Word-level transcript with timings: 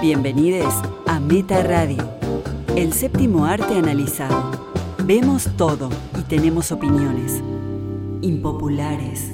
Bienvenidos 0.00 0.74
a 1.06 1.18
Meta 1.18 1.62
Radio, 1.62 2.18
el 2.76 2.92
séptimo 2.92 3.46
arte 3.46 3.74
analizado. 3.74 4.50
Vemos 5.04 5.48
todo 5.56 5.88
y 6.18 6.22
tenemos 6.22 6.72
opiniones 6.72 7.42
impopulares. 8.20 9.32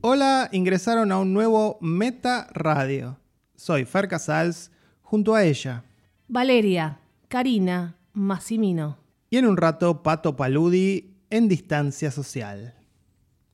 Hola, 0.00 0.48
ingresaron 0.52 1.12
a 1.12 1.18
un 1.18 1.32
nuevo 1.32 1.78
Meta 1.80 2.48
Radio. 2.52 3.18
Soy 3.54 3.84
Fer 3.84 4.08
Casals, 4.08 4.70
junto 5.02 5.34
a 5.34 5.44
ella. 5.44 5.84
Valeria, 6.26 6.98
Karina, 7.28 7.96
Massimino. 8.12 8.98
Y 9.30 9.36
en 9.36 9.46
un 9.46 9.56
rato, 9.56 10.02
Pato 10.02 10.36
Paludi 10.36 11.16
en 11.30 11.48
distancia 11.48 12.10
social. 12.10 12.74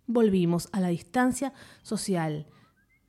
Volvimos 0.06 0.68
a 0.72 0.80
la 0.80 0.88
distancia 0.88 1.52
social. 1.82 2.46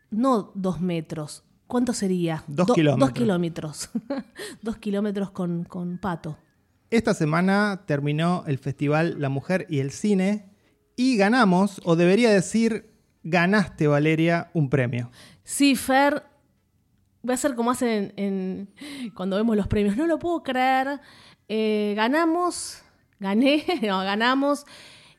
No 0.09 0.51
dos 0.55 0.81
metros. 0.81 1.43
¿Cuánto 1.71 1.93
sería? 1.93 2.43
Dos 2.47 2.67
Do- 2.67 2.73
kilómetros. 2.73 2.99
Dos 3.09 3.13
kilómetros. 3.17 3.89
dos 4.61 4.75
kilómetros 4.75 5.31
con, 5.31 5.63
con 5.63 5.97
Pato. 5.99 6.37
Esta 6.89 7.13
semana 7.13 7.83
terminó 7.85 8.43
el 8.45 8.57
festival 8.57 9.15
La 9.21 9.29
Mujer 9.29 9.65
y 9.69 9.79
el 9.79 9.91
Cine 9.91 10.49
y 10.97 11.15
ganamos, 11.15 11.79
o 11.85 11.95
debería 11.95 12.29
decir, 12.29 12.91
ganaste, 13.23 13.87
Valeria, 13.87 14.51
un 14.53 14.69
premio. 14.69 15.11
Sí, 15.45 15.77
Fer, 15.77 16.23
voy 17.23 17.31
a 17.31 17.35
hacer 17.35 17.55
como 17.55 17.71
hacen 17.71 18.11
en, 18.17 18.67
en- 18.99 19.11
cuando 19.13 19.37
vemos 19.37 19.55
los 19.55 19.67
premios. 19.67 19.95
No 19.95 20.07
lo 20.07 20.19
puedo 20.19 20.43
creer. 20.43 20.99
Eh, 21.47 21.93
ganamos, 21.95 22.81
gané, 23.21 23.63
no, 23.81 23.99
ganamos 23.99 24.65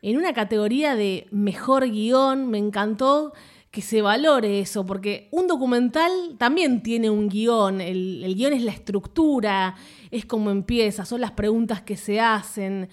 en 0.02 0.18
una 0.18 0.34
categoría 0.34 0.96
de 0.96 1.28
mejor 1.30 1.88
guion. 1.90 2.50
Me 2.50 2.58
encantó 2.58 3.32
que 3.72 3.80
se 3.80 4.02
valore 4.02 4.60
eso, 4.60 4.84
porque 4.84 5.28
un 5.32 5.48
documental 5.48 6.12
también 6.36 6.82
tiene 6.82 7.08
un 7.08 7.30
guion. 7.30 7.80
El, 7.80 8.22
el 8.22 8.34
guion 8.34 8.52
es 8.52 8.62
la 8.62 8.70
estructura, 8.70 9.74
es 10.10 10.26
como 10.26 10.50
empieza, 10.50 11.06
son 11.06 11.22
las 11.22 11.30
preguntas 11.30 11.80
que 11.80 11.96
se 11.96 12.20
hacen. 12.20 12.90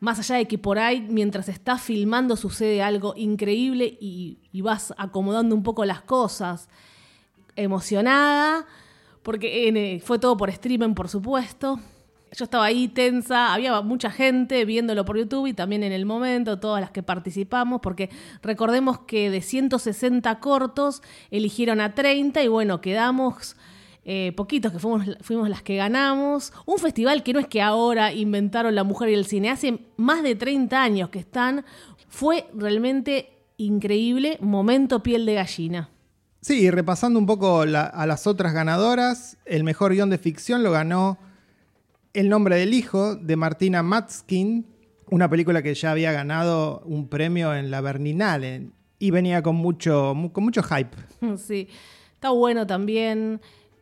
Más 0.00 0.18
allá 0.18 0.34
de 0.34 0.46
que 0.46 0.58
por 0.58 0.80
ahí, 0.80 1.06
mientras 1.08 1.48
estás 1.48 1.82
filmando, 1.82 2.36
sucede 2.36 2.82
algo 2.82 3.14
increíble 3.16 3.96
y, 4.00 4.38
y 4.52 4.60
vas 4.60 4.92
acomodando 4.98 5.54
un 5.54 5.62
poco 5.62 5.84
las 5.84 6.02
cosas. 6.02 6.68
Emocionada, 7.54 8.66
porque 9.22 9.68
eh, 9.68 10.00
fue 10.00 10.18
todo 10.18 10.36
por 10.36 10.50
streaming, 10.50 10.94
por 10.94 11.08
supuesto. 11.08 11.78
Yo 12.36 12.44
estaba 12.44 12.64
ahí 12.64 12.88
tensa, 12.88 13.54
había 13.54 13.80
mucha 13.80 14.10
gente 14.10 14.64
viéndolo 14.64 15.04
por 15.04 15.16
YouTube 15.16 15.46
y 15.46 15.54
también 15.54 15.82
en 15.82 15.92
el 15.92 16.06
momento, 16.06 16.58
todas 16.58 16.80
las 16.80 16.90
que 16.90 17.02
participamos, 17.02 17.80
porque 17.80 18.10
recordemos 18.42 19.00
que 19.00 19.30
de 19.30 19.40
160 19.40 20.38
cortos 20.40 21.02
eligieron 21.30 21.80
a 21.80 21.94
30 21.94 22.42
y 22.42 22.48
bueno, 22.48 22.80
quedamos 22.80 23.56
eh, 24.04 24.32
poquitos 24.36 24.72
que 24.72 24.78
fuimos, 24.78 25.06
fuimos 25.20 25.48
las 25.48 25.62
que 25.62 25.76
ganamos. 25.76 26.52
Un 26.64 26.78
festival 26.78 27.22
que 27.22 27.32
no 27.32 27.40
es 27.40 27.46
que 27.46 27.60
ahora 27.60 28.12
inventaron 28.12 28.74
la 28.74 28.84
mujer 28.84 29.10
y 29.10 29.14
el 29.14 29.26
cine, 29.26 29.50
hace 29.50 29.80
más 29.96 30.22
de 30.22 30.34
30 30.34 30.82
años 30.82 31.08
que 31.10 31.18
están. 31.18 31.64
Fue 32.08 32.48
realmente 32.54 33.30
increíble, 33.58 34.38
momento 34.40 35.02
piel 35.02 35.26
de 35.26 35.34
gallina. 35.34 35.90
Sí, 36.40 36.60
y 36.60 36.70
repasando 36.70 37.18
un 37.18 37.26
poco 37.26 37.60
a 37.62 38.06
las 38.06 38.26
otras 38.26 38.54
ganadoras, 38.54 39.36
el 39.44 39.64
mejor 39.64 39.92
guion 39.92 40.08
de 40.08 40.18
ficción 40.18 40.62
lo 40.62 40.70
ganó 40.70 41.18
El 42.12 42.28
nombre 42.28 42.56
del 42.56 42.74
hijo 42.74 43.16
de 43.16 43.36
Martina 43.36 43.82
Matskin, 43.82 44.66
una 45.10 45.28
película 45.28 45.62
que 45.62 45.74
ya 45.74 45.90
había 45.92 46.12
ganado 46.12 46.80
un 46.84 47.08
premio 47.08 47.54
en 47.54 47.70
la 47.70 47.80
Berninale 47.80 48.70
y 48.98 49.10
venía 49.10 49.42
con 49.42 49.56
mucho, 49.56 50.14
mu- 50.14 50.32
con 50.32 50.44
mucho 50.44 50.62
hype. 50.62 50.96
Sí, 51.36 51.68
está 52.14 52.30
bueno 52.30 52.66
también. 52.66 53.40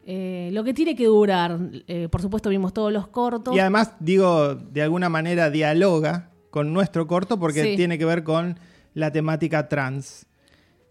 eh, 0.08 0.50
lo 0.52 0.62
que 0.62 0.72
tiene 0.72 0.94
que 0.94 1.06
durar, 1.06 1.58
eh, 1.88 2.08
por 2.08 2.22
supuesto 2.22 2.48
vimos 2.48 2.72
todos 2.72 2.92
los 2.92 3.08
cortos. 3.08 3.54
Y 3.54 3.58
además, 3.58 3.92
digo, 3.98 4.54
de 4.54 4.82
alguna 4.82 5.08
manera 5.08 5.50
dialoga 5.50 6.30
con 6.50 6.72
nuestro 6.72 7.06
corto 7.08 7.40
porque 7.40 7.62
Sí. 7.64 7.76
tiene 7.76 7.98
que 7.98 8.04
ver 8.04 8.22
con 8.22 8.56
la 8.94 9.10
temática 9.10 9.68
trans. 9.68 10.26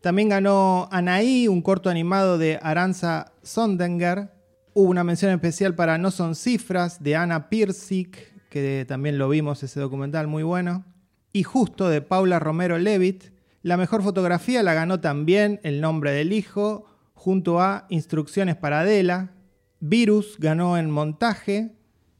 También 0.01 0.27
ganó 0.29 0.89
Anaí, 0.91 1.47
un 1.47 1.61
corto 1.61 1.89
animado 1.89 2.37
de 2.37 2.59
Aranza 2.61 3.31
Sondenger. 3.41 4.29
Hubo 4.77 4.89
una 4.89 5.05
mención 5.05 5.31
especial 5.31 5.73
para 5.73 5.97
No 5.97 6.11
son 6.11 6.35
cifras 6.35 7.01
de 7.01 7.15
Ana 7.15 7.47
Piersic, 7.47 8.33
que 8.49 8.83
también 8.85 9.17
lo 9.17 9.29
vimos 9.29 9.63
ese 9.63 9.79
documental 9.79 10.27
muy 10.27 10.43
bueno. 10.43 10.83
Y 11.31 11.43
justo 11.43 11.87
de 11.87 12.01
Paula 12.01 12.39
Romero 12.39 12.77
Levitt. 12.77 13.31
La 13.61 13.77
mejor 13.77 14.03
fotografía 14.03 14.63
la 14.63 14.73
ganó 14.73 14.99
también 14.99 15.61
El 15.63 15.79
nombre 15.79 16.11
del 16.11 16.33
hijo, 16.33 16.87
junto 17.13 17.61
a 17.61 17.85
Instrucciones 17.87 18.57
para 18.57 18.81
Adela. 18.81 19.31
Virus 19.79 20.35
ganó 20.39 20.77
en 20.77 20.91
montaje. 20.91 21.71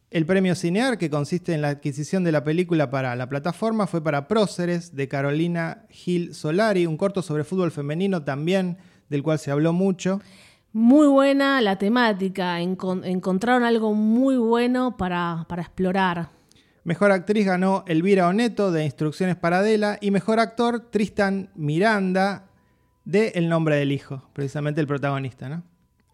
El 0.10 0.26
premio 0.26 0.56
Cinear, 0.56 0.98
que 0.98 1.10
consiste 1.10 1.54
en 1.54 1.62
la 1.62 1.68
adquisición 1.68 2.24
de 2.24 2.32
la 2.32 2.46
película 2.46 2.90
para 2.90 3.18
la 3.18 3.28
plataforma, 3.28 3.86
fue 3.86 4.02
para 4.02 4.30
Próceres, 4.30 4.96
de 4.96 5.10
Carolina 5.10 5.86
Gil 5.90 6.34
Solari, 6.34 6.86
un 6.86 6.96
corto 6.96 7.22
sobre 7.22 7.44
fútbol 7.44 7.72
femenino 7.72 8.24
también, 8.24 8.78
del 9.10 9.24
cual 9.24 9.40
se 9.40 9.52
habló 9.52 9.74
mucho. 9.74 10.22
Muy 10.78 11.08
buena 11.08 11.62
la 11.62 11.78
temática, 11.78 12.60
encon- 12.60 13.06
encontraron 13.06 13.64
algo 13.64 13.94
muy 13.94 14.36
bueno 14.36 14.98
para, 14.98 15.46
para 15.48 15.62
explorar. 15.62 16.32
Mejor 16.84 17.14
actriz 17.14 17.46
ganó 17.46 17.86
Elvira 17.88 18.28
Oneto, 18.28 18.74
de 18.74 18.84
Instrucciones 18.84 19.38
para 19.38 19.60
Adela, 19.60 19.98
y 20.02 20.12
mejor 20.12 20.42
actor 20.42 20.92
Tristan 20.92 21.50
Miranda, 21.56 22.50
de 23.06 23.30
El 23.36 23.48
nombre 23.48 23.78
del 23.78 23.94
hijo, 23.94 24.28
precisamente 24.34 24.82
el 24.82 24.88
protagonista, 24.88 25.48
¿no? 25.48 25.64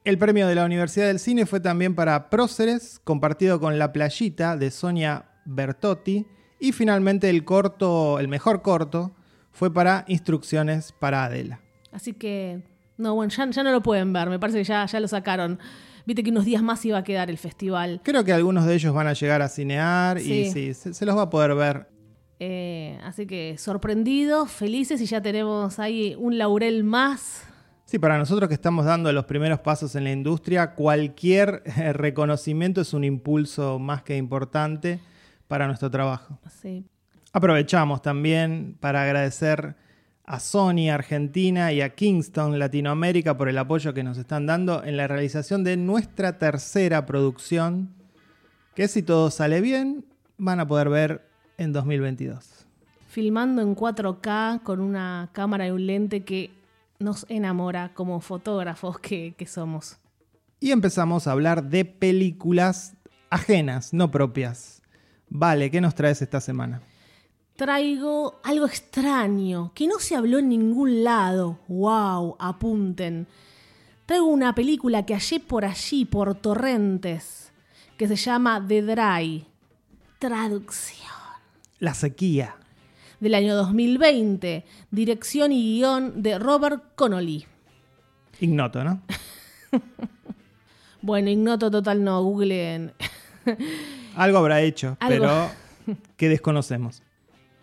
El 0.03 0.19
premio 0.19 0.47
de 0.47 0.53
la 0.53 0.65
Universidad 0.65 1.07
del 1.07 1.17
Cine 1.17 1.47
fue 1.47 1.59
también 1.59 1.95
para 1.95 2.29
Próceres, 2.29 3.01
compartido 3.03 3.59
con 3.59 3.79
La 3.79 3.91
Playita, 3.91 4.57
de 4.57 4.69
Sonia 4.69 5.25
Bertotti, 5.43 6.27
y 6.59 6.71
finalmente 6.71 7.31
el 7.31 7.43
corto, 7.45 8.19
el 8.19 8.27
mejor 8.27 8.61
corto, 8.61 9.15
fue 9.51 9.73
para 9.73 10.05
Instrucciones 10.07 10.91
para 10.91 11.25
Adela. 11.25 11.61
Así 11.91 12.13
que, 12.13 12.61
no, 13.01 13.15
bueno, 13.15 13.31
ya, 13.35 13.49
ya 13.49 13.63
no 13.63 13.71
lo 13.71 13.81
pueden 13.81 14.13
ver, 14.13 14.29
me 14.29 14.39
parece 14.39 14.59
que 14.59 14.63
ya, 14.63 14.85
ya 14.85 14.99
lo 14.99 15.07
sacaron. 15.07 15.59
Viste 16.05 16.23
que 16.23 16.29
unos 16.31 16.45
días 16.45 16.63
más 16.63 16.83
iba 16.85 16.97
a 16.97 17.03
quedar 17.03 17.29
el 17.29 17.37
festival. 17.37 18.01
Creo 18.03 18.23
que 18.23 18.33
algunos 18.33 18.65
de 18.65 18.73
ellos 18.75 18.93
van 18.93 19.07
a 19.07 19.13
llegar 19.13 19.41
a 19.41 19.49
cinear 19.49 20.17
y 20.19 20.49
Sí. 20.51 20.73
se 20.73 21.05
los 21.05 21.15
va 21.17 21.23
a 21.23 21.29
poder 21.29 21.53
ver. 21.55 21.87
Eh, 22.39 22.97
así 23.03 23.27
que 23.27 23.55
sorprendidos, 23.59 24.49
felices 24.51 24.99
y 25.01 25.05
ya 25.05 25.21
tenemos 25.21 25.77
ahí 25.77 26.15
un 26.17 26.37
laurel 26.39 26.83
más. 26.83 27.43
Sí, 27.85 27.99
para 27.99 28.17
nosotros 28.17 28.47
que 28.47 28.55
estamos 28.55 28.85
dando 28.85 29.11
los 29.13 29.25
primeros 29.25 29.59
pasos 29.59 29.95
en 29.95 30.05
la 30.05 30.11
industria, 30.11 30.73
cualquier 30.73 31.61
eh, 31.65 31.93
reconocimiento 31.93 32.81
es 32.81 32.93
un 32.93 33.03
impulso 33.03 33.77
más 33.77 34.01
que 34.01 34.17
importante 34.17 34.99
para 35.47 35.67
nuestro 35.67 35.91
trabajo. 35.91 36.39
Sí. 36.61 36.83
Aprovechamos 37.33 38.01
también 38.01 38.75
para 38.79 39.03
agradecer 39.03 39.75
a 40.25 40.39
Sony 40.39 40.89
Argentina 40.91 41.71
y 41.73 41.81
a 41.81 41.95
Kingston 41.95 42.59
Latinoamérica 42.59 43.37
por 43.37 43.49
el 43.49 43.57
apoyo 43.57 43.93
que 43.93 44.03
nos 44.03 44.17
están 44.17 44.45
dando 44.45 44.83
en 44.83 44.97
la 44.97 45.07
realización 45.07 45.63
de 45.63 45.77
nuestra 45.77 46.37
tercera 46.37 47.05
producción, 47.05 47.89
que 48.75 48.87
si 48.87 49.03
todo 49.03 49.31
sale 49.31 49.61
bien, 49.61 50.05
van 50.37 50.59
a 50.59 50.67
poder 50.67 50.89
ver 50.89 51.27
en 51.57 51.73
2022. 51.73 52.65
filmando 53.07 53.61
en 53.61 53.75
4K 53.75 54.63
con 54.63 54.79
una 54.79 55.29
cámara 55.33 55.67
y 55.67 55.71
un 55.71 55.85
lente 55.85 56.23
que 56.23 56.49
nos 56.99 57.25
enamora 57.27 57.91
como 57.93 58.21
fotógrafos 58.21 58.99
que, 58.99 59.33
que 59.37 59.45
somos. 59.45 59.97
Y 60.61 60.71
empezamos 60.71 61.27
a 61.27 61.33
hablar 61.33 61.63
de 61.63 61.83
películas 61.83 62.95
ajenas, 63.29 63.93
no 63.93 64.11
propias. 64.11 64.81
Vale, 65.29 65.71
¿qué 65.71 65.81
nos 65.81 65.95
traes 65.95 66.21
esta 66.21 66.39
semana? 66.39 66.81
Traigo 67.55 68.39
algo 68.43 68.65
extraño 68.65 69.71
que 69.75 69.87
no 69.87 69.99
se 69.99 70.15
habló 70.15 70.39
en 70.39 70.49
ningún 70.49 71.03
lado. 71.03 71.59
¡Wow! 71.67 72.35
Apunten. 72.39 73.27
Traigo 74.05 74.25
una 74.25 74.55
película 74.55 75.05
que 75.05 75.13
hallé 75.13 75.39
por 75.39 75.63
allí, 75.65 76.05
por 76.05 76.35
torrentes, 76.35 77.51
que 77.97 78.07
se 78.07 78.15
llama 78.15 78.63
The 78.67 78.81
Dry. 78.81 79.45
Traducción. 80.17 81.07
La 81.79 81.93
sequía. 81.93 82.55
Del 83.19 83.35
año 83.35 83.55
2020. 83.55 84.65
Dirección 84.89 85.51
y 85.51 85.75
guion 85.77 86.23
de 86.23 86.39
Robert 86.39 86.95
Connolly. 86.95 87.45
Ignoto, 88.39 88.83
¿no? 88.83 89.01
Bueno, 91.03 91.31
ignoto 91.31 91.71
total 91.71 92.03
no, 92.03 92.21
googleen. 92.21 92.93
Algo 94.15 94.37
habrá 94.37 94.61
hecho, 94.61 94.97
Algo. 94.99 95.25
pero 95.25 95.51
que 96.15 96.29
desconocemos. 96.29 97.01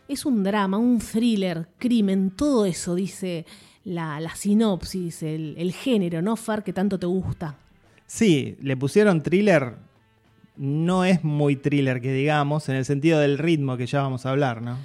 Es 0.09 0.25
un 0.25 0.43
drama, 0.43 0.79
un 0.79 0.99
thriller, 0.99 1.69
crimen, 1.79 2.31
todo 2.31 2.65
eso, 2.65 2.95
dice 2.95 3.45
la, 3.85 4.19
la 4.21 4.35
sinopsis, 4.35 5.23
el, 5.23 5.55
el 5.59 5.73
género, 5.73 6.23
¿no, 6.23 6.35
Far, 6.35 6.65
que 6.65 6.73
tanto 6.73 6.99
te 6.99 7.07
gusta? 7.07 7.57
Sí, 8.07 8.57
le 8.63 8.77
pusieron 8.77 9.23
thriller. 9.23 9.77
No 10.57 11.05
es 11.05 11.23
muy 11.23 11.57
thriller, 11.57 12.01
que 12.01 12.13
digamos, 12.13 12.69
en 12.69 12.77
el 12.77 12.85
sentido 12.85 13.21
del 13.21 13.39
ritmo 13.39 13.77
que 13.77 13.87
ya 13.87 14.03
vamos 14.03 14.27
a 14.27 14.31
hablar, 14.31 14.63
¿no? 14.63 14.79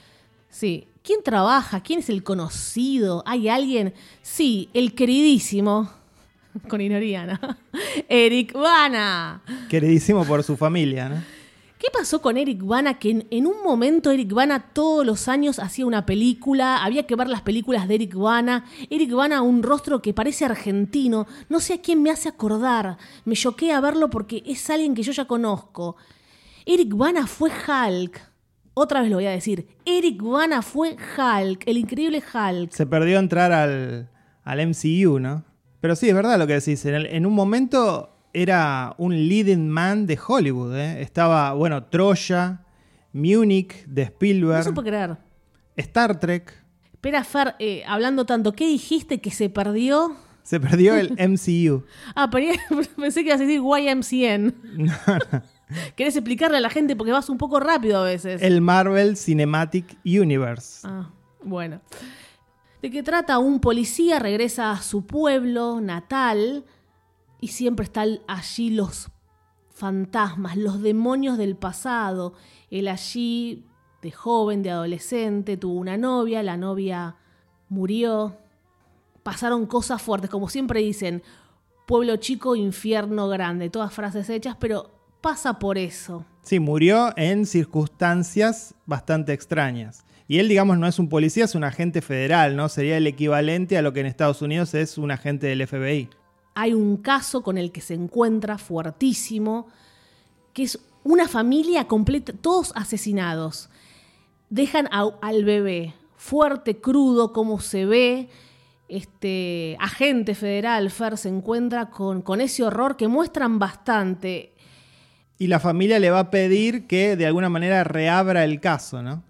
Sí. 0.50 0.88
¿Quién 1.04 1.22
trabaja? 1.24 1.82
¿Quién 1.82 2.00
es 2.00 2.10
el 2.10 2.24
conocido? 2.24 3.24
¿Hay 3.26 3.50
alguien? 3.50 3.94
Sí, 4.22 4.70
el 4.74 4.94
queridísimo 4.94 5.90
con 6.70 6.80
Inoriana. 6.80 7.58
Eric 8.10 8.54
Bana. 8.54 9.42
Queridísimo 9.70 10.26
por 10.26 10.44
su 10.44 10.56
familia, 10.56 11.10
¿no? 11.10 11.43
¿Qué 11.84 11.90
pasó 11.92 12.22
con 12.22 12.38
Eric 12.38 12.64
Bana? 12.64 12.98
Que 12.98 13.28
en, 13.30 13.46
un 13.46 13.62
momento 13.62 14.10
Eric 14.10 14.32
Bana 14.32 14.72
todos 14.72 15.06
los 15.06 15.28
años 15.28 15.60
hacía 15.60 15.86
una 15.86 16.06
película, 16.06 16.82
había 16.82 17.06
que 17.06 17.18
ver 17.18 17.28
las 17.28 17.42
películas 17.42 17.90
de 17.90 17.96
Eric 17.96 18.16
Bana. 18.16 18.64
Eric 18.90 19.12
Bana, 19.12 19.42
un 19.42 19.62
rostro 19.62 20.02
que 20.02 20.14
parece 20.14 20.46
argentino, 20.46 21.28
no 21.50 21.60
sé 21.60 21.74
a 21.74 21.82
quién 21.82 22.02
me 22.02 22.10
hace 22.10 22.30
acordar. 22.30 22.98
Me 23.26 23.36
choqué 23.36 23.74
a 23.74 23.82
verlo 23.82 24.10
porque 24.10 24.42
es 24.46 24.70
alguien 24.70 24.96
que 24.96 25.04
yo 25.04 25.12
ya 25.12 25.26
conozco. 25.26 25.98
Eric 26.66 26.96
Bana 26.96 27.28
fue 27.28 27.50
Hulk. 27.50 28.30
Otra 28.76 29.02
vez 29.02 29.10
lo 29.10 29.18
voy 29.18 29.26
a 29.26 29.32
decir. 29.32 29.68
Eric 29.84 30.22
Bana 30.24 30.62
fue 30.62 30.96
Hulk, 30.96 31.68
el 31.68 31.78
increíble 31.78 32.24
Hulk. 32.34 32.72
Se 32.72 32.86
perdió 32.86 33.20
entrar 33.20 33.52
al, 33.52 34.08
MCU, 34.46 35.20
¿no? 35.20 35.44
Pero 35.82 35.98
sí, 35.98 36.08
es 36.08 36.16
verdad 36.16 36.40
lo 36.40 36.48
que 36.48 36.54
decís. 36.54 36.86
En 36.86 37.26
un 37.26 37.34
momento 37.34 38.13
era 38.34 38.96
un 38.98 39.14
leading 39.16 39.70
man 39.70 40.06
de 40.08 40.20
Hollywood. 40.26 40.76
¿eh? 40.76 41.02
Estaba, 41.02 41.54
bueno, 41.54 41.84
Troya, 41.86 42.62
Munich 43.14 43.86
de 43.86 44.04
Spielberg. 44.04 44.58
No 44.58 44.64
se 44.64 44.74
puede 44.74 44.90
creer. 44.90 45.18
Star 45.78 46.20
Trek. 46.20 46.54
Espera, 46.92 47.24
Fer, 47.24 47.56
eh, 47.60 47.84
hablando 47.88 48.26
tanto, 48.26 48.54
¿qué 48.54 48.68
dijiste 48.68 49.22
que 49.22 49.32
se 49.32 49.50
perdió? 49.50 50.16
Se 50.42 50.60
perdió 50.60 50.96
el 50.96 51.12
MCU. 51.30 51.86
ah, 52.16 52.30
pero 52.30 52.54
pensé 52.98 53.22
que 53.22 53.30
ibas 53.30 53.42
a 53.42 53.46
decir 53.46 53.62
YMCN. 53.62 54.56
No, 54.78 54.94
no. 55.32 55.42
¿Querés 55.96 56.16
explicarle 56.16 56.58
a 56.58 56.62
la 56.62 56.70
gente? 56.70 56.96
Porque 56.96 57.12
vas 57.12 57.30
un 57.30 57.38
poco 57.38 57.60
rápido 57.60 58.02
a 58.02 58.06
veces. 58.06 58.42
El 58.42 58.62
Marvel 58.62 59.18
Cinematic 59.18 59.98
Universe. 60.06 60.86
Ah, 60.88 61.10
bueno. 61.44 61.82
¿De 62.82 62.92
qué 62.92 63.02
trata? 63.02 63.40
Un 63.40 63.60
policía 63.60 64.20
regresa 64.20 64.72
a 64.72 64.82
su 64.82 65.06
pueblo 65.06 65.80
natal 65.82 66.66
y 67.44 67.50
siempre 67.50 67.84
están 67.84 68.20
allí 68.26 68.70
los 68.70 69.10
fantasmas, 69.68 70.56
los 70.56 70.82
demonios 70.82 71.38
del 71.38 71.58
pasado. 71.58 72.36
Él 72.72 72.88
allí, 72.88 73.66
de 74.02 74.12
joven, 74.12 74.64
de 74.64 74.72
adolescente, 74.72 75.58
tuvo 75.58 75.74
una 75.74 75.98
novia, 75.98 76.42
la 76.42 76.56
novia 76.56 77.18
murió. 77.68 78.38
Pasaron 79.24 79.66
cosas 79.66 80.02
fuertes, 80.02 80.30
como 80.30 80.48
siempre 80.48 80.80
dicen, 80.80 81.22
pueblo 81.86 82.16
chico, 82.16 82.56
infierno 82.56 83.28
grande, 83.28 83.70
todas 83.70 83.92
frases 83.92 84.30
hechas, 84.30 84.56
pero 84.58 84.92
pasa 85.20 85.60
por 85.60 85.78
eso. 85.78 86.26
Sí, 86.44 86.62
murió 86.62 87.12
en 87.18 87.46
circunstancias 87.46 88.74
bastante 88.86 89.34
extrañas. 89.34 90.06
Y 90.30 90.40
él, 90.40 90.48
digamos, 90.48 90.78
no 90.78 90.88
es 90.88 90.98
un 90.98 91.10
policía, 91.10 91.44
es 91.44 91.56
un 91.56 91.66
agente 91.66 92.02
federal, 92.02 92.56
¿no? 92.56 92.70
Sería 92.70 92.96
el 92.96 93.06
equivalente 93.06 93.78
a 93.78 93.82
lo 93.82 93.92
que 93.92 94.00
en 94.00 94.06
Estados 94.06 94.42
Unidos 94.42 94.74
es 94.76 94.98
un 94.98 95.12
agente 95.12 95.48
del 95.48 95.68
FBI. 95.68 96.10
Hay 96.56 96.74
un 96.74 96.98
caso 96.98 97.42
con 97.42 97.58
el 97.58 97.72
que 97.72 97.82
se 97.82 97.94
encuentra 97.94 98.58
fuertísimo, 98.58 99.68
que 100.54 100.64
es 100.64 100.80
una 101.04 101.28
familia 101.28 101.88
completa, 101.88 102.34
todos 102.34 102.72
asesinados. 102.76 103.70
Dejan 104.50 104.88
a, 104.92 105.10
al 105.22 105.44
bebé 105.46 105.94
fuerte, 106.24 106.78
crudo, 106.78 107.34
como 107.34 107.60
se 107.60 107.86
ve. 107.86 108.30
Este 108.88 109.76
agente 109.80 110.36
federal, 110.36 110.90
Fer, 110.92 111.18
se 111.18 111.30
encuentra 111.30 111.90
con, 111.90 112.22
con 112.22 112.42
ese 112.42 112.64
horror 112.64 112.96
que 112.96 113.08
muestran 113.08 113.60
bastante. 113.60 114.54
Y 115.40 115.48
la 115.48 115.60
familia 115.60 116.00
le 116.00 116.12
va 116.12 116.20
a 116.20 116.32
pedir 116.32 116.86
que 116.88 117.16
de 117.16 117.26
alguna 117.26 117.50
manera 117.50 117.84
reabra 117.84 118.44
el 118.44 118.60
caso, 118.60 119.02
¿no? 119.02 119.24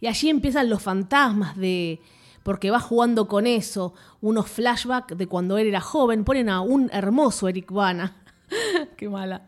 Y 0.00 0.06
allí 0.06 0.30
empiezan 0.30 0.70
los 0.70 0.82
fantasmas 0.82 1.56
de. 1.56 2.00
Porque 2.42 2.70
va 2.70 2.80
jugando 2.80 3.28
con 3.28 3.46
eso, 3.46 3.94
unos 4.20 4.48
flashbacks 4.48 5.16
de 5.16 5.26
cuando 5.26 5.58
él 5.58 5.68
era 5.68 5.80
joven. 5.80 6.24
Ponen 6.24 6.48
a 6.48 6.60
un 6.60 6.90
hermoso 6.92 7.48
Eric 7.48 7.70
Bana. 7.70 8.16
Qué 8.96 9.08
mala. 9.08 9.42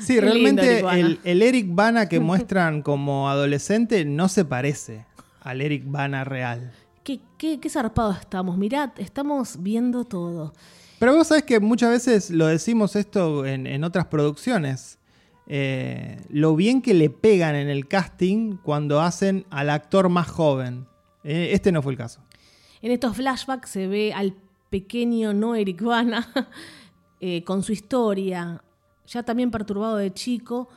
Sí, 0.00 0.14
Qué 0.14 0.20
realmente 0.20 0.80
Eric 0.80 1.20
el 1.24 1.42
Eric 1.42 1.66
Bana 1.70 2.08
que 2.08 2.20
muestran 2.20 2.82
como 2.82 3.28
adolescente 3.28 4.04
no 4.04 4.28
se 4.28 4.44
parece 4.44 5.06
al 5.42 5.60
Eric 5.60 5.84
Bana 5.86 6.24
real. 6.24 6.72
Qué, 7.04 7.20
qué, 7.38 7.60
qué 7.60 7.68
zarpados 7.68 8.18
estamos. 8.18 8.56
Mirad, 8.56 8.90
estamos 8.98 9.62
viendo 9.62 10.04
todo. 10.04 10.52
Pero 10.98 11.14
vos 11.14 11.26
sabés 11.28 11.44
que 11.44 11.60
muchas 11.60 11.90
veces 11.90 12.30
lo 12.30 12.46
decimos 12.46 12.96
esto 12.96 13.44
en, 13.44 13.66
en 13.66 13.84
otras 13.84 14.06
producciones. 14.06 14.98
Eh, 15.46 16.20
lo 16.28 16.56
bien 16.56 16.82
que 16.82 16.94
le 16.94 17.10
pegan 17.10 17.54
en 17.54 17.68
el 17.68 17.86
casting 17.86 18.56
cuando 18.56 19.00
hacen 19.00 19.46
al 19.50 19.70
actor 19.70 20.08
más 20.08 20.28
joven. 20.28 20.86
Eh, 21.22 21.50
este 21.52 21.70
no 21.70 21.82
fue 21.82 21.92
el 21.92 21.98
caso. 21.98 22.20
En 22.86 22.92
estos 22.92 23.16
flashbacks 23.16 23.68
se 23.68 23.88
ve 23.88 24.12
al 24.12 24.32
pequeño 24.70 25.34
no 25.34 25.56
Eric 25.56 25.82
Bana 25.82 26.32
eh, 27.20 27.42
con 27.42 27.64
su 27.64 27.72
historia, 27.72 28.62
ya 29.08 29.24
también 29.24 29.50
perturbado 29.50 29.96
de 29.96 30.14
chico, 30.14 30.68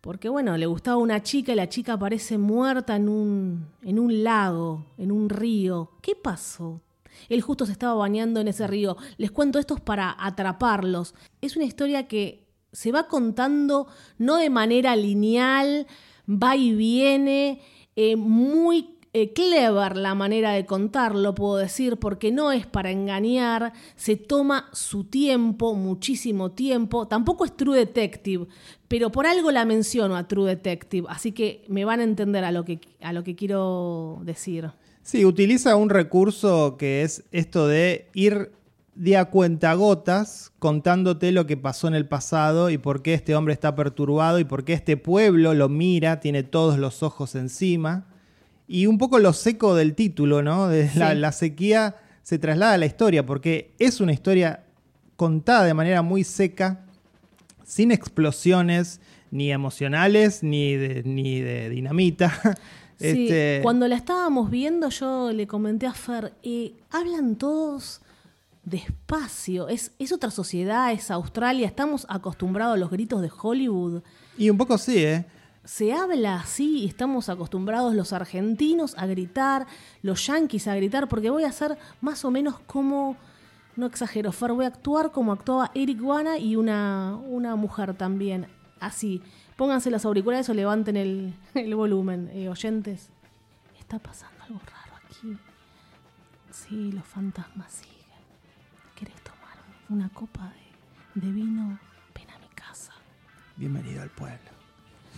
porque 0.00 0.30
bueno, 0.30 0.56
le 0.56 0.64
gustaba 0.64 0.96
una 0.96 1.22
chica 1.22 1.52
y 1.52 1.56
la 1.56 1.68
chica 1.68 1.92
aparece 1.92 2.38
muerta 2.38 2.96
en 2.96 3.10
un, 3.10 3.66
en 3.82 3.98
un 3.98 4.24
lago, 4.24 4.86
en 4.96 5.12
un 5.12 5.28
río. 5.28 5.90
¿Qué 6.00 6.16
pasó? 6.16 6.80
Él 7.28 7.42
justo 7.42 7.66
se 7.66 7.72
estaba 7.72 7.92
bañando 7.92 8.40
en 8.40 8.48
ese 8.48 8.66
río. 8.66 8.96
Les 9.18 9.30
cuento 9.30 9.58
esto 9.58 9.76
para 9.76 10.16
atraparlos. 10.18 11.14
Es 11.42 11.56
una 11.56 11.66
historia 11.66 12.08
que 12.08 12.46
se 12.72 12.90
va 12.90 13.06
contando 13.06 13.86
no 14.16 14.38
de 14.38 14.48
manera 14.48 14.96
lineal, 14.96 15.88
va 16.26 16.56
y 16.56 16.74
viene, 16.74 17.60
eh, 17.96 18.16
muy 18.16 18.93
eh, 19.16 19.32
clever 19.32 19.96
la 19.96 20.16
manera 20.16 20.50
de 20.50 20.66
contarlo, 20.66 21.36
puedo 21.36 21.56
decir, 21.56 21.98
porque 21.98 22.32
no 22.32 22.50
es 22.50 22.66
para 22.66 22.90
engañar, 22.90 23.72
se 23.94 24.16
toma 24.16 24.68
su 24.72 25.04
tiempo, 25.04 25.76
muchísimo 25.76 26.50
tiempo, 26.50 27.06
tampoco 27.06 27.44
es 27.44 27.56
True 27.56 27.78
Detective, 27.78 28.48
pero 28.88 29.12
por 29.12 29.26
algo 29.26 29.52
la 29.52 29.64
menciono 29.64 30.16
a 30.16 30.26
True 30.26 30.48
Detective, 30.48 31.06
así 31.08 31.30
que 31.30 31.64
me 31.68 31.84
van 31.84 32.00
a 32.00 32.02
entender 32.02 32.42
a 32.42 32.50
lo 32.50 32.64
que, 32.64 32.80
a 33.00 33.12
lo 33.12 33.22
que 33.22 33.36
quiero 33.36 34.20
decir. 34.24 34.72
Sí, 35.02 35.24
utiliza 35.24 35.76
un 35.76 35.90
recurso 35.90 36.76
que 36.76 37.02
es 37.02 37.22
esto 37.30 37.68
de 37.68 38.08
ir 38.14 38.50
de 38.96 39.16
a 39.16 39.26
cuentagotas 39.26 40.52
contándote 40.58 41.30
lo 41.30 41.46
que 41.46 41.56
pasó 41.56 41.86
en 41.86 41.94
el 41.94 42.08
pasado 42.08 42.68
y 42.68 42.78
por 42.78 43.02
qué 43.02 43.14
este 43.14 43.36
hombre 43.36 43.54
está 43.54 43.76
perturbado 43.76 44.40
y 44.40 44.44
por 44.44 44.64
qué 44.64 44.72
este 44.72 44.96
pueblo 44.96 45.54
lo 45.54 45.68
mira, 45.68 46.18
tiene 46.18 46.42
todos 46.42 46.78
los 46.78 47.04
ojos 47.04 47.36
encima. 47.36 48.08
Y 48.66 48.86
un 48.86 48.98
poco 48.98 49.18
lo 49.18 49.32
seco 49.32 49.74
del 49.74 49.94
título, 49.94 50.42
¿no? 50.42 50.68
De 50.68 50.90
la, 50.94 51.10
Sí. 51.12 51.18
la 51.18 51.32
sequía 51.32 51.96
se 52.22 52.38
traslada 52.38 52.72
a 52.74 52.78
la 52.78 52.86
historia, 52.86 53.26
porque 53.26 53.74
es 53.78 54.00
una 54.00 54.12
historia 54.12 54.64
contada 55.16 55.64
de 55.64 55.74
manera 55.74 56.02
muy 56.02 56.24
seca, 56.24 56.84
sin 57.64 57.92
explosiones 57.92 59.00
ni 59.30 59.50
emocionales 59.52 60.42
ni 60.42 60.76
de, 60.76 61.02
ni 61.04 61.40
de 61.40 61.68
dinamita. 61.70 62.32
Sí, 62.96 63.24
Este, 63.26 63.58
cuando 63.64 63.88
la 63.88 63.96
estábamos 63.96 64.50
viendo 64.52 64.88
yo 64.88 65.32
le 65.32 65.48
comenté 65.48 65.84
a 65.84 65.92
Fer, 65.92 66.32
eh, 66.44 66.74
hablan 66.92 67.34
todos 67.34 68.00
despacio, 68.62 69.68
es, 69.68 69.92
es 69.98 70.12
otra 70.12 70.30
sociedad, 70.30 70.92
es 70.92 71.10
Australia, 71.10 71.66
estamos 71.66 72.06
acostumbrados 72.08 72.74
a 72.74 72.78
los 72.78 72.90
gritos 72.90 73.20
de 73.20 73.30
Hollywood. 73.42 74.02
Y 74.38 74.48
un 74.48 74.56
poco 74.56 74.78
sí, 74.78 74.98
¿eh? 75.04 75.24
Se 75.64 75.94
habla 75.94 76.36
así 76.36 76.84
estamos 76.84 77.30
acostumbrados 77.30 77.94
los 77.94 78.12
argentinos 78.12 78.94
a 78.98 79.06
gritar, 79.06 79.66
los 80.02 80.26
yanquis 80.26 80.68
a 80.68 80.76
gritar, 80.76 81.08
porque 81.08 81.30
voy 81.30 81.44
a 81.44 81.48
hacer 81.48 81.78
más 82.02 82.22
o 82.26 82.30
menos 82.30 82.60
como, 82.60 83.16
no 83.74 83.86
exagero, 83.86 84.30
Fer, 84.30 84.52
voy 84.52 84.66
a 84.66 84.68
actuar 84.68 85.10
como 85.10 85.32
actuaba 85.32 85.70
Eric 85.74 86.00
Guana 86.00 86.38
y 86.38 86.56
una, 86.56 87.16
una 87.16 87.56
mujer 87.56 87.94
también, 87.94 88.46
así. 88.78 89.22
Pónganse 89.56 89.90
los 89.90 90.04
auriculares 90.04 90.48
o 90.50 90.54
levanten 90.54 90.98
el, 90.98 91.34
el 91.54 91.74
volumen, 91.74 92.28
eh, 92.34 92.50
oyentes. 92.50 93.08
Está 93.78 93.98
pasando 93.98 94.44
algo 94.44 94.60
raro 94.66 94.96
aquí. 95.06 95.38
Sí, 96.50 96.92
los 96.92 97.06
fantasmas 97.06 97.72
siguen. 97.72 97.94
¿Querés 98.94 99.18
tomar 99.22 99.56
una 99.88 100.10
copa 100.10 100.52
de, 101.14 101.26
de 101.26 101.32
vino? 101.32 101.78
Ven 102.14 102.30
a 102.30 102.38
mi 102.38 102.48
casa. 102.54 102.92
Bienvenido 103.56 104.02
al 104.02 104.10
pueblo. 104.10 104.53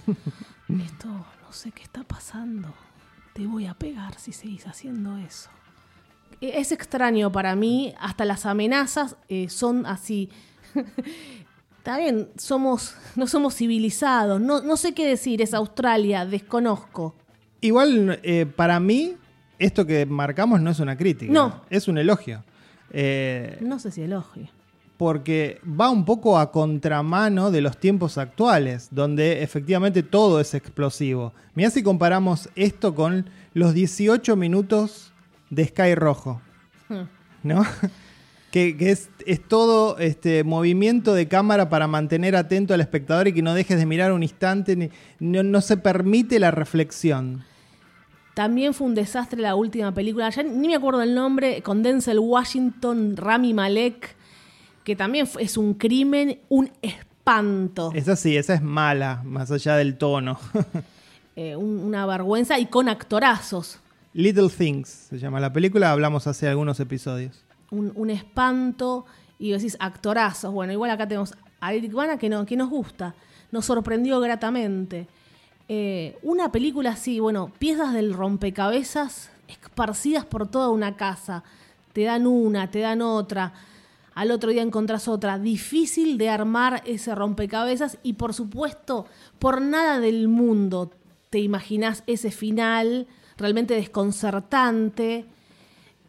Esto 0.85 1.09
no 1.09 1.53
sé 1.53 1.73
qué 1.73 1.83
está 1.83 2.03
pasando. 2.05 2.73
Te 3.35 3.47
voy 3.47 3.67
a 3.67 3.75
pegar 3.75 4.19
si 4.19 4.33
seguís 4.33 4.67
haciendo 4.67 5.17
eso. 5.19 5.51
E- 6.41 6.59
Es 6.61 6.73
extraño 6.73 7.31
para 7.33 7.55
mí, 7.55 7.95
hasta 8.01 8.25
las 8.25 8.47
amenazas 8.47 9.17
eh, 9.29 9.49
son 9.49 9.87
así. 9.87 10.31
Está 11.79 11.99
bien, 11.99 12.31
somos, 12.37 12.97
no 13.15 13.29
somos 13.29 13.55
civilizados, 13.55 14.41
no, 14.41 14.61
no 14.61 14.77
sé 14.77 14.93
qué 14.93 15.07
decir, 15.07 15.41
es 15.41 15.55
Australia, 15.55 16.27
desconozco. 16.27 17.15
Igual, 17.61 18.19
eh, 18.25 18.45
para 18.45 18.81
mí, 18.81 19.15
esto 19.61 19.87
que 19.87 20.05
marcamos 20.05 20.61
no 20.61 20.71
es 20.73 20.81
una 20.81 20.97
crítica. 20.97 21.33
No. 21.33 21.63
Es 21.71 21.87
un 21.87 21.99
elogio. 21.99 22.43
Eh, 22.91 23.59
No 23.61 23.79
sé 23.79 23.93
si 23.93 24.03
elogio. 24.03 24.49
Porque 24.97 25.61
va 25.69 25.91
un 25.91 26.05
poco 26.05 26.39
a 26.39 26.51
contramano 26.53 27.51
de 27.51 27.61
los 27.61 27.77
tiempos 27.79 28.17
actuales, 28.19 28.89
donde 28.91 29.43
efectivamente 29.43 30.03
todo 30.03 30.41
es 30.41 30.55
explosivo. 30.55 31.35
Mirá 31.55 31.71
si 31.71 31.83
comparamos 31.83 32.49
esto 32.57 32.95
con 32.95 33.29
los 33.55 33.75
18 33.75 34.37
minutos 34.37 35.13
de 35.51 35.67
Sky 35.67 35.95
Rojo, 35.95 36.41
Hmm. 36.89 37.03
¿no? 37.43 37.65
Que, 38.53 38.75
que 38.77 38.91
es, 38.91 39.11
es 39.27 39.43
todo 39.47 39.99
este 39.99 40.43
movimiento 40.43 41.13
de 41.13 41.29
cámara 41.29 41.69
para 41.69 41.87
mantener 41.89 42.37
atento 42.37 42.73
al 42.73 42.81
espectador 42.81 43.29
y 43.29 43.35
que 43.35 43.43
no 43.43 43.53
dejes 43.53 43.77
de 43.79 43.85
mirar 43.85 44.13
un 44.13 44.23
instante, 44.23 44.77
ni- 44.77 44.89
no, 45.19 45.43
no 45.43 45.61
se 45.61 45.77
permite 45.77 46.39
la 46.39 46.53
reflexión. 46.53 47.45
También 48.35 48.73
fue 48.73 48.87
un 48.87 48.95
desastre 48.95 49.43
la 49.43 49.57
última 49.57 49.93
película, 49.93 50.31
ya 50.31 50.43
ni 50.43 50.69
me 50.69 50.75
acuerdo 50.75 51.03
el 51.03 51.15
nombre, 51.15 51.61
con 51.63 51.83
Denzel 51.83 52.19
Washington, 52.19 53.17
Rami 53.17 53.53
Malek, 53.53 54.15
que 54.87 54.95
también 54.95 55.29
es 55.41 55.57
un 55.59 55.75
crimen, 55.75 56.39
un 56.49 56.71
espanto, 56.81 57.91
Esa 57.93 58.15
sí, 58.15 58.37
esa 58.37 58.55
es 58.55 58.63
mala, 58.63 59.21
más 59.25 59.51
allá 59.51 59.77
del 59.77 59.99
tono. 59.99 60.39
eh, 61.37 61.57
un- 61.57 61.81
una 61.81 62.07
vergüenza 62.07 62.57
y 62.61 62.67
con 62.67 62.89
actorazos. 62.89 63.81
Little 64.15 64.49
Things 64.49 64.89
se 64.89 65.19
llama 65.19 65.41
la 65.41 65.53
película, 65.53 65.91
hablamos 65.91 66.27
hace 66.29 66.47
algunos 66.49 66.79
episodios. 66.81 67.43
un, 67.71 67.91
un 67.97 68.11
espanto 68.11 69.05
y 69.41 69.51
decís 69.51 69.77
actorazos. 69.81 70.53
Bueno, 70.55 70.73
igual 70.73 70.91
acá 70.93 71.07
tenemos 71.09 71.35
a 71.61 71.75
Eric 71.75 71.93
Bana 71.93 72.17
que, 72.17 72.29
no, 72.29 72.47
que 72.47 72.57
nos 72.57 72.71
gusta, 72.71 73.15
nos 73.51 73.65
sorprendió 73.65 74.21
gratamente. 74.21 75.09
Eh, 75.69 76.17
una 76.23 76.53
película 76.53 76.91
así, 76.91 77.19
bueno, 77.19 77.51
piezas 77.59 77.93
del 77.93 78.15
rompecabezas 78.15 79.31
esparcidas 79.49 80.25
por 80.25 80.47
toda 80.49 80.71
una 80.71 80.97
casa. 80.97 81.43
Te 81.93 82.05
dan 82.05 82.27
una, 82.29 82.71
te 82.71 82.79
dan 82.81 83.03
otra, 83.03 83.53
al 84.17 84.33
otro 84.33 84.51
día 84.51 84.63
encontrás 84.63 85.07
otra. 85.07 85.39
Difícil 85.39 86.19
de 86.19 86.29
armar 86.29 86.83
ese 86.85 87.15
rompecabezas 87.15 87.99
y 88.03 88.15
por 88.15 88.35
supuesto, 88.35 89.07
por 89.39 89.63
nada 89.63 90.01
del 90.01 90.27
mundo 90.27 90.91
te 91.31 91.39
imaginás 91.39 92.03
ese 92.09 92.33
final 92.33 93.07
realmente 93.37 93.75
desconcertante. 93.75 95.25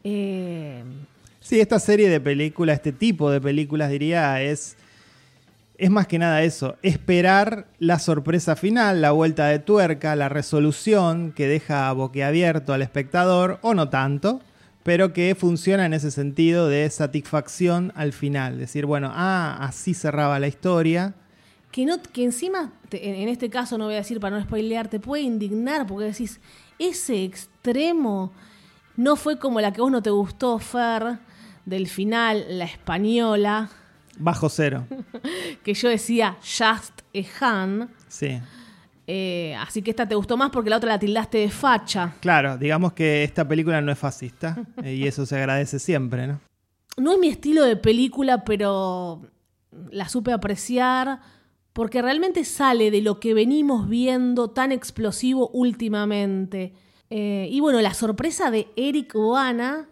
Eh, 0.03 0.83
Sí, 1.47 1.61
esta 1.61 1.79
serie 1.79 2.09
de 2.09 2.19
películas, 2.19 2.75
este 2.75 2.91
tipo 2.91 3.31
de 3.31 3.39
películas, 3.39 3.89
diría, 3.89 4.41
es, 4.41 4.75
es 5.77 5.89
más 5.89 6.05
que 6.05 6.19
nada 6.19 6.43
eso, 6.43 6.75
esperar 6.81 7.67
la 7.79 7.99
sorpresa 7.99 8.57
final, 8.57 9.01
la 9.01 9.11
vuelta 9.11 9.47
de 9.47 9.59
tuerca, 9.59 10.17
la 10.17 10.27
resolución 10.27 11.31
que 11.31 11.47
deja 11.47 11.89
boquiabierto 11.93 12.73
al 12.73 12.81
espectador, 12.81 13.59
o 13.61 13.73
no 13.73 13.87
tanto, 13.87 14.41
pero 14.87 15.11
que 15.11 15.35
funciona 15.35 15.85
en 15.85 15.93
ese 15.93 16.11
sentido 16.11 16.69
de 16.69 16.89
satisfacción 16.89 17.91
al 17.93 18.13
final. 18.13 18.57
Decir, 18.57 18.85
bueno, 18.85 19.11
ah, 19.13 19.57
así 19.59 19.93
cerraba 19.93 20.39
la 20.39 20.47
historia. 20.47 21.13
que, 21.71 21.85
no, 21.85 22.01
que 22.01 22.23
encima, 22.23 22.71
te- 22.87 23.21
en, 23.21 23.27
este 23.27 23.49
caso 23.49 23.77
no 23.77 23.83
voy 23.83 23.95
a 23.95 23.97
decir 23.97 24.21
para 24.21 24.37
no 24.37 24.41
spoilear, 24.45 24.87
te 24.87 25.01
puede 25.01 25.23
indignar 25.23 25.85
porque 25.87 26.05
decís, 26.05 26.39
ese 26.79 27.25
extremo 27.25 28.31
no 28.95 29.17
fue 29.17 29.37
como 29.37 29.59
la 29.59 29.73
que 29.73 29.81
a 29.81 29.83
vos 29.83 29.91
no 29.91 30.01
te 30.01 30.09
gustó, 30.09 30.57
Fer, 30.57 31.19
del 31.65 31.87
final, 31.89 32.45
la 32.57 32.63
española, 32.63 33.69
Bajo 34.19 34.47
cero. 34.47 34.87
que 35.65 35.73
yo 35.73 35.89
decía 35.89 36.37
Just 36.39 37.01
a 37.13 37.45
Han. 37.45 37.89
Sí. 38.07 38.39
Eh, 39.09 39.55
así 39.55 39.81
que 39.81 39.91
esta 39.91 40.05
te 40.07 40.15
gustó 40.15 40.35
más 40.35 40.49
porque 40.49 40.69
la 40.69 40.77
otra 40.77 40.89
la 40.89 40.99
tildaste 40.99 41.37
de 41.37 41.49
facha. 41.49 42.13
Claro, 42.19 42.57
digamos 42.57 42.91
que 42.93 43.23
esta 43.23 43.47
película 43.47 43.79
no 43.81 43.91
es 43.91 43.97
fascista 43.97 44.57
eh, 44.83 44.95
y 44.95 45.07
eso 45.07 45.25
se 45.25 45.37
agradece 45.37 45.79
siempre, 45.79 46.27
¿no? 46.27 46.41
No 46.97 47.13
es 47.13 47.19
mi 47.19 47.29
estilo 47.29 47.63
de 47.63 47.77
película, 47.77 48.43
pero 48.43 49.21
la 49.91 50.09
supe 50.09 50.31
apreciar 50.33 51.19
porque 51.71 52.01
realmente 52.01 52.43
sale 52.43 52.89
de 52.91 53.01
lo 53.01 53.19
que 53.19 53.33
venimos 53.33 53.87
viendo 53.87 54.49
tan 54.49 54.71
explosivo 54.71 55.49
últimamente. 55.53 56.73
Eh, 57.09 57.47
y 57.51 57.59
bueno, 57.61 57.79
la 57.81 57.93
sorpresa 57.93 58.51
de 58.51 58.67
Eric 58.75 59.13
Bana, 59.15 59.87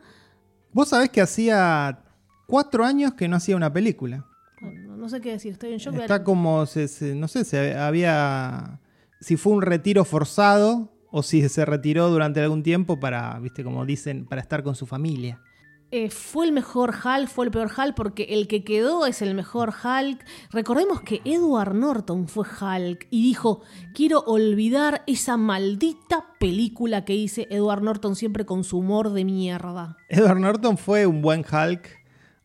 Vos 0.74 0.90
sabés 0.90 1.10
que 1.10 1.22
hacía 1.22 2.00
cuatro 2.48 2.84
años 2.84 3.14
que 3.14 3.30
no 3.30 3.38
hacía 3.38 3.56
una 3.56 3.72
película. 3.72 4.26
no, 4.62 4.98
no 4.98 5.08
sé 5.08 5.22
qué 5.22 5.32
decir, 5.32 5.54
estoy 5.54 5.72
en 5.72 5.78
shock. 5.78 5.96
Está 5.96 6.22
como, 6.24 6.66
se- 6.66 6.90
se- 6.90 7.16
no 7.16 7.30
sé, 7.30 7.46
se 7.46 7.78
había, 7.78 8.80
si 9.26 9.38
fue 9.38 9.54
un 9.54 9.64
retiro 9.64 10.06
forzado 10.06 10.92
o 11.10 11.24
si 11.24 11.50
se 11.50 11.66
retiró 11.66 12.12
durante 12.12 12.42
algún 12.42 12.62
tiempo 12.62 13.00
para, 13.00 13.40
viste, 13.40 13.64
como 13.64 13.84
dicen, 13.84 14.28
para 14.28 14.40
estar 14.40 14.62
con 14.62 14.76
su 14.76 14.86
familia. 14.86 15.42
Eh, 15.90 16.12
fue 16.12 16.46
el 16.46 16.52
mejor 16.52 16.92
Hulk, 16.92 17.28
fue 17.28 17.46
el 17.46 17.52
peor 17.52 17.72
Hulk, 17.76 17.96
porque 17.96 18.26
el 18.26 18.48
que 18.48 18.64
quedó 18.64 19.08
es 19.08 19.24
el 19.24 19.34
mejor 19.34 19.70
Hulk. 19.70 20.24
Recordemos 20.52 21.02
que 21.02 21.22
Edward 21.26 21.74
Norton 21.74 22.28
fue 22.28 22.46
Hulk 22.46 23.08
y 23.10 23.24
dijo, 23.24 23.64
quiero 23.96 24.20
olvidar 24.20 25.02
esa 25.08 25.38
maldita 25.38 26.28
película 26.40 27.04
que 27.04 27.16
hice 27.16 27.48
Edward 27.50 27.82
Norton 27.82 28.16
siempre 28.16 28.46
con 28.46 28.64
su 28.64 28.78
humor 28.78 29.12
de 29.12 29.26
mierda. 29.26 29.98
Edward 30.08 30.40
Norton 30.40 30.78
fue 30.78 31.08
un 31.08 31.24
buen 31.24 31.44
Hulk. 31.52 31.90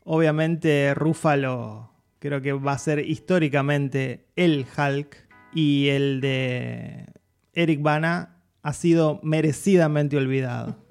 Obviamente 0.04 0.94
Ruffalo 0.94 1.90
creo 2.20 2.40
que 2.40 2.54
va 2.54 2.72
a 2.72 2.78
ser 2.78 3.00
históricamente 3.00 4.30
el 4.34 4.64
Hulk 4.78 5.28
y 5.54 5.88
el 5.88 6.20
de 6.20 7.06
Eric 7.52 7.82
Bana 7.82 8.36
ha 8.62 8.72
sido 8.72 9.20
merecidamente 9.22 10.16
olvidado. 10.16 10.76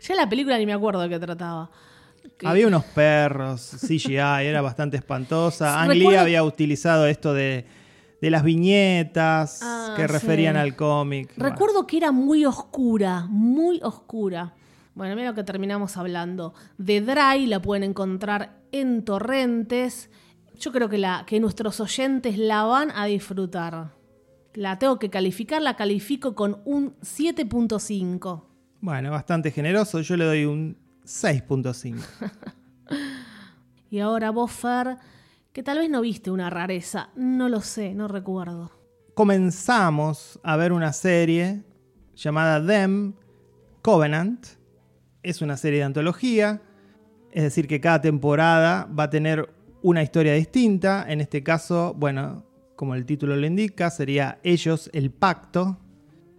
Ya 0.00 0.14
la 0.14 0.28
película 0.28 0.58
ni 0.58 0.66
me 0.66 0.72
acuerdo 0.72 1.00
de 1.00 1.08
qué 1.08 1.18
trataba. 1.18 1.70
Había 2.44 2.66
unos 2.66 2.84
perros, 2.84 3.76
CGI, 3.86 4.14
era 4.46 4.60
bastante 4.60 4.96
espantosa. 4.96 5.80
Ang 5.82 5.90
Lee 5.92 6.14
había 6.16 6.44
utilizado 6.44 7.06
esto 7.06 7.32
de, 7.34 7.66
de 8.20 8.30
las 8.30 8.44
viñetas 8.44 9.60
Ah, 9.62 9.94
que 9.96 10.06
referían 10.06 10.54
sí. 10.54 10.60
al 10.60 10.76
cómic. 10.76 11.32
Recuerdo 11.36 11.86
que 11.86 11.96
era 11.96 12.12
muy 12.12 12.44
oscura, 12.44 13.26
muy 13.28 13.80
oscura. 13.82 14.54
Bueno, 14.94 15.16
mira 15.16 15.30
lo 15.30 15.34
que 15.34 15.44
terminamos 15.44 15.96
hablando. 15.96 16.54
De 16.78 17.00
Dry 17.00 17.46
la 17.46 17.60
pueden 17.60 17.82
encontrar 17.82 18.58
en 18.72 19.04
torrentes. 19.04 20.10
Yo 20.58 20.72
creo 20.72 20.88
que, 20.88 20.98
la, 20.98 21.24
que 21.26 21.40
nuestros 21.40 21.80
oyentes 21.80 22.38
la 22.38 22.64
van 22.64 22.90
a 22.94 23.06
disfrutar. 23.06 23.94
La 24.54 24.78
tengo 24.78 24.98
que 24.98 25.10
calificar, 25.10 25.60
la 25.60 25.76
califico 25.76 26.34
con 26.34 26.62
un 26.64 26.96
7.5. 27.00 28.42
Bueno, 28.80 29.10
bastante 29.10 29.50
generoso. 29.50 30.00
Yo 30.00 30.16
le 30.16 30.24
doy 30.24 30.44
un 30.44 30.78
6.5. 31.04 31.96
Y 33.88 34.00
ahora 34.00 34.30
vos, 34.30 34.50
Fer, 34.50 34.96
que 35.52 35.62
tal 35.62 35.78
vez 35.78 35.88
no 35.88 36.00
viste 36.00 36.30
una 36.30 36.50
rareza. 36.50 37.10
No 37.14 37.48
lo 37.48 37.60
sé, 37.60 37.94
no 37.94 38.08
recuerdo. 38.08 38.72
Comenzamos 39.14 40.40
a 40.42 40.56
ver 40.56 40.72
una 40.72 40.92
serie 40.92 41.62
llamada 42.14 42.64
Them 42.66 43.14
Covenant. 43.82 44.46
Es 45.22 45.40
una 45.40 45.56
serie 45.56 45.78
de 45.78 45.84
antología. 45.84 46.60
Es 47.30 47.44
decir, 47.44 47.68
que 47.68 47.80
cada 47.80 48.00
temporada 48.00 48.86
va 48.86 49.04
a 49.04 49.10
tener 49.10 49.55
una 49.86 50.02
historia 50.02 50.34
distinta. 50.34 51.06
En 51.08 51.20
este 51.20 51.44
caso, 51.44 51.94
bueno, 51.96 52.44
como 52.74 52.96
el 52.96 53.06
título 53.06 53.36
lo 53.36 53.46
indica, 53.46 53.88
sería 53.88 54.40
Ellos, 54.42 54.90
el 54.92 55.12
Pacto. 55.12 55.78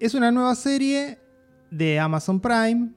Es 0.01 0.15
una 0.15 0.31
nueva 0.31 0.53
serie 0.53 1.19
de 1.71 1.97
Amazon 1.97 2.41
Prime 2.41 2.89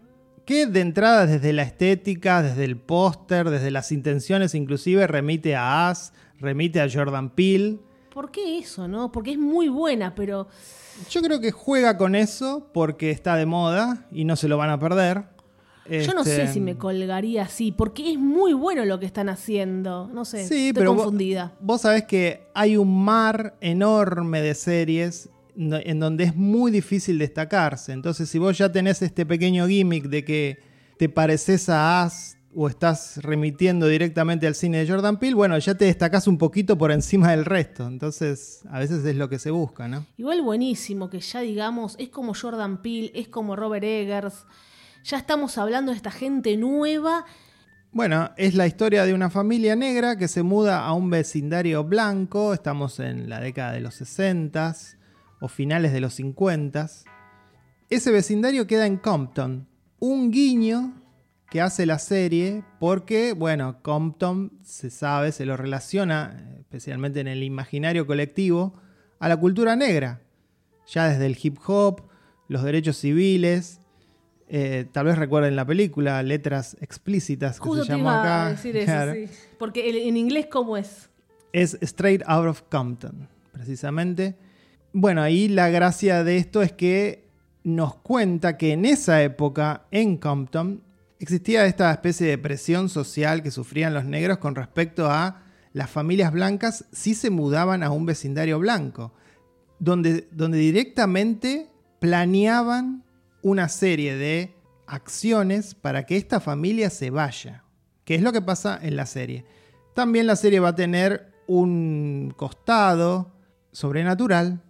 que 0.45 0.67
de 0.67 0.81
entrada 0.81 1.27
desde 1.27 1.53
la 1.53 1.63
estética, 1.63 2.43
desde 2.43 2.65
el 2.65 2.77
póster, 2.77 3.49
desde 3.49 3.71
las 3.71 3.93
intenciones 3.93 4.57
inclusive 4.57 5.07
remite 5.07 5.55
a 5.55 5.89
As, 5.89 6.13
remite 6.41 6.81
a 6.81 6.89
Jordan 6.93 7.31
Peele. 7.31 7.79
¿Por 8.13 8.33
qué 8.33 8.59
eso, 8.59 8.89
no? 8.89 9.13
Porque 9.13 9.31
es 9.31 9.39
muy 9.39 9.69
buena, 9.69 10.17
pero 10.17 10.49
Yo 11.09 11.23
creo 11.23 11.41
que 11.41 11.53
juega 11.53 11.97
con 11.97 12.17
eso 12.17 12.69
porque 12.75 13.13
está 13.13 13.37
de 13.37 13.47
moda 13.47 14.09
y 14.11 14.25
no 14.25 14.35
se 14.35 14.49
lo 14.49 14.57
van 14.57 14.71
a 14.71 14.81
perder. 14.81 15.27
Yo 15.89 16.15
no 16.15 16.21
Este, 16.23 16.47
sé 16.47 16.53
si 16.53 16.61
me 16.61 16.77
colgaría 16.77 17.43
así, 17.43 17.73
porque 17.73 18.13
es 18.13 18.19
muy 18.19 18.53
bueno 18.53 18.85
lo 18.85 18.99
que 19.01 19.07
están 19.07 19.29
haciendo. 19.29 20.09
No 20.13 20.25
sé, 20.25 20.47
Sí, 20.47 20.69
estoy 20.69 20.73
pero 20.75 20.95
vos- 20.95 21.03
confundida. 21.05 21.53
Vos, 21.61 21.81
sabés 21.83 22.05
que 22.05 22.49
hay 22.55 22.77
un 22.77 23.05
mar 23.05 23.57
enorme 23.61 24.41
de 24.43 24.55
series 24.55 25.29
en 25.57 26.01
donde 26.01 26.25
es 26.25 26.35
muy 26.37 26.71
difícil 26.71 27.19
destacarse. 27.19 27.93
Entonces, 27.93 28.29
si 28.29 28.39
vos 28.39 28.57
ya 28.57 28.71
tenés 28.73 29.03
este 29.03 29.27
pequeño 29.27 29.67
gimmick 29.67 30.05
de 30.05 30.25
que 30.25 30.59
te 30.97 31.09
pareces 31.09 31.69
a 31.69 32.03
As 32.03 32.37
o 32.55 32.67
estás 32.69 33.19
remitiendo 33.23 33.87
directamente 33.87 34.47
al 34.47 34.55
cine 34.55 34.79
de 34.79 34.89
Jordan 34.91 35.19
Peele, 35.19 35.35
bueno, 35.37 35.57
ya 35.59 35.75
te 35.77 35.85
destacás 35.85 36.27
un 36.27 36.37
poquito 36.39 36.77
por 36.79 36.91
encima 36.93 37.31
del 37.31 37.45
resto. 37.45 37.87
Entonces, 37.87 38.63
a 38.71 38.79
veces 38.79 39.05
es 39.05 39.17
lo 39.17 39.29
que 39.29 39.39
se 39.39 39.51
busca, 39.51 39.87
¿no? 39.87 40.07
Igual 40.17 40.43
buenísimo 40.43 41.11
que 41.11 41.21
ya 41.21 41.41
digamos, 41.41 41.95
es 41.99 42.09
como 42.09 42.33
Jordan 42.35 42.81
Peele, 42.83 43.13
es 43.15 43.29
como 43.29 43.55
Robert 43.55 43.85
Eggers. 43.85 44.47
Ya 45.05 45.17
estamos 45.17 45.57
hablando 45.57 45.93
de 45.93 45.97
esta 45.97 46.11
gente 46.11 46.57
nueva. 46.57 47.25
Bueno, 47.93 48.31
es 48.37 48.55
la 48.55 48.67
historia 48.67 49.05
de 49.05 49.15
una 49.15 49.31
familia 49.31 49.75
negra 49.75 50.17
que 50.17 50.29
se 50.29 50.43
muda 50.43 50.85
a 50.85 50.93
un 50.93 51.11
vecindario 51.11 51.85
blanco. 51.85 52.53
Estamos 52.53 53.01
en 53.01 53.29
la 53.29 53.41
década 53.41 53.73
de 53.73 53.81
los 53.81 53.95
60 53.95 54.77
o 55.41 55.49
finales 55.49 55.93
de 55.93 56.01
los 56.01 56.15
50. 56.15 56.89
Ese 57.89 58.11
vecindario 58.11 58.67
queda 58.67 58.87
en 58.87 58.99
Compton. 58.99 59.67
Un 59.99 60.31
guiño 60.31 61.03
que 61.51 61.61
hace 61.61 61.87
la 61.87 61.99
serie 61.99 62.63
porque, 62.79 63.33
bueno, 63.33 63.83
Compton 63.83 64.53
se 64.63 64.91
sabe, 64.91 65.33
se 65.33 65.47
lo 65.47 65.57
relaciona, 65.57 66.55
especialmente 66.61 67.21
en 67.21 67.27
el 67.27 67.43
imaginario 67.43 68.07
colectivo, 68.07 68.75
a 69.19 69.29
la 69.29 69.37
cultura 69.39 69.77
negra. 69.77 70.21
Ya 70.87 71.09
desde 71.09 71.27
el 71.27 71.39
hip 71.43 71.59
hop, 71.67 72.03
los 72.49 72.63
derechos 72.63 72.99
civiles, 72.99 73.81
Eh, 74.53 74.87
tal 74.91 75.07
vez 75.07 75.17
recuerden 75.17 75.55
la 75.55 75.65
película, 75.65 76.21
letras 76.25 76.77
explícitas 76.81 77.61
que 77.61 77.65
Justo 77.69 77.85
se 77.85 77.93
llama 77.93 78.21
acá. 78.21 78.47
a 78.47 78.51
decir 78.51 78.77
eso, 78.77 78.87
Claro. 78.87 79.15
sí. 79.15 79.27
Porque 79.59 79.89
el- 79.89 79.97
en 80.09 80.17
inglés, 80.17 80.49
¿cómo 80.51 80.77
es? 80.77 81.09
Es 81.53 81.79
Straight 81.81 82.23
Out 82.27 82.49
of 82.49 82.63
Compton, 82.69 83.29
precisamente. 83.53 84.35
Bueno, 84.93 85.23
ahí 85.23 85.47
la 85.49 85.69
gracia 85.69 86.25
de 86.25 86.37
esto 86.37 86.63
es 86.63 86.73
que 86.73 87.29
nos 87.63 87.95
cuenta 87.95 88.57
que 88.57 88.73
en 88.73 88.87
esa 88.87 89.23
época, 89.23 89.85
en 89.93 90.17
Compton, 90.17 90.83
existía 91.21 91.65
esta 91.67 91.93
especie 91.93 92.27
de 92.27 92.39
presión 92.39 92.89
social 92.89 93.43
que 93.45 93.53
sufrían 93.53 93.95
los 93.95 94.05
negros 94.05 94.39
con 94.39 94.57
respecto 94.57 95.09
a 95.09 95.43
las 95.75 95.91
familias 95.91 96.33
blancas 96.33 96.87
si 96.91 97.15
se 97.15 97.31
mudaban 97.31 97.85
a 97.85 97.91
un 97.91 98.05
vecindario 98.05 98.59
blanco, 98.59 99.13
donde, 99.79 100.27
donde 100.33 100.59
directamente 100.59 101.69
planeaban 102.01 103.05
una 103.43 103.69
serie 103.69 104.17
de 104.17 104.55
acciones 104.87 105.75
para 105.75 106.05
que 106.05 106.17
esta 106.17 106.41
familia 106.41 106.91
se 106.91 107.11
vaya, 107.11 107.65
que 108.05 108.15
es 108.15 108.23
lo 108.23 108.33
que 108.33 108.43
pasa 108.43 108.79
en 108.83 108.97
la 108.97 109.07
serie. 109.07 109.45
También 109.95 110.27
la 110.27 110.37
serie 110.37 110.61
va 110.61 110.69
a 110.69 110.75
tener 110.75 111.33
un 111.47 112.33
costado 112.37 113.33
sobrenatural, 113.73 114.63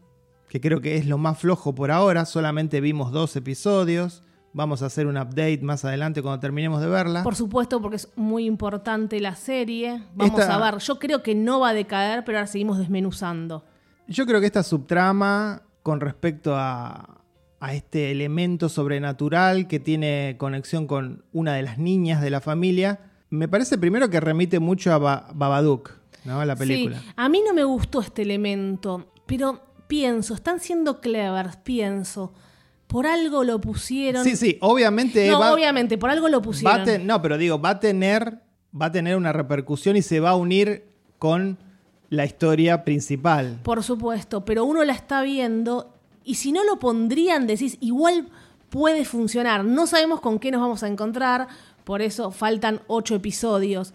que 0.48 0.60
creo 0.60 0.80
que 0.80 0.96
es 0.96 1.06
lo 1.06 1.18
más 1.18 1.38
flojo 1.38 1.74
por 1.74 1.90
ahora, 1.90 2.24
solamente 2.24 2.80
vimos 2.80 3.12
dos 3.12 3.36
episodios, 3.36 4.22
vamos 4.52 4.82
a 4.82 4.86
hacer 4.86 5.06
un 5.06 5.16
update 5.16 5.60
más 5.62 5.84
adelante 5.84 6.22
cuando 6.22 6.40
terminemos 6.40 6.80
de 6.80 6.88
verla. 6.88 7.22
Por 7.22 7.36
supuesto, 7.36 7.80
porque 7.80 7.96
es 7.96 8.08
muy 8.16 8.46
importante 8.46 9.20
la 9.20 9.36
serie. 9.36 10.02
Vamos 10.14 10.40
Esta- 10.40 10.54
a 10.56 10.70
ver. 10.70 10.80
Yo 10.80 10.98
creo 10.98 11.22
que 11.22 11.34
no 11.34 11.60
va 11.60 11.68
a 11.70 11.74
decaer, 11.74 12.24
pero 12.24 12.38
ahora 12.38 12.46
seguimos 12.48 12.78
desmenuzando. 12.78 13.64
Yo 14.08 14.26
creo 14.26 14.40
que 14.40 14.46
esta 14.46 14.62
subtrama 14.64 15.62
con 15.82 16.00
respecto 16.00 16.54
a, 16.56 17.19
a 17.60 17.74
este 17.74 18.10
elemento 18.10 18.68
sobrenatural 18.68 19.68
que 19.68 19.78
tiene 19.80 20.36
conexión 20.38 20.86
con 20.86 21.24
una 21.32 21.54
de 21.54 21.62
las 21.62 21.78
niñas 21.78 22.20
de 22.22 22.30
la 22.30 22.40
familia, 22.40 23.00
me 23.28 23.46
parece 23.48 23.78
primero 23.78 24.08
que 24.10 24.18
remite 24.18 24.58
mucho 24.58 24.92
a 24.92 24.98
Ba- 24.98 25.28
Babadook, 25.34 25.90
¿no? 26.24 26.44
La 26.44 26.56
película. 26.56 26.98
Sí, 26.98 27.06
a 27.16 27.28
mí 27.28 27.42
no 27.46 27.52
me 27.54 27.62
gustó 27.64 28.00
este 28.00 28.22
elemento, 28.22 29.12
pero 29.26 29.60
pienso, 29.86 30.34
están 30.34 30.58
siendo 30.60 31.00
clevers, 31.00 31.56
pienso. 31.58 32.32
Por 32.86 33.06
algo 33.06 33.44
lo 33.44 33.60
pusieron. 33.60 34.24
Sí, 34.24 34.34
sí, 34.36 34.58
obviamente 34.60 35.28
No, 35.30 35.38
va, 35.38 35.52
obviamente, 35.52 35.96
por 35.98 36.10
algo 36.10 36.28
lo 36.28 36.42
pusieron. 36.42 37.06
no, 37.06 37.22
pero 37.22 37.38
digo, 37.38 37.60
va 37.60 37.70
a 37.70 37.80
tener 37.80 38.40
va 38.80 38.86
a 38.86 38.92
tener 38.92 39.16
una 39.16 39.32
repercusión 39.32 39.96
y 39.96 40.02
se 40.02 40.18
va 40.20 40.30
a 40.30 40.36
unir 40.36 40.84
con 41.18 41.58
la 42.08 42.24
historia 42.24 42.84
principal. 42.84 43.60
Por 43.62 43.82
supuesto, 43.84 44.44
pero 44.44 44.64
uno 44.64 44.82
la 44.84 44.92
está 44.92 45.22
viendo 45.22 45.99
y 46.30 46.36
si 46.36 46.52
no 46.52 46.62
lo 46.62 46.78
pondrían, 46.78 47.48
decís, 47.48 47.76
igual 47.80 48.28
puede 48.68 49.04
funcionar. 49.04 49.64
No 49.64 49.88
sabemos 49.88 50.20
con 50.20 50.38
qué 50.38 50.52
nos 50.52 50.60
vamos 50.60 50.84
a 50.84 50.86
encontrar, 50.86 51.48
por 51.82 52.02
eso 52.02 52.30
faltan 52.30 52.82
ocho 52.86 53.16
episodios. 53.16 53.92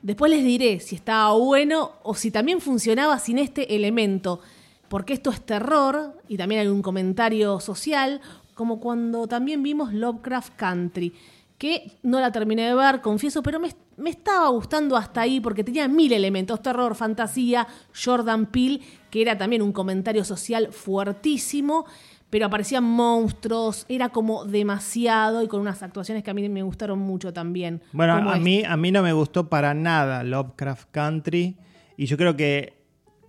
Después 0.00 0.30
les 0.30 0.42
diré 0.42 0.80
si 0.80 0.94
estaba 0.94 1.34
bueno 1.34 1.92
o 2.04 2.14
si 2.14 2.30
también 2.30 2.62
funcionaba 2.62 3.18
sin 3.18 3.38
este 3.38 3.76
elemento, 3.76 4.40
porque 4.88 5.12
esto 5.12 5.28
es 5.28 5.42
terror 5.42 6.18
y 6.26 6.38
también 6.38 6.62
hay 6.62 6.68
un 6.68 6.80
comentario 6.80 7.60
social, 7.60 8.22
como 8.54 8.80
cuando 8.80 9.26
también 9.26 9.62
vimos 9.62 9.92
Lovecraft 9.92 10.56
Country, 10.56 11.12
que 11.58 11.98
no 12.02 12.20
la 12.20 12.30
terminé 12.32 12.66
de 12.66 12.74
ver, 12.74 13.00
confieso, 13.00 13.42
pero 13.42 13.58
me, 13.58 13.70
me 13.96 14.10
estaba 14.10 14.48
gustando 14.48 14.96
hasta 14.96 15.22
ahí 15.22 15.40
porque 15.40 15.64
tenía 15.64 15.88
mil 15.88 16.12
elementos, 16.12 16.62
terror, 16.62 16.94
fantasía, 16.94 17.66
Jordan 17.92 18.46
Peele, 18.46 18.80
que 19.10 19.20
era 19.20 19.36
también 19.36 19.60
un 19.60 19.72
comentario 19.72 20.24
social 20.24 20.68
fuertísimo, 20.72 21.84
pero 22.30 22.46
aparecían 22.46 22.84
monstruos, 22.84 23.86
era 23.88 24.10
como 24.10 24.44
demasiado 24.44 25.42
y 25.42 25.48
con 25.48 25.60
unas 25.60 25.82
actuaciones 25.82 26.22
que 26.22 26.30
a 26.30 26.34
mí 26.34 26.48
me 26.48 26.62
gustaron 26.62 26.98
mucho 26.98 27.32
también. 27.32 27.82
Bueno, 27.92 28.14
a 28.14 28.36
mí, 28.36 28.62
a 28.64 28.76
mí 28.76 28.92
no 28.92 29.02
me 29.02 29.12
gustó 29.12 29.48
para 29.48 29.74
nada 29.74 30.22
Lovecraft 30.22 30.90
Country. 30.90 31.56
Y 31.96 32.06
yo 32.06 32.16
creo 32.16 32.36
que 32.36 32.78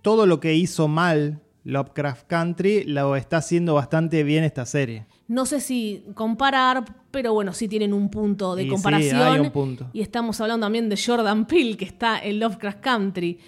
todo 0.02 0.26
lo 0.26 0.38
que 0.38 0.54
hizo 0.54 0.86
mal 0.86 1.40
Lovecraft 1.64 2.26
Country 2.26 2.84
lo 2.84 3.16
está 3.16 3.38
haciendo 3.38 3.74
bastante 3.74 4.22
bien 4.22 4.44
esta 4.44 4.66
serie. 4.66 5.06
No 5.28 5.46
sé 5.46 5.60
si 5.60 6.04
comparar, 6.14 6.84
pero 7.10 7.32
bueno, 7.32 7.52
sí 7.52 7.68
tienen 7.68 7.92
un 7.92 8.08
punto 8.10 8.54
de 8.54 8.62
Y 8.62 8.66
sí, 8.66 8.70
comparación. 8.70 9.20
hay 9.20 9.40
un 9.40 9.50
punto. 9.50 9.90
Y 9.92 10.00
estamos 10.00 10.40
hablando 10.40 10.66
también 10.66 10.88
de 10.88 10.96
Jordan 10.96 11.46
Peele, 11.46 11.76
que 11.76 11.84
está 11.84 12.18
en 12.18 12.40
Lovecraft 12.40 12.80
Country. 12.80 13.38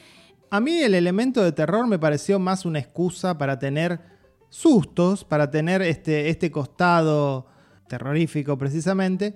A 0.50 0.60
mí 0.60 0.78
el 0.78 0.94
elemento 0.94 1.42
de 1.42 1.52
terror 1.52 1.86
me 1.86 1.98
pareció 1.98 2.38
más 2.38 2.64
una 2.66 2.78
excusa 2.78 3.38
para 3.38 3.58
tener 3.58 4.00
sustos, 4.50 5.24
para 5.24 5.50
tener 5.50 5.80
este, 5.80 6.28
este 6.28 6.50
costado 6.50 7.46
terrorífico 7.88 8.58
precisamente, 8.58 9.34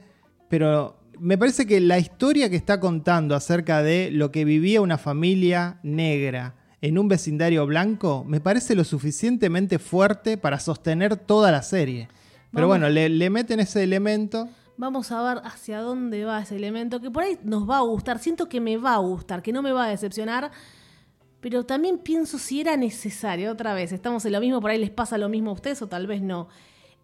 pero 0.48 0.98
me 1.18 1.38
parece 1.38 1.66
que 1.66 1.80
la 1.80 1.98
historia 1.98 2.50
que 2.50 2.56
está 2.56 2.80
contando 2.80 3.34
acerca 3.34 3.82
de 3.82 4.10
lo 4.10 4.30
que 4.30 4.44
vivía 4.44 4.82
una 4.82 4.98
familia 4.98 5.80
negra 5.82 6.54
en 6.82 6.98
un 6.98 7.08
vecindario 7.08 7.66
blanco 7.66 8.24
me 8.26 8.40
parece 8.40 8.74
lo 8.74 8.84
suficientemente 8.84 9.78
fuerte 9.78 10.36
para 10.36 10.60
sostener 10.60 11.16
toda 11.16 11.50
la 11.50 11.62
serie. 11.62 12.08
Pero 12.56 12.66
bueno, 12.66 12.88
le, 12.88 13.08
le 13.08 13.30
meten 13.30 13.60
ese 13.60 13.84
elemento. 13.84 14.48
Vamos 14.78 15.12
a 15.12 15.22
ver 15.22 15.42
hacia 15.44 15.80
dónde 15.80 16.24
va 16.24 16.40
ese 16.40 16.56
elemento, 16.56 17.00
que 17.00 17.10
por 17.10 17.22
ahí 17.22 17.38
nos 17.44 17.68
va 17.68 17.76
a 17.76 17.82
gustar. 17.82 18.18
Siento 18.18 18.48
que 18.48 18.60
me 18.60 18.78
va 18.78 18.94
a 18.94 18.98
gustar, 18.98 19.42
que 19.42 19.52
no 19.52 19.62
me 19.62 19.72
va 19.72 19.84
a 19.84 19.88
decepcionar. 19.88 20.50
Pero 21.40 21.64
también 21.64 21.98
pienso 21.98 22.38
si 22.38 22.62
era 22.62 22.76
necesario, 22.76 23.52
otra 23.52 23.74
vez, 23.74 23.92
estamos 23.92 24.24
en 24.24 24.32
lo 24.32 24.40
mismo, 24.40 24.60
por 24.60 24.70
ahí 24.70 24.78
les 24.78 24.90
pasa 24.90 25.18
lo 25.18 25.28
mismo 25.28 25.50
a 25.50 25.52
ustedes 25.52 25.80
o 25.82 25.86
tal 25.86 26.06
vez 26.06 26.22
no. 26.22 26.48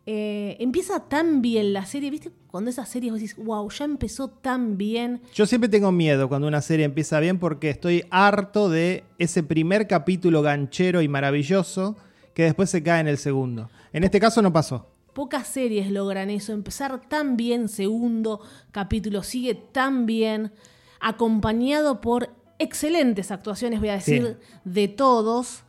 Eh, 0.04 0.56
empieza 0.58 1.00
tan 1.08 1.42
bien 1.42 1.72
la 1.72 1.86
serie, 1.86 2.10
¿viste? 2.10 2.32
Cuando 2.50 2.70
esa 2.70 2.84
serie 2.84 3.10
vos 3.10 3.20
decís, 3.20 3.36
wow, 3.36 3.70
ya 3.70 3.84
empezó 3.84 4.28
tan 4.28 4.76
bien. 4.76 5.20
Yo 5.32 5.46
siempre 5.46 5.68
tengo 5.68 5.92
miedo 5.92 6.28
cuando 6.28 6.48
una 6.48 6.60
serie 6.60 6.84
empieza 6.84 7.20
bien 7.20 7.38
porque 7.38 7.70
estoy 7.70 8.04
harto 8.10 8.68
de 8.68 9.04
ese 9.18 9.42
primer 9.42 9.86
capítulo 9.86 10.42
ganchero 10.42 11.02
y 11.02 11.08
maravilloso 11.08 11.96
que 12.34 12.44
después 12.44 12.70
se 12.70 12.82
cae 12.82 13.00
en 13.00 13.08
el 13.08 13.18
segundo. 13.18 13.70
En 13.92 14.02
este 14.02 14.18
caso 14.18 14.42
no 14.42 14.52
pasó. 14.52 14.88
Pocas 15.12 15.46
series 15.46 15.90
logran 15.90 16.30
eso, 16.30 16.52
empezar 16.52 17.00
tan 17.08 17.36
bien, 17.36 17.68
segundo 17.68 18.40
capítulo 18.70 19.22
sigue 19.22 19.54
tan 19.54 20.06
bien, 20.06 20.52
acompañado 21.00 22.00
por 22.00 22.30
excelentes 22.58 23.30
actuaciones, 23.30 23.80
voy 23.80 23.90
a 23.90 23.94
decir, 23.94 24.38
de 24.64 24.88
todos, 24.88 25.64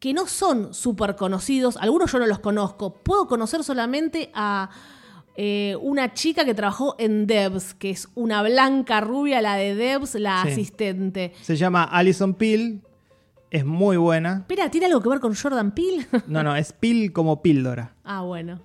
que 0.00 0.12
no 0.14 0.26
son 0.26 0.74
súper 0.74 1.16
conocidos, 1.16 1.76
algunos 1.76 2.10
yo 2.10 2.18
no 2.18 2.26
los 2.26 2.38
conozco, 2.40 2.94
puedo 2.94 3.26
conocer 3.28 3.62
solamente 3.62 4.30
a 4.34 4.70
eh, 5.36 5.76
una 5.80 6.14
chica 6.14 6.44
que 6.44 6.54
trabajó 6.54 6.96
en 6.98 7.28
Devs, 7.28 7.74
que 7.74 7.90
es 7.90 8.08
una 8.16 8.42
blanca 8.42 9.00
rubia, 9.00 9.40
la 9.40 9.54
de 9.54 9.74
Devs, 9.76 10.14
la 10.16 10.42
Sí. 10.44 10.50
asistente. 10.50 11.32
Se 11.42 11.54
llama 11.56 11.84
Alison 11.84 12.34
Peel, 12.34 12.80
es 13.50 13.64
muy 13.64 13.96
buena. 13.96 14.38
Espera, 14.40 14.70
¿tiene 14.70 14.86
algo 14.86 15.00
que 15.00 15.08
ver 15.08 15.20
con 15.20 15.34
Jordan 15.34 15.72
Peele? 15.72 16.06
No, 16.26 16.42
no, 16.42 16.54
es 16.56 16.72
Peel 16.72 17.12
como 17.12 17.42
píldora. 17.42 17.94
ah, 18.04 18.22
bueno. 18.22 18.60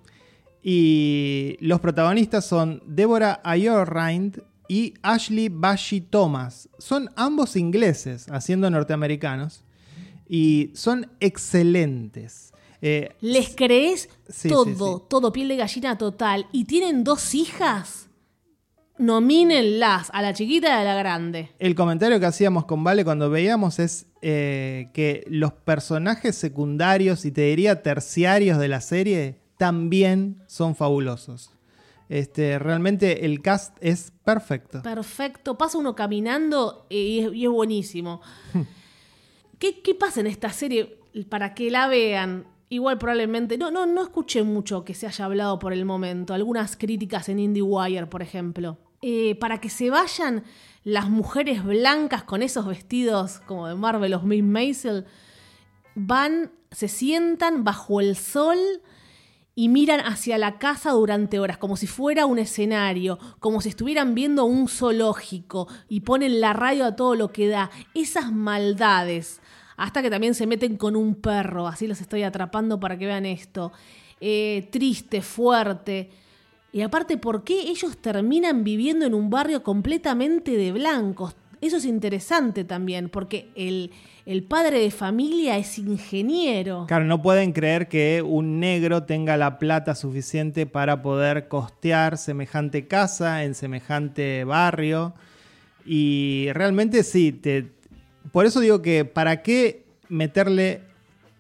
Y 0.66 1.58
los 1.60 1.82
protagonistas 1.82 2.46
son 2.46 2.82
Deborah 2.86 3.42
Ayorrind 3.44 4.42
y 4.70 4.94
Ashley 5.02 5.50
Bashi 5.50 6.00
Thomas. 6.00 6.70
Son 6.78 7.10
ambos 7.18 7.58
ingleses, 7.58 8.28
haciendo 8.32 8.70
norteamericanos. 8.70 9.64
Y 10.30 10.72
son 10.74 11.10
excelentes. 11.20 12.54
Eh, 12.82 13.10
¿Les 13.22 13.54
crees 13.56 14.10
Sí, 14.30 14.48
todo? 14.50 14.66
sí, 14.66 14.72
sí. 14.76 15.04
Todo 15.10 15.34
piel 15.34 15.50
de 15.50 15.58
gallina 15.58 15.98
total. 15.98 16.48
¿Y 16.54 16.64
tienen 16.66 17.04
dos 17.04 17.36
hijas? 17.36 18.03
Nomínenlas, 18.98 20.10
a 20.14 20.22
la 20.22 20.34
chiquita 20.34 20.68
y 20.68 20.72
a 20.72 20.84
la 20.84 20.96
grande. 20.96 21.52
El 21.58 21.74
comentario 21.74 22.20
que 22.20 22.28
hacíamos 22.28 22.66
con 22.66 22.84
Vale 22.84 23.04
cuando 23.04 23.30
veíamos 23.30 23.80
es 23.80 24.06
eh, 24.22 24.90
que 24.94 25.26
los 25.28 25.52
personajes 25.52 26.36
secundarios 26.36 27.26
y 27.26 27.32
te 27.32 27.42
diría 27.42 27.82
terciarios 27.82 28.60
de 28.60 28.68
la 28.68 28.82
serie 28.82 29.40
también 29.58 30.44
son 30.48 30.76
fabulosos. 30.76 31.52
Este, 32.08 32.60
realmente 32.60 33.26
el 33.26 33.42
cast 33.42 33.76
es 33.82 34.12
perfecto. 34.24 34.84
Perfecto. 34.84 35.58
Pasa 35.58 35.80
uno 35.80 35.96
caminando 35.96 36.86
y 36.90 37.20
es, 37.20 37.34
y 37.34 37.46
es 37.46 37.52
buenísimo. 37.52 38.22
¿Qué, 39.58 39.82
qué 39.82 39.96
pasa 39.96 40.20
en 40.20 40.28
esta 40.28 40.52
serie 40.52 41.00
para 41.30 41.56
que 41.56 41.72
la 41.72 41.88
vean? 41.88 42.46
Igual 42.74 42.98
probablemente, 42.98 43.56
no, 43.56 43.70
no, 43.70 43.86
no 43.86 44.02
escuché 44.02 44.42
mucho 44.42 44.84
que 44.84 44.96
se 44.96 45.06
haya 45.06 45.26
hablado 45.26 45.60
por 45.60 45.74
el 45.74 45.86
momento. 45.86 46.34
Algunas 46.34 46.76
críticas 46.76 47.30
en 47.30 47.38
IndieWire, 47.38 48.08
por 48.08 48.24
ejemplo. 48.24 48.80
Eh, 49.04 49.36
para 49.36 49.62
que 49.62 49.70
se 49.70 49.92
vayan 49.92 50.44
las 50.84 51.08
mujeres 51.08 51.64
blancas 51.64 52.24
con 52.24 52.42
esos 52.42 52.66
vestidos 52.66 53.42
como 53.46 53.68
de 53.68 53.76
Marvel 53.76 54.16
o 54.16 54.22
Miss 54.22 54.44
Maisel, 54.44 55.06
van, 55.94 56.52
se 56.72 56.88
sientan 56.88 57.64
bajo 57.64 58.02
el 58.02 58.16
sol 58.16 58.58
y 59.54 59.70
miran 59.70 60.00
hacia 60.00 60.40
la 60.40 60.58
casa 60.58 60.94
durante 60.94 61.40
horas, 61.40 61.60
como 61.60 61.78
si 61.78 61.86
fuera 61.86 62.26
un 62.26 62.40
escenario, 62.40 63.20
como 63.40 63.62
si 63.62 63.70
estuvieran 63.70 64.16
viendo 64.16 64.46
un 64.46 64.68
zoológico 64.68 65.68
y 65.88 66.00
ponen 66.00 66.42
la 66.42 66.54
radio 66.54 66.86
a 66.86 66.96
todo 66.96 67.14
lo 67.14 67.32
que 67.32 67.48
da. 67.48 67.70
Esas 67.94 68.32
maldades, 68.32 69.43
hasta 69.78 70.02
que 70.02 70.10
también 70.10 70.36
se 70.36 70.48
meten 70.48 70.78
con 70.78 70.96
un 70.96 71.16
perro, 71.16 71.68
así 71.68 71.88
los 71.88 72.02
estoy 72.02 72.24
atrapando 72.24 72.80
para 72.80 72.98
que 72.98 73.06
vean 73.06 73.26
esto. 73.26 73.72
Eh, 74.22 74.70
triste, 74.72 75.22
fuerte. 75.22 76.10
Y 76.72 76.82
aparte, 76.82 77.18
¿por 77.18 77.44
qué 77.44 77.62
ellos 77.62 77.98
terminan 77.98 78.64
viviendo 78.64 79.06
en 79.06 79.14
un 79.14 79.30
barrio 79.30 79.64
completamente 79.64 80.52
de 80.52 80.72
blancos? 80.72 81.36
Eso 81.62 81.78
es 81.78 81.86
interesante 81.86 82.66
también, 82.66 83.10
porque 83.10 83.48
el, 83.56 83.92
el 84.26 84.44
padre 84.44 84.80
de 84.80 84.92
familia 84.92 85.58
es 85.58 85.78
ingeniero. 85.78 86.86
Claro, 86.88 87.06
no 87.06 87.22
pueden 87.22 87.54
creer 87.54 87.88
que 87.88 88.22
un 88.22 88.60
negro 88.60 89.04
tenga 89.04 89.38
la 89.38 89.60
plata 89.60 89.96
suficiente 89.96 90.66
para 90.66 91.02
poder 91.02 91.48
costear 91.48 92.18
semejante 92.18 92.88
casa 92.88 93.44
en 93.44 93.56
semejante 93.56 94.44
barrio. 94.44 95.14
Y 95.86 96.48
realmente 96.54 97.04
sí, 97.04 97.32
te, 97.32 97.72
por 98.32 98.46
eso 98.46 98.60
digo 98.60 98.82
que 98.82 99.06
para 99.06 99.42
qué 99.42 99.86
meterle 100.10 100.82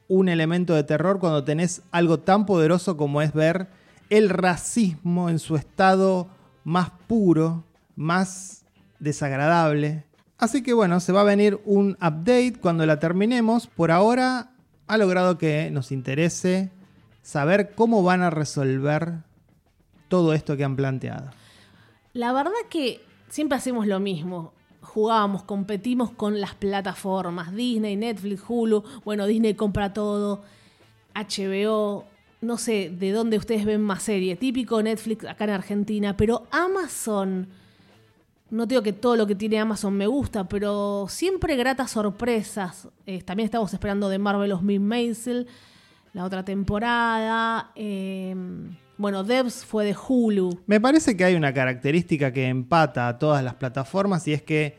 un 0.07 0.29
elemento 0.29 0.73
de 0.73 0.83
terror 0.83 1.19
cuando 1.19 1.43
tenés 1.43 1.81
algo 1.91 2.19
tan 2.19 2.45
poderoso 2.45 2.97
como 2.97 3.21
es 3.21 3.33
ver 3.33 3.67
el 4.09 4.29
racismo 4.29 5.29
en 5.29 5.39
su 5.39 5.55
estado 5.55 6.27
más 6.63 6.91
puro, 7.07 7.63
más 7.95 8.65
desagradable. 8.99 10.03
Así 10.37 10.61
que 10.61 10.73
bueno, 10.73 10.99
se 10.99 11.13
va 11.13 11.21
a 11.21 11.25
venir 11.25 11.59
un 11.65 11.91
update 12.01 12.55
cuando 12.59 12.85
la 12.85 12.99
terminemos. 12.99 13.67
Por 13.67 13.91
ahora 13.91 14.51
ha 14.87 14.97
logrado 14.97 15.37
que 15.37 15.71
nos 15.71 15.91
interese 15.91 16.69
saber 17.21 17.73
cómo 17.75 18.03
van 18.03 18.21
a 18.21 18.29
resolver 18.29 19.23
todo 20.09 20.33
esto 20.33 20.57
que 20.57 20.63
han 20.63 20.75
planteado. 20.75 21.31
La 22.13 22.33
verdad 22.33 22.51
que 22.69 23.01
siempre 23.29 23.57
hacemos 23.57 23.87
lo 23.87 23.99
mismo. 23.99 24.53
Jugábamos, 24.83 25.43
competimos 25.43 26.11
con 26.11 26.39
las 26.39 26.55
plataformas, 26.55 27.55
Disney, 27.55 27.95
Netflix, 27.95 28.43
Hulu. 28.47 28.83
Bueno, 29.03 29.25
Disney 29.25 29.53
compra 29.55 29.93
todo, 29.93 30.43
HBO, 31.15 32.05
no 32.41 32.57
sé 32.57 32.89
de 32.89 33.11
dónde 33.11 33.37
ustedes 33.37 33.65
ven 33.65 33.81
más 33.81 34.03
serie, 34.03 34.35
típico 34.35 34.81
Netflix 34.83 35.25
acá 35.25 35.45
en 35.45 35.51
Argentina, 35.51 36.15
pero 36.17 36.45
Amazon, 36.51 37.47
no 38.49 38.65
digo 38.65 38.81
que 38.83 38.93
todo 38.93 39.15
lo 39.15 39.25
que 39.25 39.35
tiene 39.35 39.59
Amazon 39.59 39.95
me 39.95 40.05
gusta, 40.05 40.47
pero 40.47 41.07
siempre 41.09 41.55
gratas 41.55 41.91
sorpresas. 41.91 42.89
Eh, 43.05 43.23
también 43.23 43.45
estamos 43.45 43.73
esperando 43.73 44.09
de 44.09 44.19
Marvelous 44.19 44.61
Miss 44.61 44.79
Maisel, 44.79 45.47
la 46.13 46.25
otra 46.25 46.45
temporada. 46.45 47.71
Eh, 47.75 48.35
bueno, 48.97 49.23
Devs 49.23 49.65
fue 49.65 49.85
de 49.85 49.95
Hulu. 49.95 50.61
Me 50.65 50.79
parece 50.79 51.17
que 51.17 51.25
hay 51.25 51.35
una 51.35 51.53
característica 51.53 52.31
que 52.31 52.47
empata 52.47 53.07
a 53.07 53.17
todas 53.17 53.43
las 53.43 53.55
plataformas 53.55 54.27
y 54.27 54.33
es 54.33 54.41
que 54.41 54.77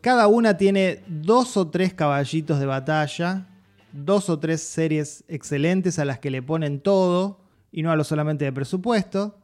cada 0.00 0.26
una 0.26 0.56
tiene 0.56 1.02
dos 1.06 1.56
o 1.56 1.68
tres 1.68 1.94
caballitos 1.94 2.60
de 2.60 2.66
batalla, 2.66 3.48
dos 3.92 4.28
o 4.28 4.38
tres 4.38 4.62
series 4.62 5.24
excelentes 5.28 5.98
a 5.98 6.04
las 6.04 6.18
que 6.18 6.30
le 6.30 6.42
ponen 6.42 6.80
todo, 6.80 7.40
y 7.72 7.82
no 7.82 7.90
hablo 7.90 8.04
solamente 8.04 8.44
de 8.44 8.52
presupuesto, 8.52 9.38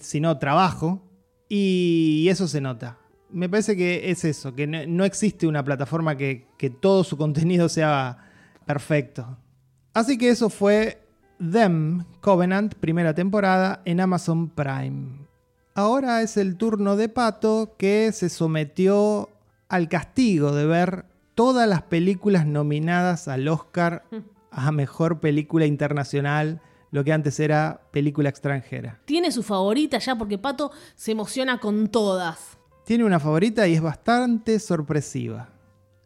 sino 0.00 0.38
trabajo, 0.38 1.02
y 1.48 2.26
eso 2.28 2.46
se 2.48 2.60
nota. 2.60 2.98
Me 3.30 3.48
parece 3.48 3.76
que 3.76 4.10
es 4.10 4.24
eso, 4.24 4.54
que 4.54 4.66
no 4.66 5.04
existe 5.04 5.46
una 5.46 5.64
plataforma 5.64 6.16
que 6.16 6.76
todo 6.80 7.02
su 7.02 7.16
contenido 7.16 7.68
sea 7.68 8.30
perfecto. 8.66 9.38
Así 9.92 10.18
que 10.18 10.28
eso 10.28 10.50
fue 10.50 11.03
Them 11.38 12.04
Covenant, 12.20 12.74
primera 12.74 13.14
temporada, 13.14 13.82
en 13.84 14.00
Amazon 14.00 14.48
Prime. 14.48 15.26
Ahora 15.74 16.22
es 16.22 16.36
el 16.36 16.56
turno 16.56 16.96
de 16.96 17.08
Pato 17.08 17.74
que 17.76 18.12
se 18.12 18.28
sometió 18.28 19.28
al 19.68 19.88
castigo 19.88 20.52
de 20.52 20.66
ver 20.66 21.06
todas 21.34 21.68
las 21.68 21.82
películas 21.82 22.46
nominadas 22.46 23.28
al 23.28 23.48
Oscar 23.48 24.04
a 24.50 24.70
Mejor 24.70 25.20
Película 25.20 25.66
Internacional, 25.66 26.60
lo 26.90 27.02
que 27.02 27.12
antes 27.12 27.40
era 27.40 27.80
película 27.90 28.28
extranjera. 28.28 29.00
Tiene 29.04 29.32
su 29.32 29.42
favorita 29.42 29.98
ya 29.98 30.16
porque 30.16 30.38
Pato 30.38 30.70
se 30.94 31.12
emociona 31.12 31.58
con 31.58 31.88
todas. 31.88 32.56
Tiene 32.84 33.04
una 33.04 33.18
favorita 33.18 33.66
y 33.66 33.74
es 33.74 33.80
bastante 33.80 34.60
sorpresiva. 34.60 35.48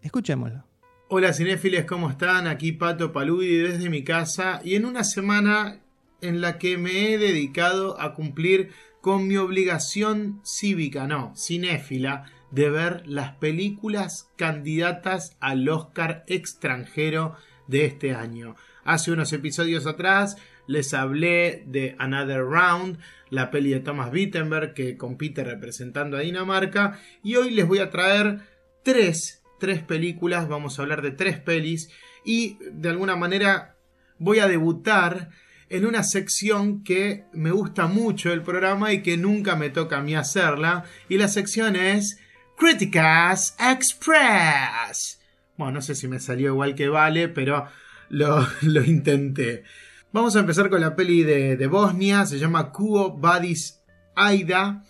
Escuchémoslo. 0.00 0.67
Hola 1.10 1.32
cinéfiles, 1.32 1.86
¿cómo 1.86 2.10
están? 2.10 2.46
Aquí 2.46 2.72
Pato 2.72 3.12
Paludi 3.12 3.56
desde 3.56 3.88
mi 3.88 4.04
casa 4.04 4.60
y 4.62 4.74
en 4.74 4.84
una 4.84 5.04
semana 5.04 5.80
en 6.20 6.42
la 6.42 6.58
que 6.58 6.76
me 6.76 7.10
he 7.10 7.16
dedicado 7.16 7.98
a 7.98 8.12
cumplir 8.12 8.72
con 9.00 9.26
mi 9.26 9.38
obligación 9.38 10.42
cívica, 10.44 11.06
no, 11.06 11.32
cinéfila, 11.34 12.24
de 12.50 12.68
ver 12.68 13.06
las 13.06 13.32
películas 13.36 14.28
candidatas 14.36 15.34
al 15.40 15.66
Oscar 15.70 16.24
extranjero 16.26 17.36
de 17.68 17.86
este 17.86 18.14
año. 18.14 18.54
Hace 18.84 19.10
unos 19.10 19.32
episodios 19.32 19.86
atrás 19.86 20.36
les 20.66 20.92
hablé 20.92 21.64
de 21.66 21.96
Another 21.98 22.42
Round, 22.42 22.98
la 23.30 23.50
peli 23.50 23.70
de 23.70 23.80
Thomas 23.80 24.12
Wittenberg 24.12 24.74
que 24.74 24.98
compite 24.98 25.42
representando 25.42 26.18
a 26.18 26.20
Dinamarca, 26.20 27.00
y 27.22 27.36
hoy 27.36 27.52
les 27.52 27.66
voy 27.66 27.78
a 27.78 27.88
traer 27.88 28.40
tres 28.84 29.37
tres 29.58 29.82
películas, 29.82 30.48
vamos 30.48 30.78
a 30.78 30.82
hablar 30.82 31.02
de 31.02 31.10
tres 31.10 31.38
pelis 31.38 31.90
y 32.24 32.58
de 32.72 32.90
alguna 32.90 33.16
manera 33.16 33.76
voy 34.18 34.38
a 34.38 34.48
debutar 34.48 35.30
en 35.70 35.84
una 35.84 36.02
sección 36.02 36.82
que 36.82 37.24
me 37.32 37.50
gusta 37.50 37.86
mucho 37.86 38.30
del 38.30 38.42
programa 38.42 38.92
y 38.92 39.02
que 39.02 39.16
nunca 39.16 39.56
me 39.56 39.70
toca 39.70 39.98
a 39.98 40.02
mí 40.02 40.14
hacerla 40.14 40.84
y 41.08 41.18
la 41.18 41.28
sección 41.28 41.76
es 41.76 42.18
Críticas 42.56 43.54
Express. 43.58 45.20
Bueno, 45.56 45.74
no 45.74 45.82
sé 45.82 45.94
si 45.94 46.08
me 46.08 46.20
salió 46.20 46.48
igual 46.48 46.74
que 46.74 46.88
vale, 46.88 47.28
pero 47.28 47.68
lo, 48.08 48.46
intenté. 48.84 49.64
Vamos 50.12 50.36
a 50.36 50.40
empezar 50.40 50.70
con 50.70 50.80
la 50.80 50.96
peli 50.96 51.22
de, 51.22 51.66
Bosnia, 51.66 52.24
se 52.26 52.38
llama 52.38 52.72
Kuo 52.72 53.16
Badis 53.16 53.82
Aida 54.14 54.82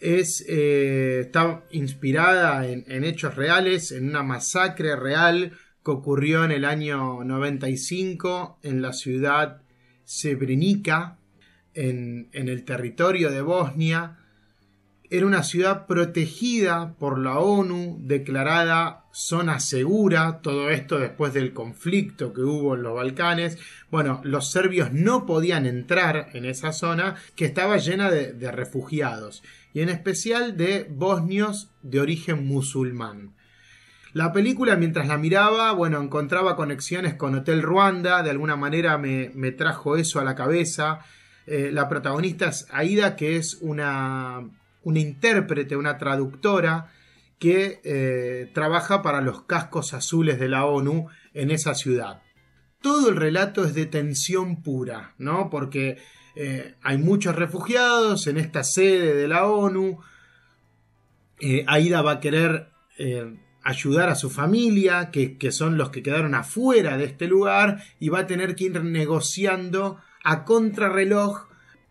es, 0.00 0.44
eh, 0.48 1.20
está 1.20 1.64
inspirada 1.70 2.66
en, 2.66 3.04
hechos 3.04 3.34
reales, 3.34 3.92
en 3.92 4.08
una 4.08 4.22
masacre 4.22 4.96
real 4.96 5.52
que 5.84 5.90
ocurrió 5.90 6.44
en 6.44 6.52
el 6.52 6.64
año 6.64 7.24
95 7.24 8.58
en 8.62 8.82
la 8.82 8.92
ciudad 8.92 9.62
Srebrenica, 10.04 11.18
en, 11.74 12.28
en 12.32 12.48
el 12.48 12.64
territorio 12.64 13.30
de 13.30 13.42
Bosnia. 13.42 14.18
Era 15.08 15.26
una 15.26 15.44
ciudad 15.44 15.86
protegida 15.86 16.96
por 16.98 17.20
la 17.20 17.38
ONU, 17.38 17.98
declarada 18.00 19.04
zona 19.12 19.60
segura, 19.60 20.40
todo 20.42 20.68
esto 20.68 20.98
después 20.98 21.32
del 21.32 21.52
conflicto 21.52 22.32
que 22.32 22.40
hubo 22.40 22.74
en 22.74 22.82
los 22.82 22.94
Balcanes. 22.94 23.56
Bueno, 23.88 24.20
los 24.24 24.50
serbios 24.50 24.92
no 24.92 25.24
podían 25.24 25.64
entrar 25.64 26.30
en 26.32 26.44
esa 26.44 26.72
zona 26.72 27.14
que 27.36 27.44
estaba 27.44 27.76
llena 27.76 28.10
de 28.10 28.50
refugiados 28.50 29.44
y 29.76 29.82
en 29.82 29.90
especial 29.90 30.56
de 30.56 30.86
bosnios 30.88 31.68
de 31.82 32.00
origen 32.00 32.46
musulmán. 32.46 33.34
La 34.14 34.32
película, 34.32 34.74
mientras 34.76 35.06
la 35.06 35.18
miraba, 35.18 35.70
bueno, 35.72 36.00
encontraba 36.00 36.56
conexiones 36.56 37.12
con 37.12 37.34
Hotel 37.34 37.60
Ruanda, 37.60 38.22
de 38.22 38.30
alguna 38.30 38.56
manera 38.56 38.96
me, 38.96 39.52
trajo 39.52 39.98
eso 39.98 40.18
a 40.18 40.24
la 40.24 40.34
cabeza. 40.34 41.00
Eh, 41.46 41.68
la 41.74 41.90
protagonista 41.90 42.48
es 42.48 42.66
Aida, 42.70 43.16
que 43.16 43.36
es 43.36 43.58
una, 43.60 44.48
una 44.82 44.98
intérprete, 44.98 45.76
una 45.76 45.98
traductora, 45.98 46.90
que 47.38 47.82
eh, 47.84 48.50
trabaja 48.54 49.02
para 49.02 49.20
los 49.20 49.42
cascos 49.42 49.92
azules 49.92 50.38
de 50.40 50.48
la 50.48 50.64
ONU 50.64 51.08
en 51.34 51.50
esa 51.50 51.74
ciudad. 51.74 52.22
Todo 52.80 53.10
el 53.10 53.16
relato 53.16 53.66
es 53.66 53.74
de 53.74 53.84
tensión 53.84 54.62
pura, 54.62 55.12
¿no? 55.18 55.50
Porque 55.50 55.98
eh, 56.38 56.74
hay 56.82 56.98
muchos 56.98 57.34
refugiados 57.34 58.26
en 58.26 58.36
esta 58.36 58.62
sede 58.62 59.14
de 59.14 59.26
la 59.26 59.46
ONU. 59.46 59.98
Eh, 61.40 61.64
Aida 61.66 62.02
va 62.02 62.12
a 62.12 62.20
querer 62.20 62.68
eh, 62.98 63.38
ayudar 63.62 64.10
a 64.10 64.14
su 64.14 64.28
familia, 64.28 65.10
que, 65.10 65.38
que, 65.38 65.50
son 65.50 65.78
los 65.78 65.88
que 65.88 66.02
quedaron 66.02 66.34
afuera 66.34 66.98
de 66.98 67.06
este 67.06 67.26
lugar, 67.26 67.82
y 67.98 68.10
va 68.10 68.20
a 68.20 68.26
tener 68.26 68.54
que 68.54 68.64
ir 68.64 68.84
negociando 68.84 69.96
a 70.22 70.44
contrarreloj. 70.44 71.48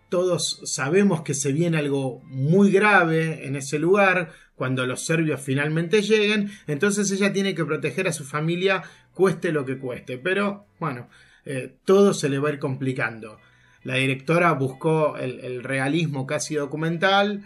Todos 0.09 0.61
sabemos 0.65 1.23
que 1.23 1.33
se 1.33 1.51
viene 1.51 1.79
algo 1.79 2.21
muy 2.25 2.71
grave 2.71 3.47
en 3.47 3.55
ese 3.55 3.79
lugar 3.79 4.31
cuando 4.53 4.85
los 4.85 5.03
serbios 5.03 5.41
finalmente 5.41 6.01
lleguen, 6.01 6.51
entonces 6.67 7.11
ella 7.11 7.33
tiene 7.33 7.55
que 7.55 7.65
proteger 7.65 8.07
a 8.07 8.13
su 8.13 8.23
familia 8.23 8.83
cueste 9.13 9.51
lo 9.51 9.65
que 9.65 9.77
cueste, 9.77 10.17
pero 10.17 10.67
bueno, 10.79 11.09
todo 11.83 12.13
se 12.13 12.29
le 12.29 12.39
va 12.39 12.49
a 12.49 12.53
ir 12.53 12.59
complicando. 12.59 13.37
La 13.85 13.95
directora 13.95 14.51
buscó 14.53 15.15
el, 15.15 15.63
realismo 15.63 16.25
casi 16.25 16.55
documental, 16.55 17.43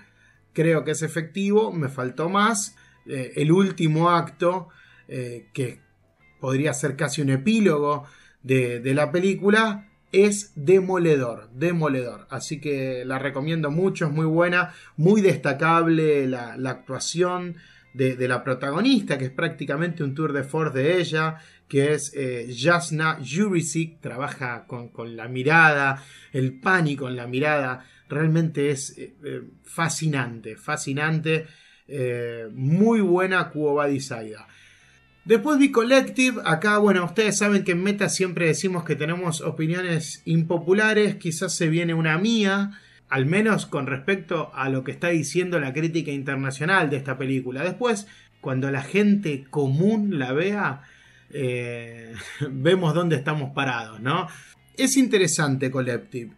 creo 0.53 0.85
que 0.85 0.91
es 0.91 1.01
efectivo, 1.01 1.73
me 1.73 1.89
faltó 1.89 2.29
más. 2.29 2.77
Eh, 3.05 3.33
el 3.35 3.51
último 3.51 4.09
acto, 4.09 4.69
eh, 5.09 5.47
que 5.53 5.81
podría 6.39 6.73
ser 6.73 6.95
casi 6.95 7.21
un 7.21 7.29
epílogo 7.29 8.05
de, 8.41 8.81
la 8.95 9.11
película, 9.11 9.89
es 10.13 10.53
demoledor, 10.55 11.49
demoledor. 11.51 12.25
Así 12.29 12.61
que 12.61 13.03
la 13.05 13.19
recomiendo 13.19 13.69
mucho, 13.69 14.05
es 14.05 14.11
muy 14.13 14.25
buena, 14.25 14.73
muy 14.95 15.19
destacable 15.19 16.25
la, 16.25 16.53
actuación 16.67 17.57
de, 17.93 18.15
de, 18.15 18.27
la 18.29 18.45
protagonista, 18.45 19.17
que 19.17 19.25
es 19.25 19.31
prácticamente 19.31 20.05
un 20.05 20.15
tour 20.15 20.31
de 20.31 20.45
force 20.45 20.79
de 20.79 21.01
ella 21.01 21.39
que 21.69 21.93
es 21.93 22.11
eh, 22.15 22.53
Jasna 22.53 23.19
Jurisic, 23.23 24.01
trabaja 24.01 24.65
con, 24.65 25.15
la 25.15 25.29
mirada, 25.29 26.03
el 26.33 26.59
pánico 26.59 27.07
en 27.07 27.15
la 27.15 27.27
mirada 27.27 27.85
realmente 28.09 28.71
es 28.71 28.97
eh, 28.97 29.15
eh, 29.23 29.41
fascinante, 29.63 30.55
fascinante, 30.55 31.45
eh, 31.87 32.47
muy 32.53 32.99
buena 33.01 33.49
Kuobadi 33.49 33.99
Saida. 33.99 34.47
Después 35.23 35.59
vi 35.59 35.71
Collective, 35.71 36.41
acá 36.43 36.79
bueno, 36.79 37.05
ustedes 37.05 37.37
saben 37.37 37.63
que 37.63 37.73
en 37.73 37.83
Meta 37.83 38.09
siempre 38.09 38.47
decimos 38.47 38.83
que 38.83 38.95
tenemos 38.95 39.41
opiniones 39.41 40.23
impopulares, 40.25 41.15
quizás 41.15 41.55
se 41.55 41.69
viene 41.69 41.93
una 41.93 42.17
mía, 42.17 42.71
al 43.09 43.27
menos 43.27 43.67
con 43.67 43.85
respecto 43.85 44.51
a 44.55 44.69
lo 44.69 44.83
que 44.83 44.91
está 44.91 45.09
diciendo 45.09 45.59
la 45.59 45.73
crítica 45.73 46.11
internacional 46.11 46.89
de 46.89 46.97
esta 46.97 47.17
película. 47.17 47.63
Después, 47.63 48.07
cuando 48.41 48.71
la 48.71 48.81
gente 48.81 49.45
común 49.49 50.17
la 50.17 50.33
vea, 50.33 50.81
vemos 52.49 52.93
dónde 52.93 53.15
estamos 53.15 53.51
parados, 53.53 53.99
¿no? 53.99 54.27
Es 54.77 54.97
interesante 54.97 55.69
Collective 55.69 56.35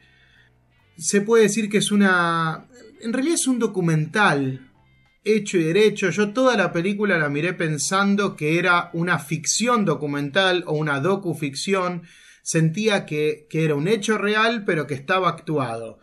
se 1.02 1.22
puede 1.22 1.44
decir 1.44 1.70
que 1.70 1.80
es 1.80 1.92
una... 1.92 2.68
En 3.02 3.14
realidad 3.14 3.36
es 3.36 3.48
un 3.48 3.58
documental 3.58 4.70
hecho 5.24 5.58
y 5.58 5.64
derecho. 5.64 6.12
Yo 6.12 6.30
toda 6.30 6.56
la 6.56 6.72
película 6.72 7.18
la 7.18 7.30
miré 7.30 7.54
pensando 7.54 8.36
que 8.36 8.60
era 8.60 8.92
una 8.94 9.18
ficción 9.18 9.84
documental 9.84 10.64
o 10.68 10.74
una 10.74 11.00
docuficción. 11.00 12.04
Sentía 12.44 13.08
que, 13.08 13.48
que 13.50 13.66
era 13.66 13.76
un 13.76 13.88
hecho 13.88 14.20
real 14.20 14.64
pero 14.64 14.86
que 14.86 14.94
estaba 14.94 15.30
actuado. 15.30 16.00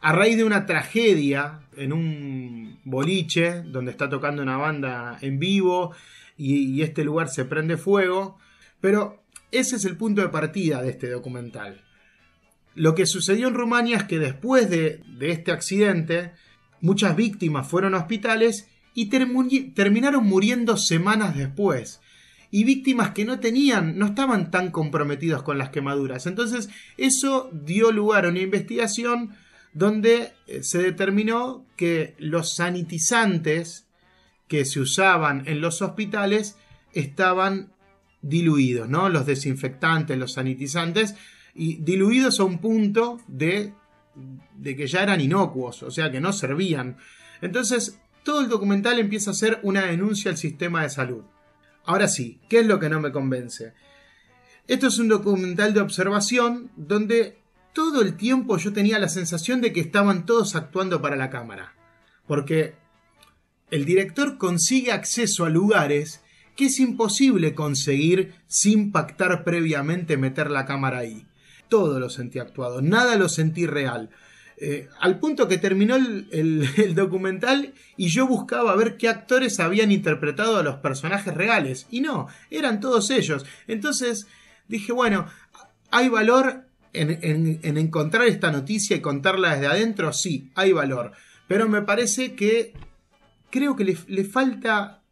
A 0.00 0.12
raíz 0.12 0.36
de 0.36 0.44
una 0.44 0.66
tragedia 0.66 1.60
en 1.76 1.92
un 1.92 2.80
boliche 2.84 3.62
donde 3.62 3.92
está 3.92 4.08
tocando 4.08 4.42
una 4.42 4.56
banda 4.56 5.18
en 5.20 5.38
vivo 5.38 5.94
y, 6.36 6.82
este 6.82 7.04
lugar 7.04 7.28
se 7.28 7.44
prende 7.44 7.76
fuego. 7.76 8.38
Pero 8.80 9.22
ese 9.50 9.76
es 9.76 9.84
el 9.84 9.96
punto 9.96 10.22
de 10.22 10.28
partida 10.28 10.82
de 10.82 10.90
este 10.90 11.10
documental. 11.10 11.82
Lo 12.74 12.94
que 12.94 13.06
sucedió 13.06 13.48
en 13.48 13.54
Rumania 13.54 13.96
es 13.96 14.04
que 14.04 14.18
después 14.18 14.68
de, 14.68 15.02
este 15.20 15.52
accidente, 15.52 16.32
muchas 16.80 17.16
víctimas 17.16 17.68
fueron 17.68 17.94
a 17.94 17.98
hospitales 17.98 18.68
y 18.94 19.06
terminaron 19.06 20.26
muriendo 20.26 20.76
semanas 20.76 21.36
después. 21.36 22.00
Y 22.50 22.64
víctimas 22.64 23.10
que 23.10 23.24
no 23.24 23.40
tenían, 23.40 23.98
no 23.98 24.06
estaban 24.06 24.50
tan 24.50 24.70
comprometidos 24.70 25.42
con 25.42 25.58
las 25.58 25.70
quemaduras. 25.70 26.26
Entonces, 26.26 26.68
eso 26.96 27.50
dio 27.52 27.92
lugar 27.92 28.24
a 28.24 28.28
una 28.28 28.40
investigación 28.40 29.34
donde 29.76 30.32
eh, 30.46 30.62
se 30.62 30.78
determinó 30.78 31.66
que 31.76 32.14
los 32.18 32.54
sanitizantes 32.54 33.85
que 34.48 34.64
se 34.64 34.80
usaban 34.80 35.42
en 35.46 35.60
los 35.60 35.82
hospitales 35.82 36.56
estaban 36.92 37.72
diluidos, 38.22 38.88
¿no? 38.88 39.08
Los 39.08 39.26
desinfectantes, 39.26 40.18
los 40.18 40.32
sanitizantes 40.32 41.14
y 41.54 41.76
diluidos 41.76 42.40
a 42.40 42.44
un 42.44 42.58
punto 42.58 43.20
de, 43.26 43.72
que 44.62 44.86
ya 44.86 45.02
eran 45.02 45.20
inocuos, 45.20 45.82
o 45.82 45.90
sea 45.90 46.10
que 46.10 46.20
no 46.20 46.32
servían. 46.32 46.96
Entonces, 47.40 47.98
todo 48.22 48.40
el 48.40 48.48
documental 48.48 48.98
empieza 48.98 49.30
a 49.30 49.34
ser 49.34 49.60
una 49.62 49.86
denuncia 49.86 50.30
al 50.30 50.36
sistema 50.36 50.82
de 50.82 50.90
salud. 50.90 51.24
Ahora 51.84 52.08
sí, 52.08 52.40
¿qué 52.48 52.60
es 52.60 52.66
lo 52.66 52.80
que 52.80 52.88
no 52.88 53.00
me 53.00 53.12
convence? 53.12 53.74
Esto 54.66 54.88
es 54.88 54.98
un 54.98 55.08
documental 55.08 55.72
de 55.72 55.80
observación 55.80 56.70
donde 56.76 57.38
todo 57.72 58.02
el 58.02 58.16
tiempo 58.16 58.56
yo 58.56 58.72
tenía 58.72 58.98
la 58.98 59.08
sensación 59.08 59.60
de 59.60 59.72
que 59.72 59.80
estaban 59.80 60.26
todos 60.26 60.56
actuando 60.56 61.00
para 61.00 61.14
la 61.14 61.30
cámara. 61.30 61.74
Porque 62.26 62.74
el 63.70 63.84
director 63.84 64.38
consigue 64.38 64.92
acceso 64.92 65.44
a 65.44 65.50
lugares 65.50 66.22
que 66.56 66.66
es 66.66 66.80
imposible 66.80 67.54
conseguir 67.54 68.34
sin 68.46 68.92
pactar 68.92 69.44
previamente 69.44 70.16
meter 70.16 70.50
la 70.50 70.64
cámara 70.64 70.98
ahí 70.98 71.26
todo 71.68 71.98
lo 72.00 72.10
sentí 72.10 72.38
actuado, 72.38 72.82
nada 72.82 73.16
lo 73.16 73.28
sentí 73.28 73.66
real. 73.66 74.10
Eh, 74.58 74.88
al 75.00 75.18
punto 75.18 75.48
que 75.48 75.58
terminó 75.58 75.96
el, 75.96 76.68
documental 76.94 77.74
y 77.96 78.08
yo 78.08 78.26
buscaba 78.26 78.74
ver 78.74 78.96
qué 78.96 79.08
actores 79.08 79.60
habían 79.60 79.92
interpretado 79.92 80.56
a 80.56 80.62
los 80.62 80.76
personajes 80.76 81.34
reales. 81.34 81.86
Y 81.90 82.00
no, 82.00 82.28
eran 82.50 82.80
todos 82.80 83.10
ellos. 83.10 83.44
Entonces 83.66 84.26
dije, 84.68 84.92
bueno, 84.92 85.26
¿hay 85.90 86.08
valor 86.08 86.66
en, 86.92 87.60
encontrar 87.76 88.26
esta 88.26 88.50
noticia 88.50 88.96
y 88.96 89.00
contarla 89.00 89.54
desde 89.54 89.66
adentro? 89.66 90.12
Sí, 90.12 90.50
hay 90.54 90.72
valor. 90.72 91.12
Pero 91.48 91.68
me 91.68 91.82
parece 91.82 92.34
que 92.34 92.72
creo 93.50 93.76
que 93.76 93.84
le, 93.84 93.96
le 94.08 94.24
falta 94.24 95.02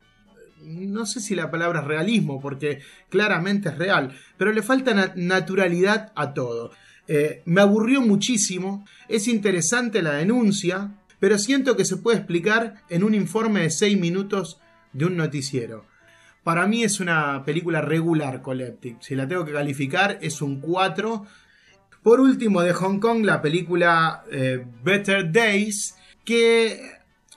no 0.64 1.06
sé 1.06 1.20
si 1.20 1.34
la 1.34 1.50
palabra 1.50 1.80
es 1.80 1.86
realismo, 1.86 2.40
porque 2.40 2.80
claramente 3.10 3.68
es 3.68 3.78
real, 3.78 4.16
pero 4.36 4.52
le 4.52 4.62
falta 4.62 5.12
naturalidad 5.14 6.12
a 6.16 6.32
todo. 6.34 6.72
Eh, 7.06 7.42
me 7.44 7.60
aburrió 7.60 8.00
muchísimo, 8.00 8.86
es 9.08 9.28
interesante 9.28 10.02
la 10.02 10.14
denuncia, 10.14 10.94
pero 11.20 11.38
siento 11.38 11.76
que 11.76 11.84
se 11.84 11.98
puede 11.98 12.18
explicar 12.18 12.82
en 12.88 13.04
un 13.04 13.14
informe 13.14 13.60
de 13.60 13.70
6 13.70 13.98
minutos 13.98 14.60
de 14.92 15.06
un 15.06 15.16
noticiero. 15.16 15.86
Para 16.42 16.66
mí 16.66 16.82
es 16.82 17.00
una 17.00 17.42
película 17.44 17.80
regular, 17.80 18.42
Collective. 18.42 18.98
Si 19.00 19.14
la 19.14 19.26
tengo 19.26 19.44
que 19.44 19.52
calificar, 19.52 20.18
es 20.20 20.42
un 20.42 20.60
4. 20.60 21.24
Por 22.02 22.20
último, 22.20 22.60
de 22.60 22.74
Hong 22.74 22.98
Kong, 22.98 23.24
la 23.24 23.40
película 23.40 24.24
eh, 24.30 24.64
Better 24.82 25.32
Days, 25.32 25.96
que 26.24 26.93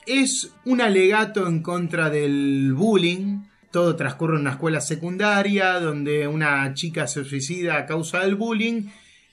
es 0.07 0.53
un 0.65 0.81
alegato 0.81 1.47
en 1.47 1.61
contra 1.61 2.09
del 2.09 2.73
bullying. 2.73 3.43
Todo 3.71 3.95
transcurre 3.95 4.35
en 4.35 4.41
una 4.41 4.51
escuela 4.51 4.81
secundaria 4.81 5.79
donde 5.79 6.27
una 6.27 6.73
chica 6.73 7.07
se 7.07 7.25
suicida 7.25 7.77
a 7.77 7.85
causa 7.85 8.21
del 8.21 8.35
bullying 8.35 8.83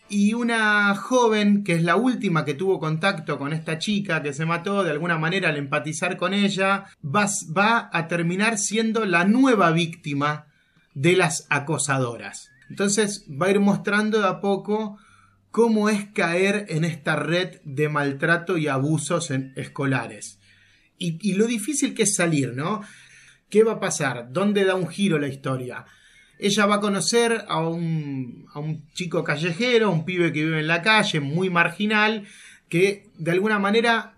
y 0.08 0.34
una 0.34 0.94
joven, 0.96 1.64
que 1.64 1.74
es 1.74 1.82
la 1.82 1.96
última 1.96 2.44
que 2.44 2.54
tuvo 2.54 2.78
contacto 2.78 3.38
con 3.38 3.52
esta 3.52 3.78
chica 3.78 4.22
que 4.22 4.34
se 4.34 4.44
mató, 4.44 4.84
de 4.84 4.90
alguna 4.90 5.16
manera 5.16 5.48
al 5.48 5.56
empatizar 5.56 6.16
con 6.16 6.34
ella, 6.34 6.84
va, 7.02 7.88
a 7.92 8.08
terminar 8.08 8.58
siendo 8.58 9.06
la 9.06 9.24
nueva 9.24 9.70
víctima 9.70 10.46
de 10.92 11.16
las 11.16 11.46
acosadoras. 11.48 12.50
Entonces 12.68 13.24
va 13.30 13.46
a 13.46 13.50
ir 13.50 13.60
mostrando 13.60 14.20
de 14.20 14.28
a 14.28 14.40
poco 14.40 14.98
cómo 15.50 15.88
es 15.88 16.04
caer 16.06 16.66
en 16.68 16.84
esta 16.84 17.16
red 17.16 17.60
de 17.64 17.88
maltrato 17.88 18.58
y 18.58 18.68
abusos 18.68 19.30
escolares 19.30 20.38
y, 20.98 21.34
lo 21.34 21.46
difícil 21.46 21.94
que 21.94 22.04
es 22.04 22.14
salir, 22.14 22.54
¿no? 22.54 22.82
¿Qué 23.50 23.62
va 23.62 23.72
a 23.72 23.80
pasar? 23.80 24.32
¿Dónde 24.32 24.64
da 24.64 24.74
un 24.74 24.88
giro 24.88 25.18
la 25.18 25.28
historia? 25.28 25.84
Ella 26.38 26.66
va 26.66 26.76
a 26.76 26.80
conocer 26.80 27.44
a 27.48 27.60
un, 27.66 28.46
a 28.52 28.58
un 28.58 28.88
chico 28.92 29.22
callejero, 29.22 29.90
un 29.90 30.04
pibe 30.04 30.32
que 30.32 30.44
vive 30.44 30.60
en 30.60 30.66
la 30.66 30.82
calle, 30.82 31.20
muy 31.20 31.50
marginal, 31.50 32.26
que 32.68 33.10
de 33.18 33.30
alguna 33.30 33.58
manera 33.58 34.16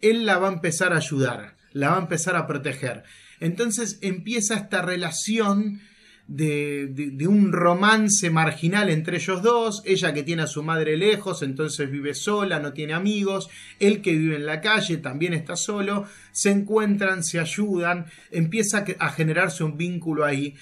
él 0.00 0.26
la 0.26 0.38
va 0.38 0.48
a 0.48 0.52
empezar 0.52 0.92
a 0.92 0.98
ayudar, 0.98 1.56
la 1.72 1.90
va 1.90 1.96
a 1.96 2.02
empezar 2.02 2.36
a 2.36 2.46
proteger. 2.46 3.04
Entonces 3.40 3.98
empieza 4.02 4.56
esta 4.56 4.82
relación 4.82 5.80
de, 6.28 7.26
un 7.26 7.52
romance 7.52 8.28
marginal 8.30 8.90
entre 8.90 9.16
ellos 9.16 9.42
dos, 9.42 9.82
ella 9.86 10.12
que 10.12 10.22
tiene 10.22 10.42
a 10.42 10.46
su 10.46 10.62
madre 10.62 10.96
lejos, 10.96 11.42
entonces 11.42 11.90
vive 11.90 12.14
sola, 12.14 12.60
no 12.60 12.74
tiene 12.74 12.92
amigos, 12.92 13.48
él 13.80 14.02
que 14.02 14.12
vive 14.12 14.36
en 14.36 14.46
la 14.46 14.60
calle 14.60 14.98
también 14.98 15.32
está 15.32 15.56
solo, 15.56 16.04
se 16.30 16.50
encuentran, 16.50 17.24
se 17.24 17.40
ayudan, 17.40 18.06
empieza 18.30 18.84
a 18.98 19.10
generarse 19.10 19.64
un 19.64 19.76
vínculo 19.76 20.24
ahí. 20.24 20.54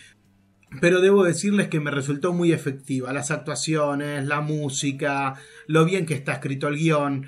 Pero 0.81 1.01
debo 1.01 1.25
decirles 1.25 1.69
que 1.69 1.81
me 1.81 1.91
resultó 1.91 2.33
muy 2.33 2.53
efectiva, 2.53 3.13
las 3.13 3.31
actuaciones, 3.31 4.25
la 4.27 4.41
música, 4.41 5.35
lo 5.67 5.85
bien 5.85 6.07
que 6.07 6.15
está 6.15 6.35
escrito 6.35 6.69
el 6.69 6.77
guion. 6.77 7.27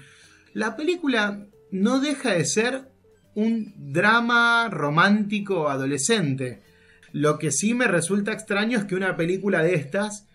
La 0.55 0.77
película 0.77 1.47
no 1.71 2.01
deja 2.01 2.33
de 2.33 2.45
ser 2.45 2.89
un 3.35 3.73
drama 3.77 4.69
romántico 4.71 5.69
adolescente 5.69 6.68
lo 7.13 7.39
que 7.39 7.51
sí 7.51 7.75
me 7.75 7.87
resulta 7.87 8.33
extraño 8.33 8.79
es 8.79 8.85
que 8.85 8.95
una 8.95 9.17
película 9.17 9.63
de 9.63 9.75
estas 9.75 10.27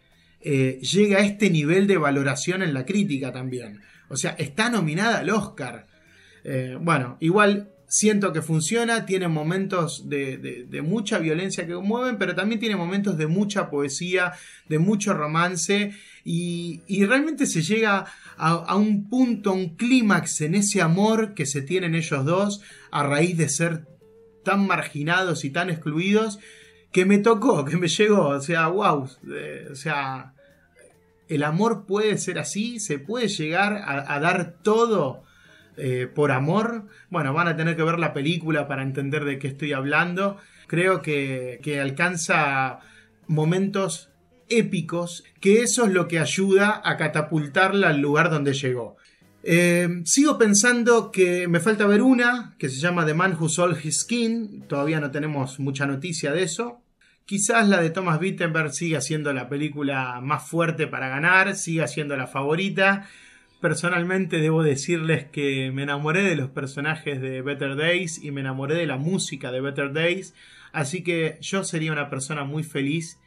eh, 0.42 0.80
llegue 0.82 1.16
a 1.16 1.20
este 1.20 1.50
nivel 1.50 1.88
de 1.88 1.98
valoración 1.98 2.62
en 2.62 2.74
la 2.74 2.86
crítica 2.86 3.32
también. 3.32 3.82
O 4.10 4.18
sea, 4.18 4.32
está 4.32 4.70
nominada 4.70 5.20
al 5.20 5.30
Oscar. 5.30 5.88
Eh, 6.44 6.78
bueno, 6.80 7.18
igual 7.22 7.70
siento 7.88 8.34
que 8.34 8.42
funciona, 8.42 9.06
tiene 9.06 9.28
momentos 9.28 10.10
de, 10.10 10.82
mucha 10.84 11.20
violencia 11.20 11.68
que 11.68 11.74
conmueven, 11.74 12.18
pero 12.18 12.34
también 12.36 12.60
tiene 12.60 12.76
momentos 12.76 13.18
de 13.18 13.28
mucha 13.28 13.70
poesía, 13.70 14.34
de 14.68 14.80
mucho 14.80 15.14
romance, 15.14 15.94
y, 16.26 16.82
realmente 17.06 17.46
se 17.46 17.62
llega 17.62 18.06
a, 18.36 18.52
a, 18.52 18.76
un 18.76 19.10
punto, 19.10 19.54
un 19.54 19.76
clímax 19.76 20.42
en 20.42 20.56
ese 20.56 20.82
amor 20.82 21.36
que 21.36 21.46
se 21.46 21.62
tienen 21.62 21.94
ellos 21.94 22.26
dos 22.26 22.62
a 22.92 23.04
raíz 23.04 23.38
de 23.38 23.48
ser 23.48 23.86
tan 24.44 24.66
marginados 24.66 25.46
y 25.46 25.52
tan 25.52 25.70
excluidos, 25.70 26.40
que 26.94 27.06
me 27.06 27.18
tocó, 27.18 27.66
que 27.70 27.76
me 27.76 27.90
llegó. 27.90 28.30
O 28.30 28.40
sea, 28.40 28.68
wow. 28.68 29.10
Eh, 29.30 29.68
o 29.70 29.76
sea, 29.76 30.34
el 31.28 31.44
amor 31.44 31.86
puede 31.86 32.18
ser 32.18 32.40
así, 32.40 32.80
se 32.80 33.00
puede 33.00 33.28
llegar 33.28 33.82
a, 33.86 34.20
dar 34.22 34.56
todo 34.62 35.24
eh, 35.76 36.08
por 36.14 36.32
amor. 36.32 36.88
Bueno, 37.10 37.34
van 37.34 37.50
a 37.50 37.58
tener 37.58 37.76
que 37.76 37.84
ver 37.84 38.00
la 38.00 38.14
película 38.14 38.68
para 38.68 38.84
entender 38.84 39.26
de 39.26 39.40
qué 39.40 39.48
estoy 39.48 39.74
hablando. 39.74 40.38
Creo 40.68 41.02
que, 41.02 41.60
que 41.62 41.82
alcanza 41.82 42.80
momentos 43.28 44.10
épicos, 44.50 45.24
que 45.40 45.62
eso 45.62 45.86
es 45.86 45.94
lo 45.94 46.08
que 46.08 46.20
ayuda 46.20 46.82
a 46.84 46.98
catapultarla 46.98 47.90
al 47.90 48.00
lugar 48.00 48.30
donde 48.30 48.54
llegó. 48.54 48.98
Eh, 49.46 49.90
sigo 50.06 50.38
pensando 50.38 51.12
que 51.12 51.50
me 51.50 51.60
falta 51.60 51.86
ver 51.86 52.02
una 52.02 52.56
que 52.58 52.70
se 52.70 52.80
llama 52.80 53.06
The 53.06 53.14
Man 53.14 53.36
Who 53.38 53.50
Sold 53.50 53.84
His 53.84 54.02
Skin. 54.02 54.66
Todavía 54.68 55.00
no 55.00 55.12
tenemos 55.12 55.60
mucha 55.60 55.86
noticia 55.86 56.32
de 56.32 56.44
eso. 56.44 56.83
Quizás 57.26 57.70
la 57.70 57.82
de 57.82 57.90
Thomas 57.90 58.20
Wittenberg 58.20 58.74
siga 58.74 59.00
siendo 59.00 59.32
la 59.32 59.48
película 59.48 60.20
más 60.22 60.48
fuerte 60.48 60.88
para 60.88 61.08
ganar, 61.08 61.56
siga 61.56 61.88
siendo 61.88 62.18
la 62.18 62.28
favorita. 62.28 63.08
Personalmente 63.62 64.42
debo 64.42 64.62
decirles 64.62 65.26
que 65.32 65.72
me 65.72 65.84
enamoré 65.84 66.24
de 66.24 66.36
los 66.36 66.50
personajes 66.50 67.22
de 67.22 67.42
Better 67.42 67.78
Days 67.78 68.22
y 68.22 68.32
me 68.32 68.42
enamoré 68.42 68.76
de 68.76 68.88
la 68.88 68.98
música 68.98 69.54
de 69.54 69.62
Better 69.62 69.94
Days. 69.94 70.34
Así 70.74 71.02
que 71.02 71.38
yo 71.40 71.64
sería 71.64 71.94
una 71.94 72.10
persona 72.10 72.44
muy 72.44 72.64
feliz 72.64 73.18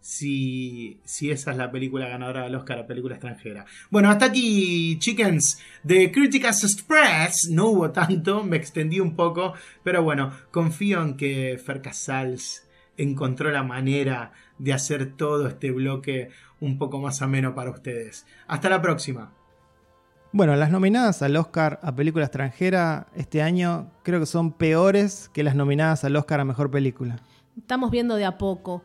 si, 0.00 1.00
si 1.04 1.32
esa 1.32 1.50
es 1.50 1.56
la 1.56 1.72
película 1.72 2.08
ganadora 2.08 2.44
del 2.44 2.54
Oscar 2.54 2.78
a 2.78 2.86
película 2.86 3.16
extranjera. 3.16 3.66
Bueno, 3.90 4.10
hasta 4.10 4.26
aquí, 4.26 4.96
chickens, 5.00 5.60
de 5.82 6.12
Critics 6.12 6.62
Express. 6.62 7.48
No 7.50 7.66
hubo 7.66 7.90
tanto, 7.90 8.44
me 8.44 8.58
extendí 8.58 9.00
un 9.00 9.16
poco, 9.16 9.54
pero 9.82 10.04
bueno, 10.04 10.32
confío 10.52 11.02
en 11.02 11.16
que 11.16 11.60
Fer 11.64 11.82
Casals 11.82 12.69
encontró 12.96 13.50
la 13.50 13.62
manera 13.62 14.32
de 14.58 14.72
hacer 14.72 15.16
todo 15.16 15.46
este 15.46 15.70
bloque 15.70 16.30
un 16.60 16.78
poco 16.78 16.98
más 16.98 17.22
ameno 17.22 17.54
para 17.54 17.70
ustedes. 17.70 18.26
Hasta 18.46 18.68
la 18.68 18.82
próxima. 18.82 19.32
Bueno, 20.32 20.54
las 20.54 20.70
nominadas 20.70 21.22
al 21.22 21.36
Oscar 21.36 21.80
a 21.82 21.94
película 21.94 22.24
extranjera 22.24 23.08
este 23.16 23.42
año 23.42 23.90
creo 24.04 24.20
que 24.20 24.26
son 24.26 24.52
peores 24.52 25.28
que 25.32 25.42
las 25.42 25.56
nominadas 25.56 26.04
al 26.04 26.14
Oscar 26.14 26.40
a 26.40 26.44
mejor 26.44 26.70
película. 26.70 27.16
Estamos 27.58 27.90
viendo 27.90 28.14
de 28.14 28.24
a 28.24 28.38
poco. 28.38 28.84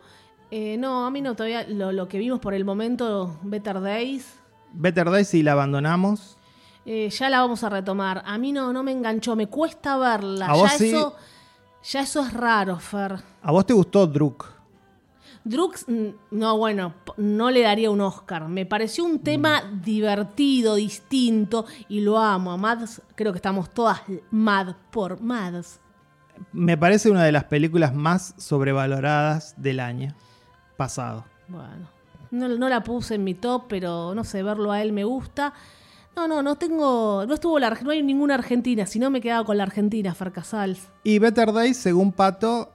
Eh, 0.50 0.78
no, 0.78 1.06
a 1.06 1.12
mí 1.12 1.22
no 1.22 1.36
todavía. 1.36 1.68
Lo, 1.68 1.92
lo, 1.92 2.08
que 2.08 2.18
vimos 2.18 2.40
por 2.40 2.54
el 2.54 2.66
momento, 2.66 3.40
Better 3.44 3.80
Days. 3.80 4.40
Better 4.74 5.10
Days 5.12 5.34
y 5.36 5.44
la 5.44 5.52
abandonamos. 5.52 6.38
Eh, 6.86 7.10
ya 7.10 7.30
la 7.30 7.42
vamos 7.42 7.64
a 7.64 7.70
retomar. 7.70 8.22
A 8.26 8.38
mí 8.38 8.52
no, 8.52 8.72
no 8.72 8.84
me 8.84 8.92
enganchó, 8.92 9.36
me 9.36 9.48
cuesta 9.48 9.98
verla. 9.98 10.48
¿A 10.48 10.56
ya, 10.56 10.70
sí? 10.70 10.90
eso, 10.90 11.16
ya 11.92 12.02
eso 12.02 12.22
es 12.22 12.34
raro, 12.34 12.80
Fer. 12.80 13.20
¿A 13.42 13.52
vos 13.52 13.66
te 13.66 13.74
gustó 13.74 14.08
Druk? 14.08 14.56
Druk, 15.44 15.78
no, 16.32 16.58
bueno, 16.58 16.96
no 17.18 17.52
le 17.52 17.62
daría 17.62 17.92
un 17.92 18.02
Oscar. 18.02 18.48
Me 18.48 18.66
pareció 18.66 19.06
un 19.06 19.20
tema 19.20 19.62
mm. 19.62 19.82
divertido, 19.82 20.76
distinto, 20.76 21.66
y 21.88 22.02
lo 22.02 22.18
amo. 22.18 22.52
A 22.52 22.58
Mads, 22.58 23.04
creo 23.14 23.32
que 23.32 23.38
estamos 23.38 23.70
todas 23.70 24.02
mad 24.32 24.76
por 24.90 25.22
Mads. 25.22 25.80
Me 26.52 26.78
parece 26.78 27.12
una 27.12 27.24
de 27.24 27.32
las 27.32 27.44
películas 27.44 27.94
más 27.94 28.34
sobrevaloradas 28.38 29.54
del 29.58 29.80
año 29.80 30.16
pasado. 30.78 31.26
Bueno, 31.48 31.88
no, 32.32 32.48
no, 32.50 32.68
la 32.68 32.84
puse 32.84 33.16
en 33.16 33.24
mi 33.24 33.36
top, 33.36 33.66
pero 33.70 34.16
no 34.16 34.24
sé, 34.24 34.42
verlo 34.42 34.72
a 34.72 34.82
él 34.82 34.92
me 34.92 35.04
gusta. 35.04 35.54
No, 36.16 36.28
no, 36.28 36.42
no 36.42 36.56
tengo. 36.56 37.26
No 37.28 37.34
estuvo 37.34 37.60
la, 37.60 37.70
no 37.70 37.92
hay 37.92 38.02
ninguna 38.02 38.36
Argentina, 38.36 38.86
si 38.86 39.00
no 39.00 39.10
me 39.10 39.20
he 39.20 39.22
quedado 39.22 39.46
con 39.46 39.58
la 39.58 39.64
Argentina, 39.64 40.16
Farcasals. 40.16 40.88
Y 41.04 41.20
Better 41.20 41.52
Days, 41.52 41.78
según 41.78 42.14
Pato, 42.14 42.72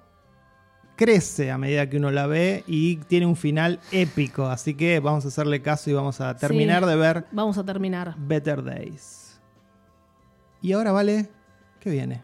crece 0.96 1.50
a 1.50 1.56
medida 1.56 1.88
que 1.88 1.96
uno 1.96 2.10
la 2.10 2.26
ve 2.26 2.62
y 2.66 2.96
tiene 2.96 3.24
un 3.24 3.36
final 3.36 3.80
épico. 3.92 4.44
Así 4.46 4.74
que 4.74 5.00
vamos 5.00 5.24
a 5.24 5.28
hacerle 5.28 5.62
caso 5.62 5.88
y 5.88 5.94
vamos 5.94 6.20
a 6.20 6.36
terminar 6.36 6.82
sí, 6.82 6.90
de 6.90 6.96
ver. 6.96 7.24
Vamos 7.32 7.56
a 7.56 7.64
terminar. 7.64 8.14
Better 8.18 8.62
Days. 8.62 9.40
Y 10.60 10.72
ahora, 10.72 10.92
Vale, 10.92 11.30
¿qué 11.80 11.88
viene? 11.88 12.22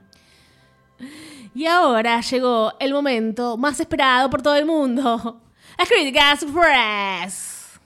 Y 1.55 1.65
ahora 1.65 2.21
llegó 2.21 2.75
el 2.79 2.93
momento 2.93 3.57
más 3.57 3.81
esperado 3.81 4.29
por 4.29 4.43
todo 4.43 4.57
el 4.57 4.67
mundo. 4.67 5.41
La 5.79 5.87
Crítica 5.87 6.33
Express. 6.33 7.81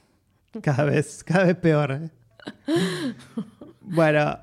Cada 0.60 0.82
vez, 0.82 1.22
cada 1.22 1.44
vez 1.44 1.56
peor. 1.56 1.92
¿eh? 1.92 2.10
Bueno, 3.81 4.38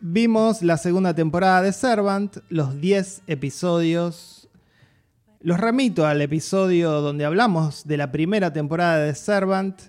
vimos 0.00 0.62
la 0.62 0.76
segunda 0.76 1.14
temporada 1.14 1.62
de 1.62 1.72
Servant, 1.72 2.38
los 2.48 2.80
10 2.80 3.22
episodios 3.26 4.38
los 5.40 5.60
remito 5.60 6.04
al 6.04 6.20
episodio 6.20 7.00
donde 7.00 7.24
hablamos 7.24 7.86
de 7.86 7.96
la 7.96 8.10
primera 8.10 8.52
temporada 8.52 8.98
de 8.98 9.14
Servant. 9.14 9.80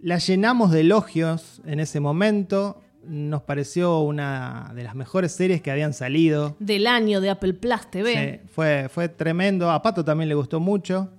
La 0.00 0.16
llenamos 0.16 0.70
de 0.70 0.80
elogios 0.80 1.60
en 1.66 1.78
ese 1.78 2.00
momento. 2.00 2.80
Nos 3.06 3.42
pareció 3.42 4.00
una 4.00 4.72
de 4.74 4.82
las 4.82 4.94
mejores 4.94 5.32
series 5.32 5.60
que 5.60 5.70
habían 5.70 5.92
salido. 5.92 6.56
Del 6.58 6.86
año 6.86 7.20
de 7.20 7.28
Apple 7.28 7.52
Plus 7.52 7.90
TV. 7.90 8.40
Sí, 8.42 8.48
fue, 8.50 8.88
fue 8.88 9.10
tremendo. 9.10 9.70
A 9.70 9.82
Pato 9.82 10.02
también 10.04 10.28
le 10.28 10.34
gustó 10.34 10.58
mucho. 10.58 11.10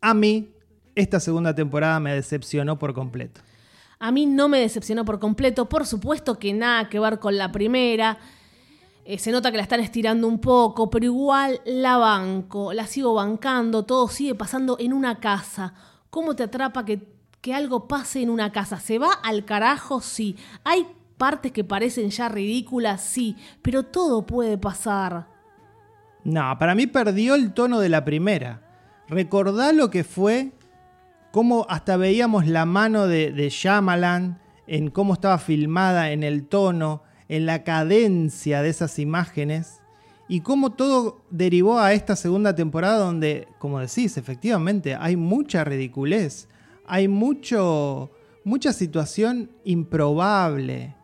A 0.00 0.14
mí, 0.14 0.48
esta 0.96 1.20
segunda 1.20 1.54
temporada 1.54 2.00
me 2.00 2.12
decepcionó 2.14 2.76
por 2.76 2.92
completo. 2.92 3.40
A 4.00 4.12
mí 4.12 4.26
no 4.26 4.48
me 4.48 4.60
decepcionó 4.60 5.04
por 5.04 5.18
completo. 5.18 5.68
Por 5.68 5.86
supuesto 5.86 6.38
que 6.38 6.52
nada 6.52 6.88
que 6.88 7.00
ver 7.00 7.18
con 7.18 7.36
la 7.36 7.50
primera. 7.50 8.18
Eh, 9.04 9.18
se 9.18 9.32
nota 9.32 9.50
que 9.50 9.56
la 9.56 9.62
están 9.62 9.80
estirando 9.80 10.28
un 10.28 10.38
poco, 10.38 10.90
pero 10.90 11.06
igual 11.06 11.62
la 11.64 11.96
banco, 11.96 12.74
la 12.74 12.86
sigo 12.86 13.14
bancando, 13.14 13.84
todo 13.84 14.06
sigue 14.08 14.34
pasando 14.34 14.76
en 14.78 14.92
una 14.92 15.18
casa. 15.18 15.72
¿Cómo 16.10 16.36
te 16.36 16.42
atrapa 16.42 16.84
que, 16.84 17.08
que 17.40 17.54
algo 17.54 17.88
pase 17.88 18.20
en 18.20 18.28
una 18.28 18.52
casa? 18.52 18.78
¿Se 18.78 18.98
va 18.98 19.12
al 19.12 19.46
carajo? 19.46 20.02
Sí. 20.02 20.36
¿Hay 20.62 20.86
partes 21.16 21.52
que 21.52 21.64
parecen 21.64 22.10
ya 22.10 22.28
ridículas? 22.28 23.02
Sí, 23.02 23.34
pero 23.62 23.82
todo 23.82 24.26
puede 24.26 24.58
pasar. 24.58 25.26
No, 26.24 26.56
para 26.58 26.74
mí 26.74 26.86
perdió 26.86 27.34
el 27.34 27.54
tono 27.54 27.80
de 27.80 27.88
la 27.88 28.04
primera. 28.04 28.62
Recordá 29.08 29.72
lo 29.72 29.88
que 29.88 30.04
fue, 30.04 30.52
cómo 31.30 31.66
hasta 31.68 31.96
veíamos 31.96 32.46
la 32.46 32.64
mano 32.64 33.06
de, 33.06 33.32
de 33.32 33.48
Shyamalan 33.50 34.40
en 34.66 34.90
cómo 34.90 35.14
estaba 35.14 35.38
filmada, 35.38 36.12
en 36.12 36.22
el 36.22 36.46
tono, 36.46 37.02
en 37.28 37.46
la 37.46 37.64
cadencia 37.64 38.62
de 38.62 38.70
esas 38.70 38.98
imágenes 38.98 39.80
y 40.28 40.40
cómo 40.40 40.72
todo 40.72 41.22
derivó 41.30 41.80
a 41.80 41.94
esta 41.94 42.14
segunda 42.14 42.54
temporada 42.54 42.98
donde, 42.98 43.48
como 43.58 43.80
decís, 43.80 44.16
efectivamente 44.18 44.94
hay 44.94 45.16
mucha 45.16 45.64
ridiculez, 45.64 46.48
hay 46.86 47.08
mucho, 47.08 48.10
mucha 48.44 48.72
situación 48.74 49.50
improbable. 49.64 50.94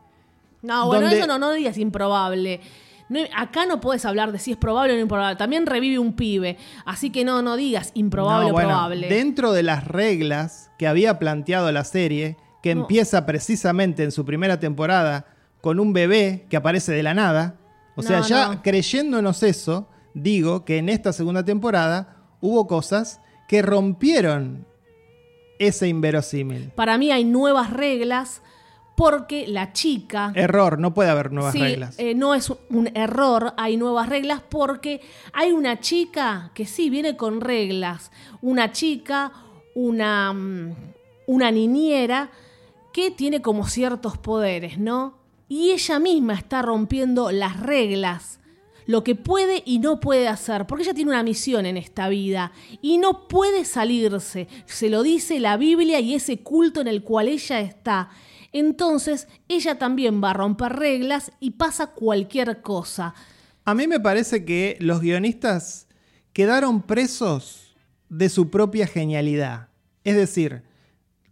No, 0.61 0.87
bueno, 0.87 1.09
eso 1.09 1.27
no, 1.27 1.39
no 1.39 1.53
digas 1.53 1.79
improbable. 1.79 2.61
No, 3.09 3.21
acá 3.37 3.67
no 3.67 3.81
puedes 3.81 4.05
hablar 4.05 4.33
de 4.33 4.39
si 4.39 4.53
es 4.53 4.57
probable 4.57 4.95
o 4.95 4.97
no 4.97 5.03
improbable. 5.03 5.37
También 5.37 5.67
revive 5.67 5.99
un 5.99 6.15
pibe. 6.15 6.57
Así 6.85 7.11
que 7.11 7.25
no, 7.25 7.43
no 7.43 7.57
digas 7.57 7.91
improbable 7.95 8.51
o 8.51 8.55
probable. 8.55 9.09
Dentro 9.09 9.53
de 9.53 9.63
las 9.63 9.87
reglas 9.87 10.71
que 10.79 10.87
había 10.87 11.19
planteado 11.19 11.71
la 11.73 11.85
serie, 11.85 12.37
que 12.63 12.75
no. 12.75 12.83
empieza 12.83 13.27
precisamente 13.27 14.05
en 14.05 14.13
su 14.13 14.25
primera 14.25 14.59
temporada 14.59 15.27
con 15.61 15.81
un 15.81 15.93
bebé 15.93 16.47
que 16.49 16.57
aparece 16.57 16.93
de 16.93 17.03
la 17.03 17.15
nada. 17.15 17.57
O 17.97 18.03
sea, 18.03 18.21
ya 18.23 18.49
no. 18.49 18.63
creyéndonos 18.63 19.43
eso, 19.43 19.89
digo 20.15 20.65
que 20.65 20.79
en 20.79 20.89
esta 20.89 21.13
segunda 21.13 21.45
temporada 21.45 22.17
hubo 22.41 22.67
cosas 22.67 23.21
que 23.49 23.63
rompieron 23.63 24.67
ese 25.59 25.89
inverosímil. 25.89 26.73
Para 26.75 26.99
mí 26.99 27.11
hay 27.11 27.25
nuevas 27.25 27.71
reglas 27.71 28.43
porque 28.97 29.47
la 29.47 29.73
chica... 29.73 30.33
Error, 30.35 30.79
no 30.79 30.95
puede 30.95 31.11
haber 31.11 31.33
nuevas 31.33 31.53
Sí, 31.53 31.61
reglas. 31.61 31.99
eh, 31.99 32.15
no 32.15 32.35
es 32.35 32.53
un 32.71 32.91
error, 32.95 33.55
hay 33.57 33.77
nuevas 33.77 34.09
reglas 34.09 34.41
porque 34.49 35.01
hay 35.33 35.53
una 35.53 35.81
chica 35.81 36.51
que 36.55 36.67
sí 36.67 36.91
viene 36.91 37.17
con 37.17 37.41
reglas. 37.41 38.11
Una 38.41 38.73
chica, 38.73 39.33
una, 39.75 40.33
mm, 40.33 40.75
una 41.27 41.51
niñera 41.51 42.31
que 42.93 43.11
tiene 43.11 43.43
como 43.43 43.67
ciertos 43.67 44.17
poderes, 44.19 44.79
¿no? 44.79 45.19
Y 45.49 45.71
ella 45.73 45.99
misma 45.99 46.35
está 46.35 46.63
rompiendo 46.63 47.31
las 47.33 47.59
reglas, 47.61 48.39
lo 48.87 49.03
que 49.03 49.15
puede 49.15 49.63
y 49.67 49.79
no 49.79 49.99
puede 49.99 50.29
hacer, 50.29 50.67
porque 50.67 50.85
ella 50.85 50.95
tiene 50.95 51.11
una 51.11 51.23
misión 51.23 51.67
en 51.67 51.77
esta 51.77 52.09
vida 52.09 52.53
y 52.83 52.99
no 52.99 53.27
puede 53.29 53.65
salirse. 53.65 54.47
Se 54.67 54.91
lo 54.91 55.03
dice 55.03 55.41
la 55.41 55.57
Biblia 55.57 56.01
y 56.01 56.15
ese 56.15 56.41
culto 56.41 56.81
en 56.81 56.89
el 56.89 57.03
cual 57.03 57.29
ella 57.29 57.61
está. 57.61 58.11
Entonces, 58.55 59.27
ella 59.49 59.81
también 59.81 60.23
va 60.23 60.31
a 60.31 60.35
romper 60.35 60.75
reglas 60.75 61.33
y 61.41 61.51
pasa 61.51 61.89
cualquier 61.89 62.63
cosa. 62.63 63.13
A 63.65 63.75
mí 63.75 63.89
me 63.89 63.99
parece 63.99 64.45
que 64.45 64.77
los 64.79 65.01
guionistas 65.01 65.89
quedaron 66.33 66.83
presos 66.83 67.75
de 68.09 68.29
su 68.29 68.51
propia 68.51 68.87
genialidad. 68.87 69.71
Es 70.05 70.15
decir, 70.15 70.63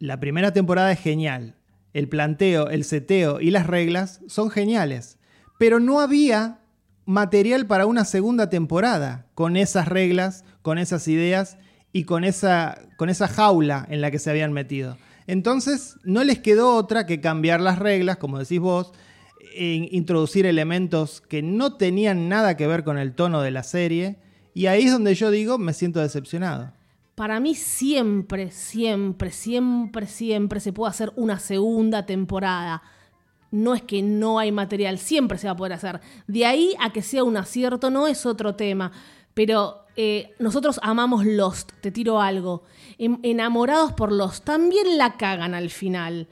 la 0.01 0.19
primera 0.19 0.53
temporada 0.53 0.91
es 0.91 0.99
genial. 0.99 1.55
El 1.93 2.09
planteo, 2.09 2.69
el 2.71 2.83
seteo 2.83 3.41
y 3.41 3.53
las 3.53 3.69
reglas 3.69 4.21
son 4.27 4.51
geniales. 4.51 5.19
Pero 5.61 5.79
no 5.79 6.01
había 6.01 6.59
material 7.05 7.69
para 7.69 7.87
una 7.87 8.05
segunda 8.05 8.51
temporada 8.51 9.27
con 9.35 9.57
esas 9.57 9.87
reglas, 9.87 10.45
con 10.63 10.77
esas 10.77 11.07
ideas 11.07 11.57
y 11.93 12.03
con 12.03 12.25
esa, 12.25 12.81
con 12.97 13.11
esa 13.11 13.29
jaula 13.29 13.87
en 13.89 14.01
la 14.01 14.11
que 14.11 14.19
se 14.19 14.31
habían 14.31 14.53
metido. 14.53 14.99
Entonces 15.27 15.97
no 16.05 16.25
les 16.25 16.39
quedó 16.39 16.75
otra 16.75 17.07
que 17.07 17.21
cambiar 17.21 17.61
las 17.61 17.79
reglas, 17.79 18.17
como 18.17 18.39
decís 18.39 18.61
vos, 18.61 18.93
e 19.55 19.89
introducir 19.93 20.47
elementos 20.47 21.21
que 21.21 21.43
no 21.43 21.77
tenían 21.77 22.29
nada 22.29 22.57
que 22.57 22.67
ver 22.67 22.85
con 22.85 22.99
el 22.99 23.15
tono 23.15 23.43
de 23.43 23.51
la 23.51 23.63
serie. 23.63 24.19
Y 24.55 24.67
ahí 24.67 24.85
es 24.85 24.93
donde 24.93 25.15
yo 25.15 25.31
digo, 25.31 25.59
me 25.59 25.73
siento 25.73 26.01
decepcionado. 26.01 26.73
Para 27.15 27.41
mí 27.41 27.55
siempre, 27.55 28.51
siempre, 28.51 29.31
siempre, 29.31 30.07
siempre 30.07 30.61
se 30.61 30.73
puede 30.73 30.91
hacer 30.91 31.13
una 31.17 31.39
segunda 31.39 32.07
temporada. 32.07 32.83
no 33.51 33.75
es 33.75 33.83
que 33.83 34.01
no 34.03 34.39
hay 34.39 34.51
material, 34.51 34.99
siempre 34.99 35.37
se 35.37 35.47
va 35.47 35.53
a 35.53 35.57
poder 35.57 35.75
hacer. 35.75 36.01
De 36.27 36.47
ahí 36.47 36.75
a 36.81 36.91
que 36.91 37.03
sea 37.03 37.23
un 37.23 37.37
acierto 37.37 37.91
no 37.91 38.09
es 38.09 38.25
otro 38.25 38.55
tema. 38.55 38.93
Pero 39.35 39.87
eh, 39.97 40.35
nosotros 40.39 40.79
amamos 40.83 41.25
Lost, 41.25 41.73
te 41.81 41.91
tiro 41.91 42.21
algo. 42.21 42.63
Em- 42.99 43.19
enamorados 43.23 43.93
por 43.93 44.13
Lost, 44.13 44.45
también 44.45 44.99
la 44.99 45.17
cagan 45.17 45.55
al 45.55 45.71
final. 45.71 46.29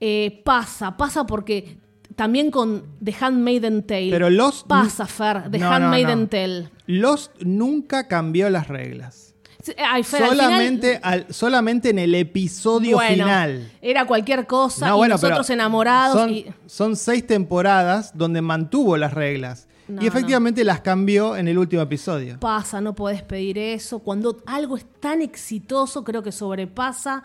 Eh, 0.00 0.42
pasa, 0.44 0.96
pasa 0.96 1.24
porque 1.26 1.78
también 2.14 2.50
con 2.50 2.84
The 3.02 3.14
Handmaiden 3.18 3.86
Tale. 3.86 4.10
Pero 4.10 4.28
Lost- 4.30 4.66
Pasa, 4.66 5.06
Fer, 5.06 5.50
The 5.50 5.58
No, 5.58 5.70
Handmaiden 5.70 6.20
no. 6.22 6.28
Tale. 6.28 6.70
Lost 6.86 7.32
nunca 7.42 8.06
cambió 8.08 8.48
las 8.50 8.68
reglas. 8.68 9.34
Sí, 9.62 9.72
ay, 9.78 10.02
Fer, 10.04 10.22
al 10.22 10.28
final- 10.30 10.44
Solamente, 10.46 11.00
al- 11.02 11.26
solamente 11.32 11.90
en 11.90 11.98
el 11.98 12.14
episodio 12.14 12.96
Bueno, 12.96 13.24
final. 13.24 13.72
Era 13.82 14.06
cualquier 14.06 14.46
cosa 14.46 14.88
y 14.90 14.92
bueno, 14.92 15.14
nosotros 15.14 15.50
enamorados. 15.50 16.20
Son, 16.20 16.30
y- 16.30 16.46
son 16.66 16.94
seis 16.96 17.26
temporadas 17.26 18.16
donde 18.16 18.42
mantuvo 18.42 18.96
las 18.96 19.12
reglas. 19.12 19.66
No, 19.88 20.02
y 20.02 20.06
efectivamente 20.06 20.64
las 20.64 20.80
cambió 20.80 21.36
en 21.36 21.46
el 21.48 21.58
último 21.58 21.82
episodio. 21.82 22.38
pasa, 22.40 22.80
no 22.80 22.94
podés 22.94 23.22
pedir 23.22 23.56
eso. 23.58 24.00
Cuando 24.00 24.42
algo 24.46 24.76
es 24.76 24.84
tan 25.00 25.22
exitoso, 25.22 26.02
creo 26.02 26.22
que 26.22 26.32
sobrepasa 26.32 27.22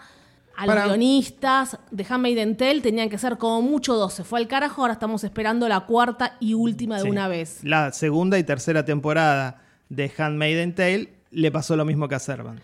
a 0.55 0.65
Para- 0.65 0.81
los 0.81 0.89
guionistas. 0.93 1.79
De 1.89 2.05
Handmaiden 2.07 2.55
Tale 2.57 2.81
tenían 2.81 3.09
que 3.09 3.17
ser 3.17 3.37
como 3.37 3.61
mucho 3.63 3.95
12. 3.95 4.23
Fue 4.23 4.39
al 4.39 4.47
carajo, 4.47 4.81
ahora 4.81 4.93
estamos 4.93 5.23
esperando 5.23 5.67
la 5.67 5.79
cuarta 5.81 6.37
y 6.39 6.53
última 6.53 6.97
de 6.97 7.03
Sí. 7.03 7.09
una 7.09 7.27
vez. 7.27 7.63
La 7.63 7.91
segunda 7.93 8.37
y 8.37 8.43
tercera 8.43 8.85
temporada 8.85 9.61
de 9.89 10.11
Handmaiden 10.15 10.75
Tale 10.75 11.13
le 11.31 11.51
pasó 11.51 11.75
lo 11.75 11.85
mismo 11.85 12.07
que 12.07 12.15
a 12.15 12.19
Servant. 12.19 12.59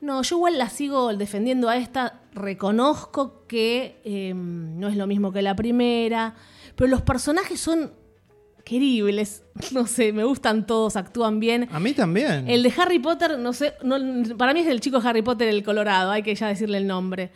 No, 0.00 0.22
yo 0.22 0.36
igual 0.36 0.56
la 0.58 0.70
sigo 0.70 1.14
defendiendo 1.14 1.68
a 1.68 1.76
esta. 1.76 2.20
Reconozco 2.34 3.46
que 3.46 4.00
eh, 4.04 4.32
no 4.34 4.88
es 4.88 4.96
lo 4.96 5.06
mismo 5.06 5.30
que 5.32 5.42
la 5.42 5.54
primera, 5.54 6.34
pero 6.74 6.88
los 6.90 7.02
personajes 7.02 7.60
son 7.60 7.92
queribles. 8.70 9.42
No 9.72 9.86
sé, 9.86 10.12
me 10.12 10.24
gustan 10.24 10.66
todos, 10.66 10.96
actúan 10.96 11.38
bien. 11.40 11.68
A 11.72 11.80
mí 11.80 11.92
también. 11.92 12.48
El 12.48 12.62
de 12.62 12.72
Harry 12.78 12.98
Potter, 12.98 13.38
no 13.38 13.52
sé, 13.52 13.74
no- 13.82 13.98
para 14.38 14.54
mí 14.54 14.60
es 14.60 14.66
el 14.68 14.80
chico 14.80 14.98
Harry 15.04 15.22
Potter 15.22 15.48
el 15.48 15.62
Colorado, 15.62 16.10
hay 16.10 16.22
que 16.22 16.34
ya 16.34 16.46
decirle 16.48 16.78
el 16.78 16.86
nombre. 16.86 17.30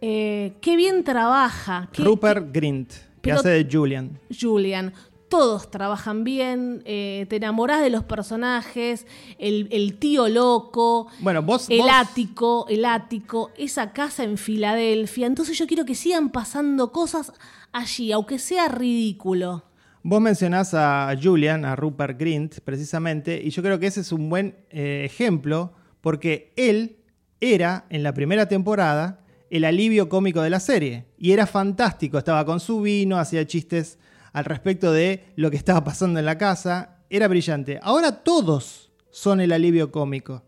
Eh, 0.00 0.52
qué 0.60 0.76
bien 0.76 1.02
trabaja. 1.02 1.88
qué- 1.92 2.02
Rupert 2.04 2.54
Grint, 2.54 2.92
que 3.22 3.32
hace 3.32 3.48
de 3.48 3.68
Julian. 3.70 4.20
Julian. 4.40 4.92
Todos 5.30 5.68
trabajan 5.70 6.22
bien, 6.22 6.82
eh, 6.84 7.26
te 7.28 7.36
enamorás 7.36 7.80
de 7.80 7.90
los 7.90 8.04
personajes, 8.04 9.04
el, 9.38 9.66
el 9.72 9.94
tío 9.98 10.28
loco, 10.28 11.08
Bueno, 11.18 11.42
vos- 11.42 11.68
el 11.70 11.78
vos- 11.80 11.90
ático, 11.92 12.66
el 12.68 12.84
ático, 12.84 13.50
esa 13.56 13.92
casa 13.92 14.22
en 14.22 14.36
Filadelfia. 14.38 15.26
Entonces 15.26 15.58
yo 15.58 15.66
quiero 15.66 15.84
que 15.86 15.96
sigan 15.96 16.30
pasando 16.30 16.92
cosas 16.92 17.32
allí, 17.72 18.12
aunque 18.12 18.38
sea 18.38 18.68
ridículo. 18.68 19.64
Vos 20.06 20.20
mencionás 20.20 20.74
a 20.74 21.14
Julian, 21.20 21.64
a 21.64 21.76
Rupert 21.76 22.20
Grint, 22.20 22.60
precisamente, 22.60 23.40
y 23.42 23.48
yo 23.48 23.62
creo 23.62 23.78
que 23.78 23.86
ese 23.86 24.02
es 24.02 24.12
un 24.12 24.28
buen 24.28 24.54
eh, 24.68 25.00
ejemplo, 25.06 25.72
porque 26.02 26.52
él 26.56 26.98
era, 27.40 27.86
en 27.88 28.02
la 28.02 28.12
primera 28.12 28.46
temporada, 28.46 29.24
el 29.48 29.64
alivio 29.64 30.10
cómico 30.10 30.42
de 30.42 30.50
la 30.50 30.60
serie. 30.60 31.06
Y 31.16 31.32
era 31.32 31.46
fantástico, 31.46 32.18
estaba 32.18 32.44
con 32.44 32.60
su 32.60 32.82
vino, 32.82 33.18
hacía 33.18 33.46
chistes 33.46 33.98
al 34.34 34.44
respecto 34.44 34.92
de 34.92 35.24
lo 35.36 35.50
que 35.50 35.56
estaba 35.56 35.82
pasando 35.84 36.18
en 36.18 36.26
la 36.26 36.36
casa, 36.36 36.98
era 37.08 37.26
brillante. 37.26 37.80
Ahora 37.82 38.22
todos 38.22 38.92
son 39.10 39.40
el 39.40 39.52
alivio 39.52 39.90
cómico. 39.90 40.42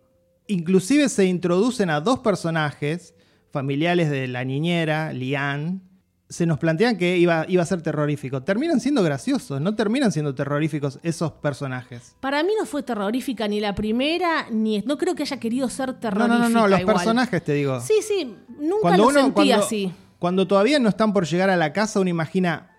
Inclusive 0.48 1.09
se 1.09 1.24
introducen 1.24 1.88
a 1.88 2.02
dos 2.02 2.18
personajes 2.18 3.14
familiares 3.50 4.11
de 4.11 4.26
la 4.28 4.44
niñera, 4.44 5.14
Lian. 5.14 5.86
Se 6.29 6.45
nos 6.45 6.59
plantean 6.59 6.97
que 6.97 7.18
iba, 7.18 7.45
iba 7.49 7.62
a 7.62 7.66
ser 7.66 7.83
terrorífico. 7.83 8.43
Terminan 8.43 8.81
siendo 8.81 9.03
graciosos, 9.05 9.61
no 9.61 9.77
terminan 9.77 10.11
siendo 10.11 10.35
terroríficos 10.35 10.99
esos 11.05 11.31
personajes. 11.33 12.16
Para 12.20 12.43
mí 12.43 12.51
no 12.59 12.66
fue 12.66 12.83
terrorífica 12.83 13.47
ni 13.47 13.61
la 13.61 13.74
primera, 13.77 14.47
ni 14.51 14.81
no 14.81 14.99
creo 14.99 15.14
que 15.14 15.22
haya 15.22 15.39
querido 15.39 15.68
ser 15.68 15.91
No, 15.91 15.95
terrorífica. 16.01 16.39
no, 16.39 16.49
no, 16.49 16.61
no, 16.62 16.68
los 16.68 16.81
igual. 16.81 16.97
personajes 16.97 17.45
te 17.45 17.53
digo. 17.53 17.81
Sí, 17.81 17.95
sí, 18.03 18.37
nunca 18.59 18.97
lo 18.97 19.11
sentí 19.12 19.31
cuando, 19.33 19.55
así. 19.55 19.93
cuando 20.18 20.47
todavía 20.49 20.81
no 20.81 20.89
están 20.89 21.12
por 21.12 21.27
llegar 21.27 21.49
a 21.49 21.57
la 21.57 21.72
casa, 21.72 22.01
uno 22.01 22.11
imagina 22.11 22.72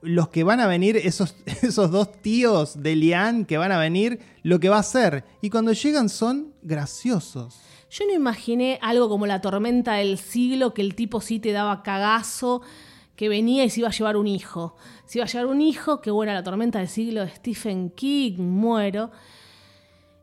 los 0.00 0.28
que 0.30 0.42
van 0.44 0.60
a 0.60 0.66
venir, 0.66 0.96
esos, 0.96 1.36
esos 1.62 1.90
dos 1.90 2.22
tíos 2.22 2.82
de 2.82 2.96
Lian 2.96 3.44
que 3.44 3.58
van 3.58 3.72
a 3.72 3.78
venir, 3.78 4.20
lo 4.42 4.60
que 4.60 4.70
va 4.70 4.76
a 4.76 4.80
hacer. 4.80 5.24
Y 5.42 5.50
cuando 5.50 5.72
llegan 5.72 6.08
son 6.08 6.54
graciosos. 6.62 7.60
Yo 7.90 8.06
no 8.06 8.12
imaginé 8.12 8.78
algo 8.82 9.08
como 9.08 9.26
la 9.26 9.40
tormenta 9.40 9.94
del 9.94 10.18
siglo, 10.18 10.74
que 10.74 10.82
el 10.82 10.94
tipo 10.94 11.20
sí 11.20 11.38
te 11.38 11.52
daba 11.52 11.82
cagazo, 11.82 12.62
que 13.16 13.28
venía 13.28 13.64
y 13.64 13.70
se 13.70 13.80
iba 13.80 13.88
a 13.88 13.92
llevar 13.92 14.16
un 14.16 14.26
hijo. 14.26 14.76
Se 15.06 15.18
iba 15.18 15.24
a 15.24 15.28
llevar 15.28 15.46
un 15.46 15.60
hijo, 15.60 16.00
que 16.00 16.10
bueno, 16.10 16.32
la 16.32 16.42
tormenta 16.42 16.78
del 16.78 16.88
siglo 16.88 17.22
de 17.22 17.30
Stephen 17.30 17.90
King, 17.90 18.38
muero. 18.38 19.10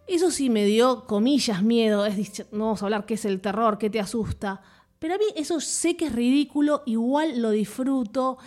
Eso 0.07 0.29
sí 0.29 0.49
me 0.49 0.63
dio, 0.65 1.05
comillas, 1.05 1.63
miedo. 1.63 2.05
Es, 2.05 2.45
no 2.51 2.65
vamos 2.65 2.83
a 2.83 2.85
hablar 2.85 3.05
qué 3.05 3.15
es 3.15 3.25
el 3.25 3.41
terror, 3.41 3.79
qué 3.79 3.89
te 3.89 3.99
asusta. 3.99 4.61
Pero 4.99 5.15
a 5.15 5.17
mí 5.17 5.25
eso 5.35 5.59
sé 5.59 5.97
que 5.97 6.05
es 6.05 6.13
ridículo, 6.13 6.83
igual 6.85 7.41
lo 7.41 7.49
disfruto. 7.49 8.37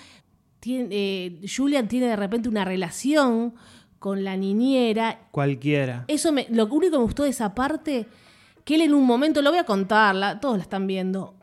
Eh, 0.65 1.41
Julian 1.45 1.89
tiene 1.89 2.07
de 2.07 2.17
repente 2.17 2.49
una 2.49 2.65
relación 2.65 3.55
con 3.99 4.23
la 4.23 4.37
niñera 4.37 5.29
Cualquiera. 5.31 6.05
eso 6.09 6.33
me, 6.33 6.47
lo 6.51 6.67
único 6.67 6.93
que 6.93 6.99
me 6.99 7.05
gustó 7.05 7.23
de 7.25 7.31
esa 7.31 7.55
parte, 7.55 8.07
que 8.69 8.75
él 8.75 8.83
en 8.83 8.93
un 8.93 9.05
momento, 9.07 9.41
lo 9.41 9.49
voy 9.49 9.59
a 9.59 9.65
contar, 9.65 10.15
la- 10.15 10.39
todos 10.41 10.59
la 10.59 10.63
están 10.63 10.87
viendo, 10.87 11.35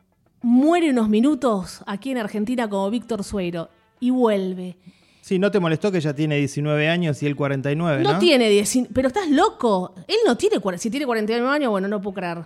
muere 0.43 0.91
unos 0.91 1.09
minutos 1.09 1.81
aquí 1.87 2.11
en 2.11 2.19
Argentina 2.19 2.69
como 2.69 2.87
Víctor 2.91 3.23
Sueiro 3.23 3.67
y 3.99 4.11
vuelve. 4.11 4.77
Sí, 5.21 5.39
no 5.39 5.49
te 5.49 5.59
molestó 5.59 5.91
que 5.91 5.99
ya 5.99 6.13
tiene 6.13 6.35
19 6.37 6.87
años 6.87 7.23
y 7.23 7.25
él 7.25 7.35
49, 7.35 8.03
¿no? 8.03 8.13
No 8.13 8.19
tiene 8.19 8.47
19, 8.47 8.91
pero 8.93 9.07
estás 9.07 9.27
loco. 9.31 9.95
Él 10.07 10.17
no 10.27 10.37
tiene, 10.37 10.57
si 10.77 10.91
tiene 10.91 11.07
49 11.07 11.49
años, 11.49 11.71
bueno, 11.71 11.87
no 11.87 11.99
puedo 11.99 12.13
creer. 12.13 12.45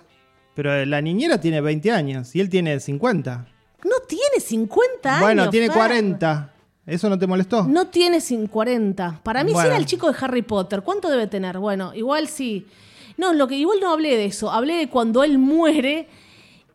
Pero 0.56 0.86
la 0.86 1.02
niñera 1.02 1.42
tiene 1.42 1.60
20 1.60 1.92
años 1.92 2.34
y 2.34 2.40
él 2.40 2.48
tiene 2.50 2.80
50. 2.80 3.48
No 3.84 3.96
tiene 4.08 4.40
50 4.40 5.10
años. 5.10 5.22
Bueno, 5.22 5.50
tiene 5.50 5.68
Fer. 5.68 5.76
40. 5.76 6.54
¿Eso 6.86 7.10
no 7.10 7.20
te 7.20 7.28
molestó? 7.28 7.64
No 7.66 7.88
tiene 7.88 8.20
40. 8.50 9.20
Para 9.24 9.44
mí 9.44 9.50
sí 9.50 9.54
Bueno. 9.56 9.70
era 9.72 9.78
el 9.78 9.86
chico 9.86 10.10
de 10.10 10.18
Harry 10.22 10.42
Potter. 10.42 10.82
¿Cuánto 10.82 11.10
debe 11.10 11.28
tener? 11.28 11.60
Bueno, 11.60 11.94
igual 11.94 12.30
sí. 12.30 12.66
No, 13.18 13.34
lo 13.34 13.48
que 13.48 13.56
igual 13.56 13.80
no 13.82 13.92
hablé 13.92 14.18
de 14.18 14.26
eso. 14.26 14.52
Hablé 14.52 14.76
de 14.76 14.88
cuando 14.90 15.24
él 15.24 15.38
muere 15.38 16.08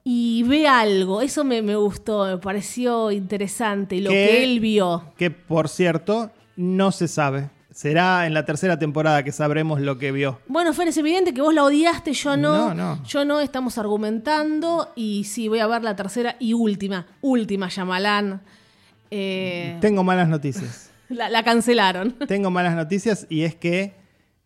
y 0.04 0.42
ve 0.44 0.68
algo. 0.68 1.22
Eso 1.22 1.44
me, 1.44 1.62
me 1.62 1.76
gustó, 1.76 2.26
me 2.26 2.38
pareció 2.38 3.10
interesante. 3.10 4.00
Lo 4.00 4.10
que 4.10 4.44
él 4.44 4.60
vio. 4.60 5.12
Que, 5.16 5.30
por 5.30 5.68
cierto, 5.68 6.30
no 6.56 6.92
se 6.92 7.08
sabe. 7.08 7.50
Será 7.72 8.26
en 8.26 8.34
la 8.34 8.44
tercera 8.44 8.78
temporada 8.78 9.24
que 9.24 9.32
sabremos 9.32 9.80
lo 9.80 9.98
que 9.98 10.12
vio. 10.12 10.38
Bueno, 10.46 10.72
Fer, 10.72 10.86
es 10.86 10.96
evidente 10.96 11.34
que 11.34 11.40
vos 11.40 11.52
la 11.52 11.64
odiaste, 11.64 12.12
yo 12.12 12.36
no. 12.36 12.68
No, 12.68 12.74
no. 12.74 13.02
Yo 13.04 13.24
no, 13.24 13.40
estamos 13.40 13.78
argumentando. 13.78 14.92
Y 14.94 15.24
sí, 15.24 15.48
voy 15.48 15.58
a 15.58 15.66
ver 15.66 15.82
la 15.82 15.96
tercera 15.96 16.36
y 16.38 16.52
última. 16.52 17.06
Última, 17.20 17.68
Yamalán. 17.68 18.42
Eh, 19.10 19.76
Tengo 19.80 20.04
malas 20.04 20.28
noticias. 20.28 20.90
la, 21.08 21.28
la 21.28 21.42
cancelaron. 21.42 22.12
Tengo 22.28 22.50
malas 22.50 22.76
noticias 22.76 23.26
y 23.28 23.42
es 23.42 23.56
que 23.56 24.03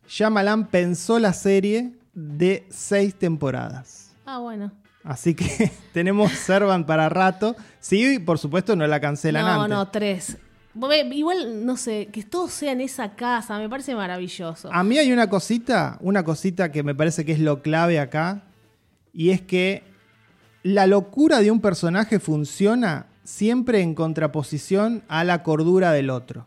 Shyamalan 0.09 0.67
pensó 0.69 1.19
la 1.19 1.33
serie 1.33 1.93
de 2.15 2.67
seis 2.71 3.15
temporadas. 3.15 4.13
Ah, 4.27 4.39
bueno. 4.39 4.73
Así 5.05 5.35
que 5.35 5.71
tenemos 5.93 6.33
Servant 6.33 6.87
para 6.87 7.09
rato. 7.09 7.57
Sí, 7.81 8.19
por 8.19 8.39
supuesto, 8.39 8.75
no 8.75 8.87
la 8.87 9.01
cancelan 9.01 9.45
No, 9.45 9.63
antes. 9.63 9.77
no, 9.77 9.89
tres. 9.89 10.37
Igual, 11.13 11.67
no 11.67 11.77
sé, 11.77 12.09
que 12.13 12.23
todos 12.23 12.53
sean 12.53 12.81
esa 12.81 13.15
casa, 13.17 13.59
me 13.59 13.69
parece 13.69 13.95
maravilloso. 13.95 14.73
A 14.73 14.85
mí 14.85 14.97
hay 14.99 15.13
una 15.13 15.29
cosita, 15.29 15.99
una 16.01 16.23
cosita 16.25 16.71
que 16.71 16.83
me 16.83 16.95
parece 16.95 17.25
que 17.25 17.33
es 17.33 17.41
lo 17.41 17.63
clave 17.63 17.99
acá, 17.99 18.43
y 19.13 19.31
es 19.31 19.41
que 19.41 19.83
la 20.63 20.87
locura 20.87 21.41
de 21.41 21.51
un 21.51 21.61
personaje 21.61 22.21
funciona 22.21 23.07
siempre 23.25 23.81
en 23.81 23.95
contraposición 23.95 25.03
a 25.09 25.25
la 25.25 25.43
cordura 25.43 25.91
del 25.93 26.11
otro. 26.11 26.47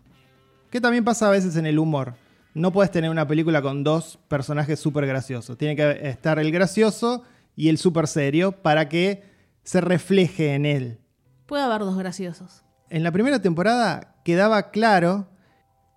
Que 0.70 0.80
también 0.80 1.04
pasa 1.04 1.28
a 1.28 1.32
veces 1.32 1.58
en 1.58 1.66
el 1.66 1.78
humor. 1.78 2.16
No 2.54 2.72
puedes 2.72 2.92
tener 2.92 3.10
una 3.10 3.28
película 3.28 3.62
con 3.62 3.84
dos 3.84 4.20
personajes 4.28 4.80
súper 4.80 5.06
graciosos. 5.06 5.58
Tiene 5.58 5.76
que 5.76 6.10
estar 6.10 6.38
el 6.40 6.52
gracioso 6.52 7.24
y 7.56 7.70
el 7.70 7.78
súper 7.78 8.08
serio 8.08 8.52
para 8.52 8.90
que 8.90 9.24
se 9.64 9.80
refleje 9.82 10.54
en 10.54 10.66
él. 10.66 11.00
Puede 11.46 11.64
haber 11.64 11.82
dos 11.82 11.98
graciosos. 11.98 12.64
En 12.90 13.04
la 13.04 13.12
primera 13.12 13.42
temporada 13.42 14.16
quedaba 14.26 14.72
claro 14.72 15.28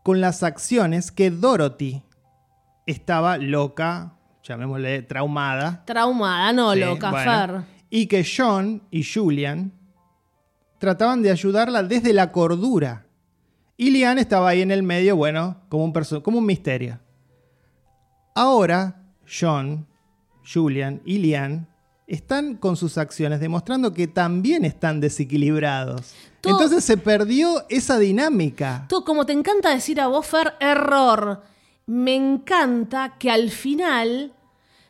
con 0.05 0.21
las 0.21 0.43
acciones 0.43 1.11
que 1.11 1.31
Dorothy 1.31 2.03
estaba 2.87 3.39
loca, 3.39 4.15
llamémosle 4.45 5.03
traumada. 5.03 5.83
Traumada, 5.87 6.53
no, 6.53 6.73
Sí, 6.75 6.81
loca, 6.81 7.11
bueno. 7.11 7.31
Fer. 7.31 7.63
Y 7.91 8.07
que 8.07 8.25
John 8.25 8.83
y 8.91 9.03
Julian 9.03 9.73
trataban 10.79 11.23
de 11.23 11.31
ayudarla 11.31 11.83
desde 11.83 12.13
la 12.13 12.31
cordura. 12.31 13.04
Y 13.77 13.91
Lian 13.91 14.18
estaba 14.18 14.49
ahí 14.51 14.62
en 14.62 14.70
el 14.70 14.83
medio, 14.83 15.16
bueno, 15.16 15.57
como 15.68 15.85
un, 15.85 15.93
perso- 15.93 16.22
como 16.22 16.39
un 16.39 16.47
misterio. 16.47 17.01
Ahora, 18.35 19.03
John, 19.27 19.87
Julian 20.53 21.01
y 21.05 21.18
Lian 21.18 21.68
están 22.07 22.57
con 22.57 22.77
sus 22.77 22.99
acciones 22.99 23.41
demostrando 23.41 23.95
que 23.95 24.07
también 24.07 24.64
están 24.64 25.01
desequilibrados. 25.01 26.14
Entonces 26.43 26.85
se 26.85 26.99
perdió 26.99 27.64
esa 27.70 27.99
dinámica. 27.99 28.85
Tú, 28.89 29.03
como 29.05 29.25
te 29.25 29.33
encanta 29.33 29.70
decir 29.70 30.01
a 30.01 30.09
vos, 30.09 30.27
Fer, 30.27 30.55
error. 30.61 31.43
Me 31.87 32.14
encanta 32.14 33.16
que 33.18 33.31
al 33.31 33.51
final 33.51 34.35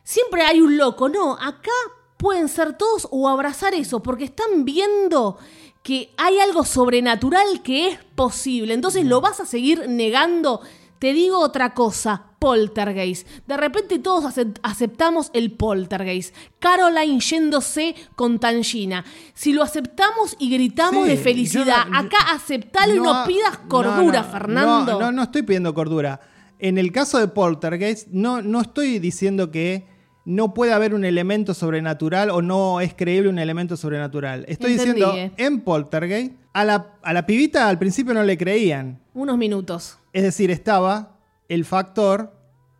siempre 0.03 0.41
hay 0.41 0.59
un 0.61 0.77
loco. 0.77 1.07
No, 1.07 1.33
acá 1.33 1.71
pueden 2.17 2.49
ser 2.49 2.73
todos 2.73 3.07
o 3.11 3.29
abrazar 3.29 3.73
eso, 3.73 4.01
porque 4.03 4.25
están 4.25 4.65
viendo 4.65 5.37
que 5.85 6.09
hay 6.17 6.39
algo 6.39 6.65
sobrenatural 6.65 7.61
que 7.63 7.89
es 7.89 7.99
posible. 8.15 8.73
Entonces 8.73 9.05
lo 9.05 9.21
vas 9.21 9.39
a 9.39 9.45
seguir 9.45 9.87
negando. 9.87 10.61
Te 10.97 11.13
digo 11.13 11.37
otra 11.37 11.75
cosa, 11.75 12.23
poltergeist. 12.39 13.27
De 13.45 13.55
repente 13.55 13.99
todos 13.99 14.23
acep- 14.23 14.57
aceptamos 14.63 15.29
el 15.33 15.51
poltergeist. 15.51 16.33
Caroline 16.57 17.19
yéndose 17.19 17.93
con 18.15 18.39
Tangina. 18.39 19.05
Si 19.35 19.53
lo 19.53 19.61
aceptamos 19.61 20.35
y 20.39 20.49
gritamos 20.49 21.03
Sí, 21.03 21.09
de 21.11 21.17
felicidad, 21.17 21.85
no- 21.85 21.99
acá 21.99 22.17
aceptalo 22.31 22.95
y 22.95 22.99
no 22.99 23.23
pidas 23.27 23.59
cordura, 23.67 24.23
no, 24.23 24.31
Fernando. 24.31 24.93
No, 24.93 24.99
no, 25.01 25.11
no 25.11 25.21
estoy 25.21 25.43
pidiendo 25.43 25.71
cordura. 25.75 26.19
En 26.57 26.79
el 26.79 26.91
caso 26.91 27.19
de 27.19 27.27
Poltergeist, 27.27 28.07
no, 28.07 28.41
no 28.41 28.61
estoy 28.61 28.97
diciendo 28.97 29.51
que 29.51 29.85
no 30.25 30.53
puede 30.55 30.73
haber 30.73 30.93
un 30.93 31.05
elemento 31.05 31.53
sobrenatural 31.53 32.31
o 32.31 32.41
no 32.41 32.81
es 32.81 32.93
creíble 32.95 33.29
un 33.29 33.39
elemento 33.39 33.77
sobrenatural. 33.77 34.43
Estoy 34.47 34.73
Entendí, 34.73 35.01
diciendo, 35.01 35.15
eh. 35.15 35.31
en 35.37 35.61
Poltergeist, 35.61 36.33
a 36.53 36.65
la, 36.65 36.93
a 37.03 37.13
la 37.13 37.25
pibita 37.25 37.69
al 37.69 37.77
principio 37.77 38.13
no 38.13 38.23
le 38.23 38.37
creían. 38.37 38.99
Unos 39.13 39.37
minutos. 39.37 39.99
Es 40.13 40.23
decir, 40.23 40.49
estaba 40.49 41.19
el 41.47 41.63
factor 41.63 42.33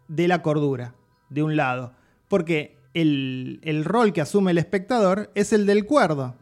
de 0.07 0.27
la 0.27 0.41
cordura, 0.41 0.95
de 1.29 1.43
un 1.43 1.55
lado. 1.55 1.93
Porque 2.27 2.79
el, 2.95 3.59
el 3.63 3.85
rol 3.85 4.11
que 4.11 4.21
asume 4.21 4.51
el 4.51 4.57
espectador 4.57 5.31
es 5.35 5.53
el 5.53 5.67
del 5.67 5.85
cuerdo. 5.85 6.35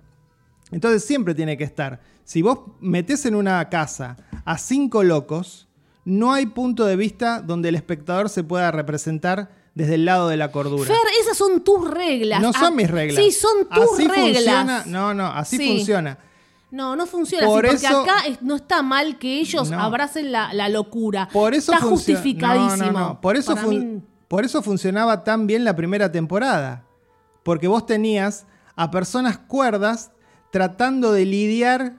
Entonces 0.71 1.03
siempre 1.03 1.35
tiene 1.35 1.57
que 1.57 1.65
estar. 1.65 1.99
Si 2.23 2.41
vos 2.41 2.59
metés 2.79 3.25
en 3.25 3.35
una 3.35 3.67
casa 3.69 4.15
a 4.45 4.57
cinco 4.57 5.03
locos, 5.03 5.67
no 6.05 6.31
hay 6.31 6.45
punto 6.45 6.85
de 6.85 6.95
vista 6.95 7.41
donde 7.41 7.69
el 7.69 7.75
espectador 7.75 8.29
se 8.29 8.43
pueda 8.43 8.71
representar 8.71 9.62
desde 9.75 9.95
el 9.95 10.05
lado 10.05 10.27
de 10.29 10.37
la 10.37 10.51
cordura. 10.51 10.85
Fer, 10.87 10.97
esas 11.21 11.37
son 11.37 11.61
tus 11.61 11.89
reglas. 11.89 12.41
no 12.41 12.53
son 12.53 12.63
Ah, 12.65 12.71
mis 12.71 12.89
reglas. 12.89 13.23
Sí, 13.23 13.31
son 13.31 13.67
tus 13.69 13.93
así 13.93 14.07
reglas. 14.07 14.43
Funciona, 14.43 14.83
no, 14.85 15.13
no, 15.13 15.27
así 15.27 15.57
Sí. 15.57 15.67
funciona. 15.77 16.17
No, 16.71 16.95
no 16.95 17.05
funciona 17.05 17.45
Por 17.45 17.65
así, 17.67 17.75
porque 17.75 17.87
eso- 17.87 18.01
acá 18.01 18.23
no 18.41 18.55
está 18.55 18.81
mal 18.81 19.19
que 19.19 19.39
ellos 19.39 19.69
No. 19.69 19.79
abracen 19.79 20.31
la, 20.31 20.53
la 20.53 20.69
locura. 20.69 21.29
Por 21.31 21.53
eso 21.53 21.71
está 21.71 21.85
justificadísimo. 21.85 22.91
No, 22.91 22.91
no, 22.91 22.99
no. 23.09 23.21
Por 23.21 23.35
eso, 23.37 23.55
mí- 23.67 24.01
por 24.27 24.43
eso 24.43 24.61
funcionaba 24.63 25.23
tan 25.23 25.45
bien 25.47 25.63
la 25.63 25.75
primera 25.75 26.11
temporada. 26.11 26.83
Porque 27.43 27.67
vos 27.67 27.85
tenías 27.85 28.45
a 28.75 28.89
personas 28.89 29.37
cuerdas 29.37 30.11
tratando 30.51 31.11
de 31.11 31.25
lidiar 31.25 31.93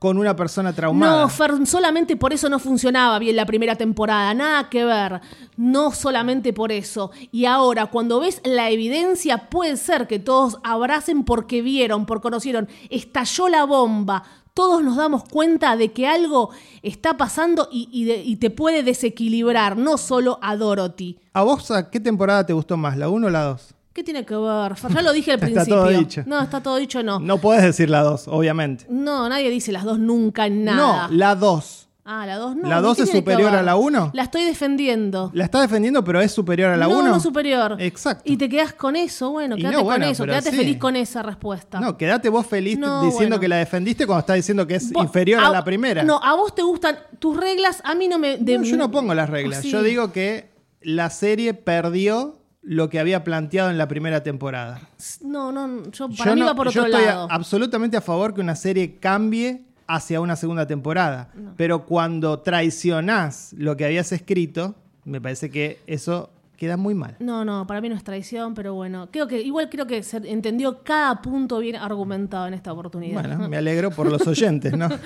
con 0.00 0.16
una 0.18 0.34
persona 0.34 0.72
traumada. 0.72 1.28
No, 1.28 1.66
solamente 1.66 2.16
por 2.16 2.32
eso 2.32 2.48
no 2.48 2.58
funcionaba 2.58 3.18
bien 3.20 3.36
la 3.36 3.44
primera 3.46 3.76
temporada, 3.76 4.32
nada 4.34 4.68
que 4.70 4.84
ver, 4.84 5.20
no 5.58 5.92
solamente 5.92 6.52
por 6.52 6.72
eso. 6.72 7.10
Y 7.30 7.44
ahora, 7.44 7.86
cuando 7.86 8.18
ves 8.18 8.40
la 8.44 8.70
evidencia, 8.70 9.48
puede 9.50 9.76
ser 9.76 10.06
que 10.08 10.18
todos 10.18 10.58
abracen 10.64 11.22
porque 11.24 11.60
vieron, 11.62 12.06
porque 12.06 12.22
conocieron, 12.22 12.66
estalló 12.88 13.48
la 13.50 13.64
bomba, 13.64 14.22
todos 14.54 14.82
nos 14.82 14.96
damos 14.96 15.22
cuenta 15.24 15.76
de 15.76 15.92
que 15.92 16.06
algo 16.08 16.48
está 16.82 17.16
pasando 17.18 17.68
y, 17.70 17.88
y 17.92 18.04
de- 18.04 18.22
y 18.24 18.36
te 18.36 18.48
puede 18.50 18.82
desequilibrar, 18.82 19.76
no 19.76 19.98
solo 19.98 20.38
a 20.40 20.56
Dorothy. 20.56 21.18
¿A 21.34 21.42
vos 21.42 21.70
a 21.70 21.90
qué 21.90 22.00
temporada 22.00 22.44
te 22.46 22.52
gustó 22.54 22.76
más, 22.78 22.96
la 22.96 23.08
1 23.10 23.26
o 23.26 23.30
la 23.30 23.42
2? 23.44 23.74
¿Qué 24.00 24.04
tiene 24.04 24.24
que 24.24 24.34
ver? 24.34 24.72
Ya 24.94 25.02
lo 25.02 25.12
dije 25.12 25.32
al 25.32 25.34
Está 25.42 25.46
principio. 25.46 25.74
todo 25.76 25.88
dicho. 25.88 26.22
No, 26.24 26.40
está 26.40 26.62
todo 26.62 26.76
dicho, 26.76 27.02
no. 27.02 27.20
No 27.20 27.36
podés 27.36 27.62
decir 27.62 27.90
la 27.90 28.00
2, 28.02 28.28
obviamente. 28.28 28.86
No, 28.88 29.28
nadie 29.28 29.50
dice 29.50 29.72
las 29.72 29.84
dos 29.84 29.98
nunca 29.98 30.46
en 30.46 30.64
nada. 30.64 31.06
No, 31.08 31.14
la 31.14 31.34
2. 31.34 31.88
Ah, 32.06 32.24
la 32.24 32.38
2 32.38 32.56
no. 32.56 32.68
¿La 32.70 32.76
¿qué 32.76 32.82
dos 32.82 32.98
es 32.98 33.04
tiene 33.04 33.10
que 33.10 33.18
superior 33.30 33.54
a 33.54 33.62
la 33.62 33.76
uno? 33.76 34.10
La 34.14 34.22
estoy 34.22 34.44
defendiendo. 34.44 35.30
La 35.34 35.44
está 35.44 35.60
defendiendo, 35.60 36.02
pero 36.02 36.18
es 36.22 36.32
superior 36.32 36.70
a 36.70 36.78
la 36.78 36.88
1. 36.88 37.02
no, 37.02 37.08
no 37.10 37.20
superior. 37.20 37.76
Exacto. 37.78 38.22
Y 38.24 38.38
te 38.38 38.48
quedas 38.48 38.72
con 38.72 38.96
eso, 38.96 39.32
bueno, 39.32 39.54
quédate 39.56 39.76
no, 39.76 39.84
con 39.84 40.02
eso, 40.02 40.24
quédate 40.24 40.50
sí. 40.50 40.56
feliz 40.56 40.78
con 40.78 40.96
esa 40.96 41.22
respuesta. 41.22 41.78
No, 41.78 41.98
quédate 41.98 42.30
vos 42.30 42.46
feliz 42.46 42.78
No, 42.78 43.02
diciendo 43.02 43.34
bueno. 43.36 43.40
que 43.40 43.48
la 43.48 43.56
defendiste 43.56 44.06
cuando 44.06 44.20
estás 44.20 44.36
diciendo 44.36 44.66
que 44.66 44.76
es 44.76 44.90
Vos- 44.92 45.04
inferior 45.04 45.44
a, 45.44 45.50
la 45.50 45.62
primera. 45.62 46.02
No, 46.04 46.18
a 46.24 46.34
vos 46.36 46.54
te 46.54 46.62
gustan 46.62 46.96
tus 47.18 47.36
reglas, 47.36 47.82
a 47.84 47.94
mí 47.94 48.08
no 48.08 48.18
me... 48.18 48.38
de- 48.38 48.56
No, 48.56 48.64
yo 48.64 48.76
no 48.78 48.90
pongo 48.90 49.12
las 49.14 49.28
reglas. 49.28 49.60
Sí. 49.60 49.70
Yo 49.70 49.82
digo 49.82 50.10
que 50.10 50.48
la 50.80 51.10
serie 51.10 51.52
perdió 51.52 52.39
lo 52.62 52.88
que 52.90 53.00
había 53.00 53.24
planteado 53.24 53.70
en 53.70 53.78
la 53.78 53.88
primera 53.88 54.22
temporada. 54.22 54.80
No, 55.22 55.50
no, 55.52 55.90
yo 55.90 56.08
para 56.10 56.30
yo 56.30 56.34
mí 56.34 56.40
no- 56.40 56.46
va 56.46 56.54
por 56.54 56.68
yo 56.70 56.82
otro 56.82 56.92
estoy 56.92 57.06
lado. 57.06 57.28
a- 57.30 57.34
absolutamente 57.34 57.96
a 57.96 58.00
favor 58.00 58.34
que 58.34 58.40
una 58.40 58.54
serie 58.56 58.96
cambie 58.98 59.62
hacia 59.86 60.20
una 60.20 60.36
segunda 60.36 60.66
temporada. 60.66 61.30
Pero 61.56 61.84
cuando 61.86 62.40
traicionás 62.40 63.52
lo 63.56 63.76
que 63.76 63.84
habías 63.84 64.12
escrito, 64.12 64.74
me 65.04 65.20
parece 65.20 65.50
que 65.50 65.80
eso 65.86 66.30
queda 66.56 66.76
muy 66.76 66.94
mal. 66.94 67.16
No, 67.20 67.42
no, 67.44 67.66
para 67.66 67.80
mí 67.80 67.88
no 67.88 67.94
es 67.96 68.04
traición, 68.04 68.52
pero 68.54 68.74
bueno, 68.74 69.08
creo 69.10 69.26
que 69.26 69.40
igual 69.40 69.70
creo 69.70 69.86
que 69.86 70.02
se 70.02 70.18
entendió 70.18 70.82
cada 70.84 71.22
punto 71.22 71.58
bien 71.58 71.76
argumentado 71.76 72.46
en 72.46 72.52
esta 72.54 72.72
oportunidad. 72.72 73.14
Bueno, 73.22 73.48
me 73.48 73.56
alegro 73.56 73.90
por 73.90 74.08
los 74.10 74.26
oyentes, 74.26 74.76
¿no? 74.76 74.88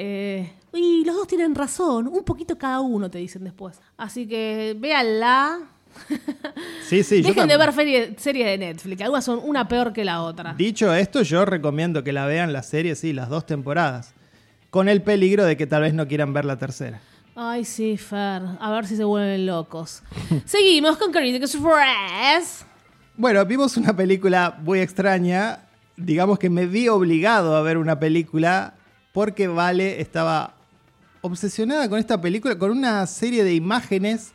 Eh, 0.00 0.52
y 0.74 1.04
los 1.04 1.16
dos 1.16 1.26
tienen 1.26 1.56
razón, 1.56 2.06
un 2.06 2.22
poquito 2.22 2.56
cada 2.56 2.78
uno 2.80 3.10
te 3.10 3.18
dicen 3.18 3.42
después. 3.42 3.80
Así 3.96 4.28
que 4.28 4.76
véanla. 4.78 5.58
Sí, 6.88 7.02
sí. 7.02 7.22
yo 7.22 7.28
Dejen 7.28 7.48
de 7.48 7.56
ver 7.56 7.72
ferie- 7.72 8.14
series 8.18 8.46
de 8.46 8.58
Netflix, 8.58 9.02
algunas 9.02 9.24
son 9.24 9.40
una 9.42 9.68
peor 9.68 9.92
que 9.92 10.04
la 10.04 10.22
otra. 10.22 10.54
Dicho 10.54 10.92
esto, 10.94 11.22
yo 11.22 11.44
recomiendo 11.44 12.02
que 12.02 12.12
la 12.12 12.26
vean 12.26 12.52
la 12.52 12.62
serie, 12.62 12.94
sí, 12.94 13.12
las 13.12 13.28
dos 13.28 13.44
temporadas. 13.46 14.14
Con 14.70 14.88
el 14.88 15.02
peligro 15.02 15.44
de 15.44 15.56
que 15.56 15.66
tal 15.66 15.82
vez 15.82 15.94
no 15.94 16.06
quieran 16.08 16.32
ver 16.32 16.44
la 16.44 16.56
tercera. 16.58 17.00
Ay, 17.34 17.64
sí, 17.64 17.96
Fer. 17.96 18.42
A 18.60 18.70
ver 18.72 18.86
si 18.86 18.96
se 18.96 19.04
vuelven 19.04 19.46
locos. 19.46 20.02
Seguimos 20.44 20.96
con 20.96 21.12
Critics 21.12 21.54
Express. 21.54 22.64
Bueno, 23.16 23.44
vimos 23.46 23.76
una 23.76 23.94
película 23.94 24.58
muy 24.62 24.80
extraña. 24.80 25.60
Digamos 25.96 26.38
que 26.38 26.50
me 26.50 26.66
vi 26.66 26.88
obligado 26.88 27.56
a 27.56 27.62
ver 27.62 27.78
una 27.78 27.98
película 27.98 28.74
porque 29.12 29.46
Vale 29.48 30.00
estaba 30.00 30.54
obsesionada 31.20 31.88
con 31.88 31.98
esta 31.98 32.20
película, 32.20 32.56
con 32.58 32.70
una 32.70 33.06
serie 33.06 33.42
de 33.44 33.54
imágenes 33.54 34.32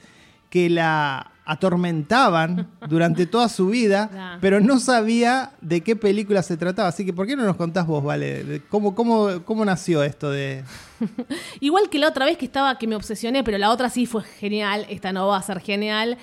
que 0.49 0.70
la 0.70 1.32
atormentaban 1.46 2.70
durante 2.89 3.26
toda 3.26 3.50
su 3.50 3.68
vida, 3.68 4.38
pero 4.41 4.60
no 4.60 4.80
sabía 4.80 5.52
de 5.62 5.82
qué 5.82 5.96
película 5.96 6.41
se 6.44 6.58
trataba. 6.58 6.89
Así 6.89 7.06
que, 7.06 7.14
¿por 7.14 7.28
qué 7.28 7.36
no 7.36 7.44
nos 7.44 7.56
contás 7.56 7.86
vos, 7.88 8.04
Vale? 8.04 8.44
de 8.44 8.62
¿Cómo, 8.62 8.96
cómo, 8.96 9.44
cómo 9.46 9.66
nació 9.66 10.04
esto 10.04 10.30
de...? 10.32 10.64
Igual 11.60 11.89
que 11.89 12.00
la 12.00 12.08
otra 12.10 12.26
vez 12.26 12.38
que 12.38 12.46
estaba, 12.46 12.78
que 12.78 12.88
me 12.88 12.96
obsesioné, 12.96 13.44
pero 13.44 13.58
la 13.58 13.70
otra 13.72 13.89
sí 13.89 14.06
fue 14.06 14.24
genial. 14.24 14.86
Esta 14.89 15.12
no 15.12 15.28
va 15.28 15.38
a 15.38 15.41
ser 15.41 15.60
genial. 15.60 16.18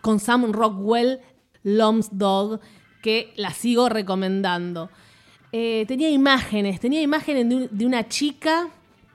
Con 0.00 0.20
Sam 0.20 0.52
Rockwell, 0.52 1.20
Lom's 1.62 2.08
Dog, 2.12 2.60
que 3.02 3.32
la 3.36 3.52
sigo 3.52 3.88
recomendando. 3.88 4.90
Eh, 5.52 5.84
tenía 5.88 6.10
imágenes, 6.10 6.78
tenía 6.80 7.00
imágenes 7.00 7.48
de, 7.48 7.54
un- 7.56 7.68
de 7.70 7.86
una 7.86 8.06
chica 8.08 8.68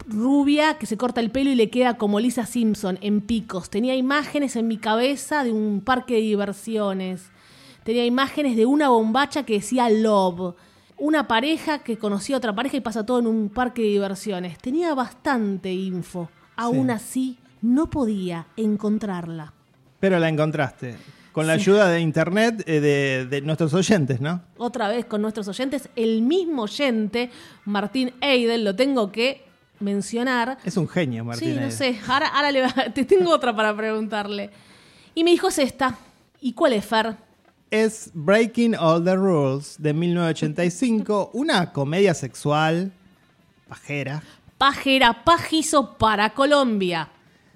rubia 0.07 0.77
que 0.77 0.85
se 0.85 0.97
corta 0.97 1.21
el 1.21 1.31
pelo 1.31 1.49
y 1.49 1.55
le 1.55 1.69
queda 1.69 1.95
como 1.95 2.19
Lisa 2.19 2.45
Simpson 2.45 2.97
en 3.01 3.21
picos. 3.21 3.69
Tenía 3.69 3.95
imágenes 3.95 4.55
en 4.55 4.67
mi 4.67 4.77
cabeza 4.77 5.43
de 5.43 5.51
un 5.51 5.81
parque 5.81 6.15
de 6.15 6.21
diversiones. 6.21 7.31
Tenía 7.83 8.05
imágenes 8.05 8.55
de 8.55 8.65
una 8.65 8.89
bombacha 8.89 9.43
que 9.43 9.53
decía 9.53 9.89
Love. 9.89 10.55
Una 10.97 11.27
pareja 11.27 11.79
que 11.79 11.97
conocía 11.97 12.35
a 12.35 12.37
otra 12.37 12.55
pareja 12.55 12.77
y 12.77 12.81
pasa 12.81 13.05
todo 13.05 13.19
en 13.19 13.27
un 13.27 13.49
parque 13.49 13.81
de 13.81 13.89
diversiones. 13.89 14.57
Tenía 14.57 14.93
bastante 14.93 15.73
info. 15.73 16.29
Aún 16.55 16.91
así, 16.91 17.39
no 17.61 17.89
podía 17.89 18.47
encontrarla. 18.55 19.53
Pero 19.99 20.19
la 20.19 20.29
encontraste. 20.29 20.95
Con 21.31 21.47
la 21.47 21.53
ayuda 21.53 21.89
de 21.89 21.99
internet 21.99 22.63
eh, 22.67 22.79
de, 22.79 23.25
de 23.25 23.41
nuestros 23.41 23.73
oyentes, 23.73 24.21
¿no? 24.21 24.41
Otra 24.57 24.87
vez 24.87 25.05
con 25.05 25.21
nuestros 25.21 25.47
oyentes, 25.47 25.89
el 25.95 26.21
mismo 26.21 26.63
oyente, 26.63 27.31
Martín 27.65 28.13
Eidel, 28.21 28.63
lo 28.63 28.75
tengo 28.75 29.11
que 29.11 29.43
mencionar. 29.79 30.57
Es 30.63 30.77
un 30.77 30.87
genio, 30.87 31.25
Martín. 31.25 31.49
Sí, 31.49 31.55
no 31.55 31.61
Aide. 31.61 31.71
sé. 31.71 31.99
Ahora, 32.07 32.27
ahora 32.27 32.51
le 32.51 32.61
va- 32.61 32.73
te 32.93 33.05
tengo 33.05 33.31
otra 33.31 33.55
para 33.55 33.75
preguntarle. 33.75 34.49
Y 35.15 35.23
me 35.23 35.31
dijo 35.31 35.47
es 35.49 35.59
esta. 35.59 35.97
¿Y 36.41 36.53
cuál 36.53 36.73
es, 36.73 36.85
Fer? 36.85 37.15
Es 37.71 38.11
Breaking 38.13 38.75
All 38.75 39.03
the 39.03 39.15
Rules 39.15 39.75
de 39.79 39.93
1985, 39.93 41.31
una 41.33 41.71
comedia 41.71 42.13
sexual 42.13 42.91
pajera, 43.67 44.21
Pajera 44.57 45.23
Pajizo 45.23 45.97
para 45.97 46.29
Colombia. 46.33 47.09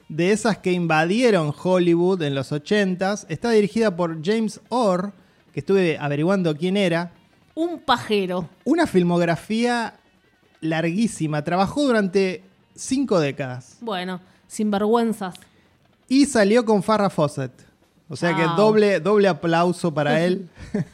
de 0.10 0.32
esas 0.32 0.58
que 0.58 0.72
invadieron 0.72 1.54
Hollywood 1.64 2.22
en 2.24 2.34
los 2.34 2.52
80s. 2.52 3.26
Está 3.30 3.52
dirigida 3.52 3.96
por 3.96 4.24
James 4.26 4.60
Orr, 4.70 5.12
que 5.54 5.60
estuve 5.60 5.98
averiguando 6.00 6.56
quién 6.58 6.78
era. 6.78 7.12
Un 7.54 7.80
pajero. 7.80 8.50
Una 8.64 8.88
filmografía 8.88 9.97
larguísima, 10.62 11.44
trabajó 11.44 11.84
durante 11.84 12.44
cinco 12.76 13.20
décadas 13.20 13.78
Bueno, 13.82 14.20
sinvergüenzas. 14.48 15.36
y 16.08 16.26
salió 16.26 16.66
con 16.66 16.84
Farrah 16.84 17.10
Fawcett. 17.10 17.52
O 18.10 18.16
sea 18.16 18.36
que 18.36 18.44
doble, 18.56 19.00
doble 19.02 19.28
aplauso 19.28 19.94
para 19.94 20.22
él. 20.24 20.50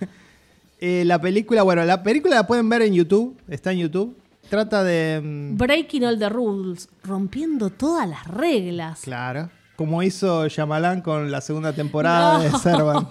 Eh, 0.86 1.06
la 1.06 1.18
película, 1.22 1.64
bueno, 1.64 1.86
la 1.86 2.04
película 2.04 2.36
la 2.36 2.46
pueden 2.46 2.68
ver 2.68 2.82
en 2.82 2.94
YouTube, 2.94 3.40
está 3.48 3.72
en 3.72 3.78
YouTube. 3.78 4.18
Trata 4.50 4.84
de. 4.84 5.22
mm, 5.24 5.56
Breaking 5.58 6.04
all 6.04 6.20
the 6.20 6.28
rules, 6.28 6.90
rompiendo 7.06 7.70
todas 7.70 8.06
las 8.10 8.28
reglas. 8.28 9.00
Claro. 9.00 9.50
Como 9.78 10.04
hizo 10.04 10.46
Shyamalan 10.50 11.00
con 11.02 11.32
la 11.32 11.40
segunda 11.40 11.72
temporada 11.72 12.40
de. 12.40 12.52
Servant. 12.60 13.08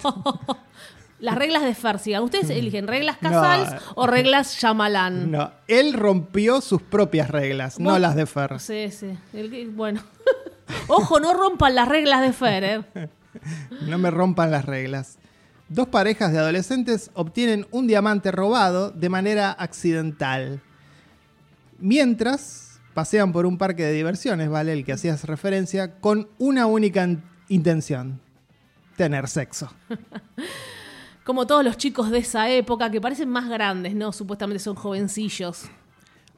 Las 1.23 1.37
reglas 1.37 1.62
de 1.62 1.73
Fersigan. 1.75 2.23
Ustedes 2.25 2.51
eligen 2.51 2.89
reglas 2.89 3.16
Casals 3.18 3.70
No. 3.73 3.79
o 3.95 4.07
reglas 4.09 4.57
Shyamalan. 4.57 5.31
No, 5.31 5.53
él 5.68 5.93
rompió 5.93 6.61
sus 6.61 6.83
propias 6.83 7.31
reglas, 7.31 7.79
no 7.79 7.97
las 7.99 8.16
de 8.16 8.27
Fer. 8.27 8.59
Sí, 8.59 8.91
sí. 8.91 9.16
El 9.33 9.70
bueno. 9.70 10.03
Ojo, 10.89 11.20
no 11.20 11.33
rompan 11.33 11.77
las 11.77 11.87
reglas 11.89 12.23
de 12.23 12.33
Fer, 12.33 12.64
¿eh? 12.64 12.83
No 13.89 13.99
me 13.99 14.11
rompan 14.11 14.51
las 14.51 14.64
reglas. 14.66 15.16
Dos 15.68 15.87
parejas 15.89 16.33
de 16.33 16.39
adolescentes 16.39 17.11
obtienen 17.14 17.66
un 17.70 17.87
diamante 17.87 18.33
robado 18.33 18.91
de 18.91 19.09
manera 19.09 19.53
accidental. 19.53 20.61
Mientras 21.79 22.81
pasean 22.95 23.33
por 23.33 23.47
un 23.47 23.59
parque 23.59 23.85
de 23.85 23.93
diversiones, 23.93 24.51
¿vale? 24.51 24.73
El 24.73 24.85
que 24.85 24.93
hacías 24.93 25.25
referencia, 25.25 26.01
con 26.01 26.29
una 26.39 26.66
única 26.66 27.05
in- 27.05 27.23
intención. 27.49 28.20
Tener 28.97 29.29
sexo. 29.29 29.73
Como 31.25 31.47
todos 31.47 31.64
los 31.64 31.77
chicos 31.77 32.11
de 32.11 32.18
esa 32.18 32.51
época 32.51 32.91
que 32.91 33.01
parecen 33.01 33.29
más 33.29 33.49
grandes, 33.49 33.95
¿no? 33.95 34.12
Supuestamente 34.12 34.62
son 34.62 34.75
jovencillos. 34.75 35.66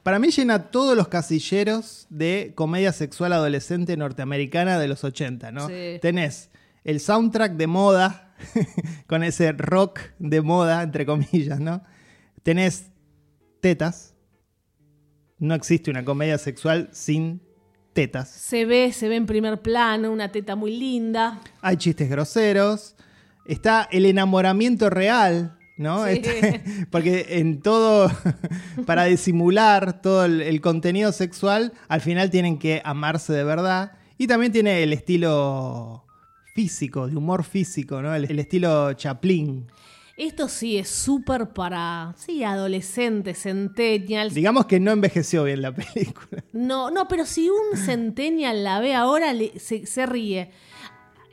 Para 0.03 0.19
mí 0.19 0.29
llena 0.29 0.69
todos 0.69 0.95
los 0.95 1.07
casilleros 1.07 2.05
de 2.09 2.53
comedia 2.53 2.91
sexual 2.91 3.33
adolescente 3.33 3.97
norteamericana 3.97 4.77
de 4.77 4.87
los 4.87 5.03
80, 5.03 5.51
¿no? 5.51 5.67
Sí. 5.67 5.97
Tenés 6.01 6.51
el 6.83 6.99
soundtrack 6.99 7.53
de 7.53 7.65
moda, 7.65 8.35
con 9.07 9.23
ese 9.23 9.51
rock 9.53 9.99
de 10.19 10.41
moda, 10.41 10.83
entre 10.83 11.05
comillas, 11.07 11.59
¿no? 11.59 11.83
Tenés 12.43 12.91
tetas. 13.59 14.13
No 15.39 15.55
existe 15.55 15.89
una 15.89 16.05
comedia 16.05 16.37
sexual 16.37 16.89
sin 16.91 17.41
tetas. 17.93 18.29
Se 18.29 18.65
ve, 18.65 18.91
se 18.93 19.09
ve 19.09 19.15
en 19.15 19.25
primer 19.25 19.61
plano, 19.61 20.11
una 20.11 20.31
teta 20.31 20.55
muy 20.55 20.77
linda. 20.77 21.41
Hay 21.61 21.77
chistes 21.77 22.07
groseros. 22.09 22.94
Está 23.45 23.87
el 23.91 24.05
enamoramiento 24.05 24.89
real, 24.89 25.57
¿no? 25.77 26.05
Sí. 26.05 26.21
Está- 26.23 26.61
porque 26.91 27.25
en 27.29 27.61
todo, 27.61 28.09
para 28.85 29.05
disimular 29.05 30.01
todo 30.01 30.25
el, 30.25 30.41
el 30.41 30.61
contenido 30.61 31.11
sexual, 31.11 31.73
al 31.87 32.01
final 32.01 32.29
tienen 32.29 32.57
que 32.57 32.81
amarse 32.83 33.33
de 33.33 33.43
verdad. 33.43 33.93
Y 34.17 34.27
también 34.27 34.51
tiene 34.51 34.81
el 34.83 34.93
estilo 34.93 36.05
físico, 36.53 37.07
de 37.07 37.17
humor 37.17 37.43
físico, 37.43 38.01
¿no? 38.01 38.15
El, 38.15 38.25
el 38.31 38.39
estilo 38.39 38.93
Chaplin. 38.93 39.67
Esto 40.17 40.47
sí 40.47 40.77
es 40.77 40.87
súper 40.87 41.49
para, 41.49 42.15
sí, 42.17 42.41
adolescentes, 42.45 43.41
centennials. 43.43 44.33
Digamos 44.33 44.65
que 44.65 44.79
no 44.79 44.91
envejeció 44.91 45.43
bien 45.43 45.61
la 45.61 45.71
película. 45.75 46.41
No, 46.53 46.89
no, 46.89 47.09
pero 47.09 47.25
si 47.25 47.49
un 47.49 47.77
centennial 47.77 48.63
la 48.63 48.79
ve 48.79 48.93
ahora, 48.95 49.33
le- 49.33 49.59
se, 49.59 49.85
se 49.85 50.05
ríe. 50.05 50.51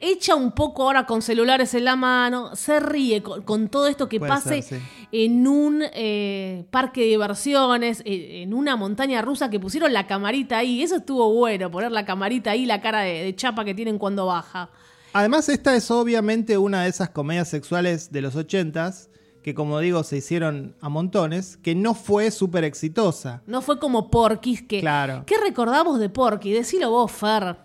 Echa 0.05 0.35
un 0.35 0.51
poco 0.51 0.83
ahora 0.83 1.07
con 1.07 1.23
celulares 1.23 1.75
en 1.75 1.85
la 1.85 1.95
mano, 1.95 2.57
se 2.57 2.81
ríe 2.81 3.23
con, 3.23 3.43
con 3.43 3.69
todo 3.69 3.87
esto 3.87 4.09
que 4.09 4.19
Puede 4.19 4.33
pase 4.33 4.63
ser, 4.63 4.81
sí. 4.81 4.87
en 5.13 5.47
un 5.47 5.81
eh, 5.95 6.65
parque 6.73 7.03
de 7.03 7.07
diversiones, 7.07 8.03
eh, 8.05 8.43
en 8.43 8.53
una 8.53 8.75
montaña 8.75 9.23
rusa 9.23 9.49
que 9.49 9.61
pusieron 9.61 9.93
la 9.93 10.09
camarita 10.09 10.59
ahí. 10.59 10.83
Eso 10.83 10.97
estuvo 10.97 11.33
bueno, 11.33 11.71
poner 11.71 11.93
la 11.93 12.05
camarita 12.05 12.51
ahí, 12.51 12.67
la 12.67 12.81
cara 12.81 13.03
de, 13.03 13.23
de 13.23 13.37
chapa 13.37 13.65
que 13.65 13.75
tienen 13.75 13.97
cuando 13.97 14.27
baja. 14.27 14.71
Además, 15.13 15.49
esta 15.49 15.77
es 15.77 15.89
obviamente 15.91 16.59
una 16.59 16.83
de 16.83 16.89
esas 16.89 17.11
comedias 17.11 17.49
sexuales 17.49 18.11
de 18.11 18.23
los 18.23 18.35
ochentas 18.35 19.09
que, 19.43 19.55
como 19.55 19.79
digo, 19.79 20.03
se 20.05 20.17
hicieron 20.17 20.75
a 20.81 20.89
montones, 20.89 21.57
que 21.59 21.75
no 21.75 21.95
fue 21.95 22.31
súper 22.31 22.65
exitosa. 22.65 23.43
No 23.47 23.61
fue 23.61 23.79
como 23.79 24.11
Porky's 24.11 24.63
que... 24.63 24.81
Claro. 24.81 25.25
¿Qué 25.27 25.37
recordamos 25.39 25.99
de 25.99 26.09
Porky? 26.09 26.53
Decilo 26.53 26.91
vos, 26.91 27.13
Fer. 27.13 27.57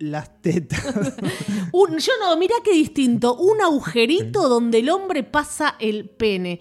Las 0.00 0.40
tetas. 0.42 0.82
Un- 1.72 1.98
yo 1.98 2.12
no, 2.20 2.36
mirá 2.36 2.54
qué 2.64 2.72
distinto. 2.72 3.36
Un 3.36 3.60
agujerito 3.60 4.48
donde 4.48 4.78
el 4.80 4.88
hombre 4.90 5.22
pasa 5.22 5.76
el 5.78 6.08
pene. 6.08 6.60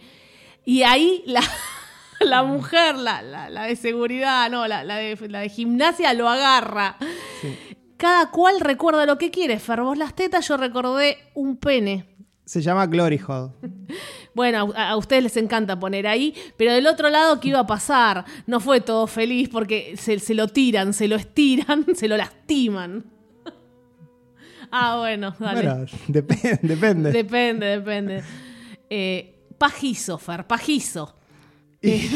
Y 0.66 0.84
ahí 0.84 1.24
la, 1.26 1.42
la 2.20 2.44
mujer, 2.44 2.96
la, 2.98 3.22
la- 3.22 3.50
la 3.50 3.64
de 3.64 3.76
seguridad, 3.76 4.52
no, 4.52 4.68
la, 4.68 4.84
la 4.84 4.98
de, 4.98 5.16
la 5.30 5.40
de 5.40 5.50
gimnasia 5.50 6.14
lo 6.14 6.28
agarra. 6.30 6.98
Cada 7.98 8.30
cual 8.30 8.60
recuerda 8.60 9.06
lo 9.06 9.18
que 9.18 9.32
quiere. 9.32 9.58
Fer, 9.60 9.82
vos 9.82 9.98
las 9.98 10.14
tetas, 10.16 10.48
yo 10.48 10.58
recordé 10.58 11.18
un 11.34 11.58
pene. 11.58 12.06
Se 12.46 12.62
llama 12.62 12.86
Glory 12.88 13.20
Hole. 13.28 13.52
Bueno, 14.36 14.72
a, 14.76 14.90
a 14.92 14.96
ustedes 14.96 15.24
les 15.24 15.38
encanta 15.38 15.78
poner 15.80 16.08
ahí, 16.08 16.34
pero 16.56 16.72
del 16.72 16.88
otro 16.88 17.10
lado, 17.10 17.40
¿qué 17.42 17.50
iba 17.50 17.60
a 17.60 17.68
pasar? 17.68 18.24
No 18.46 18.60
fue 18.62 18.80
todo 18.80 19.06
feliz 19.08 19.50
porque 19.50 19.96
se, 19.98 20.20
se 20.20 20.34
lo 20.34 20.48
tiran, 20.48 20.94
se 20.94 21.08
lo 21.10 21.16
estiran, 21.18 21.86
se 21.96 22.08
lo 22.08 22.16
lastiman. 22.16 23.04
Ah, 24.72 24.98
bueno, 25.00 25.36
dale. 25.40 25.62
Bueno, 25.62 25.86
dep- 26.08 26.60
depende. 26.62 27.12
Depende, 27.12 27.66
depende. 27.66 28.24
Eh, 28.90 29.36
pajizo, 29.58 30.18
Fer, 30.18 30.46
pajizo. 30.48 31.16
Eh, 31.82 32.10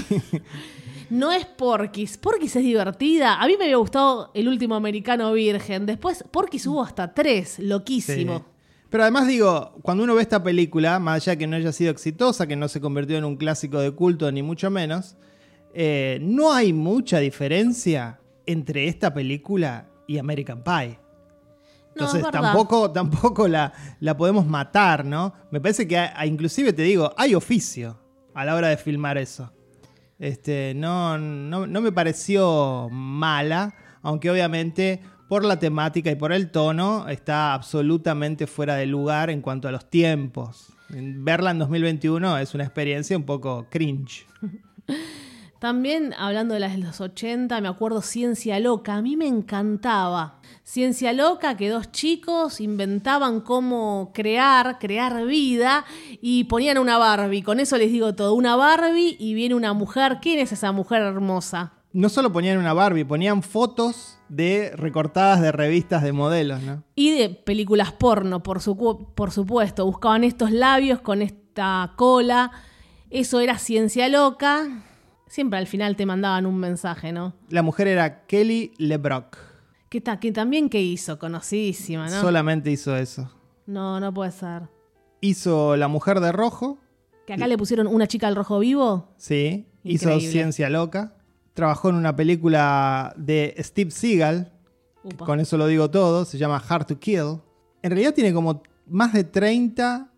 no 1.09 1.31
es 1.31 1.45
Porky's. 1.45 2.17
Porky's 2.17 2.55
es 2.55 2.63
divertida. 2.63 3.41
A 3.41 3.47
mí 3.47 3.55
me 3.57 3.65
había 3.65 3.77
gustado 3.77 4.31
el 4.33 4.47
último 4.47 4.75
americano 4.75 5.31
virgen. 5.33 5.85
Después, 5.85 6.23
Porky's 6.31 6.65
hubo 6.67 6.83
hasta 6.83 7.13
tres. 7.13 7.59
Loquísimo. 7.59 8.37
Sí. 8.39 8.43
Pero 8.89 9.03
además 9.03 9.27
digo, 9.27 9.75
cuando 9.81 10.03
uno 10.03 10.13
ve 10.15 10.21
esta 10.21 10.43
película, 10.43 10.99
más 10.99 11.15
allá 11.27 11.35
que 11.35 11.47
no 11.47 11.55
haya 11.55 11.71
sido 11.71 11.91
exitosa, 11.91 12.45
que 12.45 12.55
no 12.55 12.67
se 12.67 12.79
convirtió 12.79 13.17
en 13.17 13.25
un 13.25 13.37
clásico 13.37 13.79
de 13.79 13.89
culto, 13.91 14.31
ni 14.31 14.43
mucho 14.43 14.69
menos, 14.69 15.17
eh, 15.73 16.19
no 16.21 16.53
hay 16.53 16.73
mucha 16.73 17.17
diferencia 17.19 18.19
entre 18.45 18.87
esta 18.87 19.11
película 19.11 19.89
y 20.07 20.19
American 20.19 20.63
Pie. 20.63 20.99
Entonces 21.95 22.21
tampoco, 22.53 22.91
tampoco 22.91 23.47
la, 23.47 23.71
la 23.99 24.17
podemos 24.17 24.45
matar, 24.47 25.05
¿no? 25.05 25.33
Me 25.51 25.59
parece 25.61 25.87
que 25.87 25.97
a- 25.97 26.13
a- 26.15 26.25
inclusive 26.25 26.73
te 26.73 26.81
digo, 26.83 27.13
hay 27.17 27.35
oficio 27.35 27.99
a 28.33 28.43
la 28.45 28.55
hora 28.55 28.67
de 28.69 28.77
filmar 28.77 29.17
eso. 29.17 29.51
Este, 30.19 30.73
no, 30.75 31.17
no, 31.17 31.67
no 31.67 31.81
me 31.81 31.91
pareció 31.91 32.87
mala, 32.91 33.73
aunque 34.01 34.31
obviamente 34.31 35.01
por 35.27 35.43
la 35.45 35.57
temática 35.59 36.11
y 36.11 36.15
por 36.15 36.31
el 36.31 36.51
tono 36.51 37.07
está 37.09 37.53
absolutamente 37.53 38.47
fuera 38.47 38.75
de 38.75 38.85
lugar 38.85 39.29
en 39.29 39.41
cuanto 39.41 39.67
a 39.67 39.71
los 39.71 39.89
tiempos. 39.89 40.67
Verla 40.89 41.51
en 41.51 41.59
2021 41.59 42.37
es 42.37 42.53
una 42.53 42.63
experiencia 42.63 43.17
un 43.17 43.23
poco 43.23 43.65
cringe. 43.69 44.25
También 45.63 46.13
hablando 46.17 46.55
de 46.55 46.59
las 46.59 46.73
de 46.73 46.79
los 46.79 46.99
80, 46.99 47.61
me 47.61 47.69
acuerdo 47.69 48.01
Ciencia 48.01 48.59
Loca. 48.59 48.95
A 48.95 49.01
mí 49.01 49.15
me 49.15 49.27
encantaba. 49.27 50.41
Ciencia 50.65 51.13
Loca, 51.13 51.55
que 51.55 51.69
dos 51.69 51.89
chicos 51.93 52.59
inventaban 52.59 53.39
cómo 53.39 54.11
crear, 54.13 54.77
crear 54.77 55.25
vida 55.25 55.85
y 56.21 56.43
ponían 56.43 56.79
una 56.79 56.97
Barbie. 56.97 57.43
Con 57.43 57.61
eso 57.61 57.77
les 57.77 57.93
digo 57.93 58.13
todo. 58.13 58.33
Una 58.33 58.57
Barbie 58.57 59.15
y 59.17 59.35
viene 59.35 59.55
una 59.55 59.71
mujer. 59.71 60.17
¿Quién 60.21 60.39
es 60.39 60.51
esa 60.51 60.73
mujer 60.73 61.01
hermosa? 61.01 61.71
No 61.93 62.09
solo 62.09 62.33
ponían 62.33 62.57
una 62.57 62.73
Barbie, 62.73 63.05
ponían 63.05 63.41
fotos 63.41 64.19
de 64.27 64.73
recortadas 64.75 65.39
de 65.39 65.53
revistas 65.53 66.03
de 66.03 66.11
modelos, 66.11 66.61
¿no? 66.61 66.83
Y 66.93 67.11
de 67.11 67.29
películas 67.29 67.93
porno, 67.93 68.43
por, 68.43 68.61
su, 68.61 68.75
por 69.15 69.31
supuesto. 69.31 69.85
Buscaban 69.85 70.25
estos 70.25 70.51
labios 70.51 70.99
con 70.99 71.21
esta 71.21 71.93
cola. 71.95 72.51
Eso 73.09 73.39
era 73.39 73.57
Ciencia 73.57 74.09
Loca. 74.09 74.83
Siempre 75.33 75.57
al 75.57 75.65
final 75.65 75.95
te 75.95 76.05
mandaban 76.05 76.45
un 76.45 76.59
mensaje, 76.59 77.11
¿no? 77.11 77.33
La 77.49 77.63
mujer 77.63 77.87
era 77.87 78.27
Kelly 78.27 78.71
LeBrock. 78.77 79.35
Que, 79.89 79.99
ta- 79.99 80.19
que 80.19 80.31
también 80.31 80.69
que 80.69 80.79
hizo, 80.79 81.17
conocidísima, 81.17 82.07
¿no? 82.07 82.21
Solamente 82.21 82.69
hizo 82.69 82.95
eso. 82.95 83.31
No, 83.65 83.99
no 83.99 84.13
puede 84.13 84.29
ser. 84.29 84.69
Hizo 85.21 85.75
La 85.75 85.87
Mujer 85.87 86.19
de 86.19 86.31
Rojo, 86.31 86.77
Que 87.25 87.33
acá 87.33 87.47
le 87.47 87.57
pusieron 87.57 87.87
una 87.87 88.05
chica 88.05 88.27
al 88.27 88.35
rojo 88.35 88.59
vivo. 88.59 89.09
sí. 89.17 89.65
Hizo. 89.83 90.19
Ciencia 90.19 90.69
Loca. 90.69 91.15
Trabajó 91.55 91.89
en 91.89 91.95
una 91.95 92.15
película 92.15 93.11
de 93.17 93.55
Steve 93.57 93.89
Seagal, 93.89 94.53
con 95.17 95.39
eso 95.39 95.57
lo 95.57 95.65
digo 95.65 95.89
todo, 95.89 96.25
se 96.25 96.37
llama 96.37 96.61
Hard 96.69 96.85
to 96.85 96.99
Kill. 96.99 97.39
En 97.81 97.89
realidad 97.89 98.13
tiene 98.13 98.33
como 98.35 98.61
más 98.85 99.13
de 99.13 99.23
30 99.23 100.12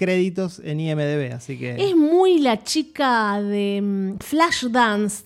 créditos 0.00 0.60
en 0.64 0.80
IMDB, 0.80 1.34
así 1.34 1.58
que... 1.58 1.76
Es 1.78 1.94
muy 1.94 2.38
la 2.38 2.62
chica 2.64 3.38
de 3.42 3.80
mm, 3.82 4.16
Flashdance. 4.20 5.24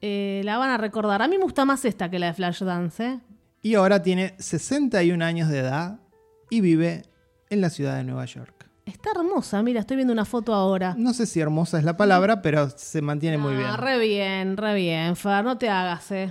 Eh, 0.00 0.40
la 0.46 0.56
van 0.56 0.70
a 0.70 0.78
recordar. 0.78 1.20
A 1.20 1.28
mí 1.28 1.36
me 1.36 1.44
gusta 1.44 1.66
más 1.66 1.84
esta 1.84 2.10
que 2.10 2.18
la 2.18 2.28
de 2.28 2.32
Flashdance, 2.32 3.04
¿eh? 3.04 3.20
Y 3.60 3.74
ahora 3.74 4.02
tiene 4.02 4.34
61 4.38 5.22
años 5.22 5.50
de 5.50 5.58
edad 5.58 6.00
y 6.48 6.62
vive 6.62 7.02
en 7.50 7.60
la 7.60 7.68
ciudad 7.68 7.96
de 7.98 8.04
Nueva 8.04 8.24
York. 8.24 8.66
Está 8.86 9.10
hermosa, 9.14 9.62
mira, 9.62 9.80
estoy 9.80 9.96
viendo 9.96 10.12
una 10.14 10.24
foto 10.24 10.54
ahora. 10.54 10.94
No 10.96 11.12
sé 11.12 11.26
si 11.26 11.40
hermosa 11.40 11.78
es 11.78 11.84
la 11.84 11.96
palabra, 11.98 12.40
pero 12.40 12.70
se 12.70 13.02
mantiene 13.02 13.36
muy 13.36 13.52
Ah, 13.54 13.58
bien. 13.58 13.76
re 13.76 13.98
bien, 13.98 14.56
re 14.56 14.74
bien, 14.74 15.16
Fer, 15.16 15.44
no 15.44 15.58
te 15.58 15.68
hagas, 15.68 16.10
eh. 16.12 16.30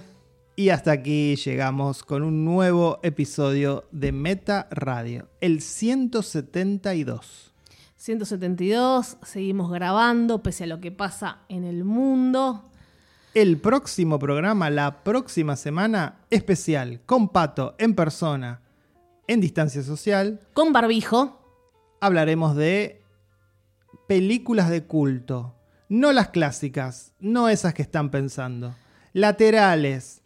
Y 0.56 0.70
hasta 0.70 0.92
aquí 0.92 1.36
llegamos 1.36 2.04
con 2.04 2.24
un 2.24 2.44
nuevo 2.46 3.00
episodio 3.04 3.86
de 3.92 4.12
Meta 4.12 4.68
Radio, 4.72 5.28
el 5.42 5.62
172. 5.62 7.53
172, 8.04 9.16
seguimos 9.22 9.72
grabando 9.72 10.44
pese 10.44 10.66
a 10.66 10.68
lo 10.68 10.82
que 10.82 10.92
pasa 10.92 11.38
en 11.48 11.64
el 11.64 11.86
mundo. 11.86 12.70
El 13.34 13.62
próximo 13.62 14.20
programa, 14.20 14.70
la 14.70 15.06
próxima 15.06 15.56
semana, 15.56 16.18
especial, 16.30 17.00
con 17.06 17.30
Pato, 17.30 17.76
en 17.78 17.96
persona, 17.96 18.60
en 19.26 19.40
distancia 19.40 19.84
social, 19.84 20.42
Con 20.54 20.74
barbijo. 20.74 21.40
hablaremos 22.02 22.58
de 22.58 23.02
películas 24.06 24.70
de 24.70 24.84
culto. 24.84 25.56
No 25.88 26.12
las 26.12 26.28
clásicas, 26.28 27.14
no 27.22 27.48
esas 27.48 27.74
que 27.74 27.84
están 27.84 28.12
pensando. 28.12 28.76
Laterales, 29.14 30.24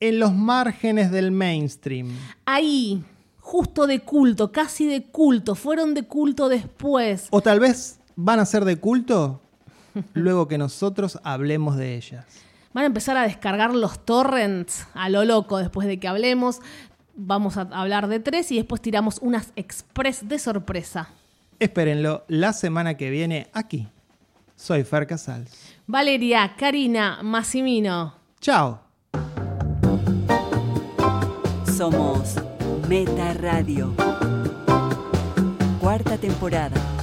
en 0.00 0.18
los 0.18 0.32
márgenes 0.32 1.10
del 1.10 1.30
mainstream. 1.30 2.08
Ahí, 2.46 3.04
justo 3.48 3.86
de 3.86 4.00
culto, 4.00 4.52
casi 4.52 4.86
de 4.86 5.04
culto, 5.04 5.54
fueron 5.54 5.94
de 5.94 6.02
culto 6.02 6.50
después. 6.50 7.28
O 7.30 7.40
tal 7.40 7.60
vez 7.60 7.98
van 8.14 8.40
a 8.40 8.44
ser 8.44 8.66
de 8.66 8.76
culto 8.76 9.40
luego 10.12 10.48
que 10.48 10.58
nosotros 10.58 11.18
hablemos 11.24 11.78
de 11.78 11.96
ellas. 11.96 12.26
Van 12.74 12.84
a 12.84 12.88
empezar 12.88 13.16
a 13.16 13.22
descargar 13.22 13.74
los 13.74 14.04
torrents 14.04 14.86
a 14.92 15.08
lo 15.08 15.24
loco 15.24 15.56
después 15.56 15.88
de 15.88 15.98
que 15.98 16.06
hablemos. 16.06 16.60
Vamos 17.16 17.56
a 17.56 17.62
hablar 17.62 18.08
de 18.08 18.20
tres 18.20 18.52
y 18.52 18.56
después 18.56 18.82
tiramos 18.82 19.18
unas 19.22 19.50
express 19.56 20.28
de 20.28 20.38
sorpresa. 20.38 21.08
Espérenlo 21.58 22.24
la 22.28 22.52
semana 22.52 22.98
que 22.98 23.08
viene 23.08 23.48
aquí. 23.54 23.88
Soy 24.56 24.84
Fer 24.84 25.06
Casals. 25.06 25.74
Valeria, 25.86 26.54
Karina, 26.58 27.20
Massimino. 27.22 28.14
Chao. 28.40 28.80
Somos 31.74 32.34
Meta 32.88 33.34
Radio. 33.34 33.92
Cuarta 35.78 36.16
temporada. 36.16 36.97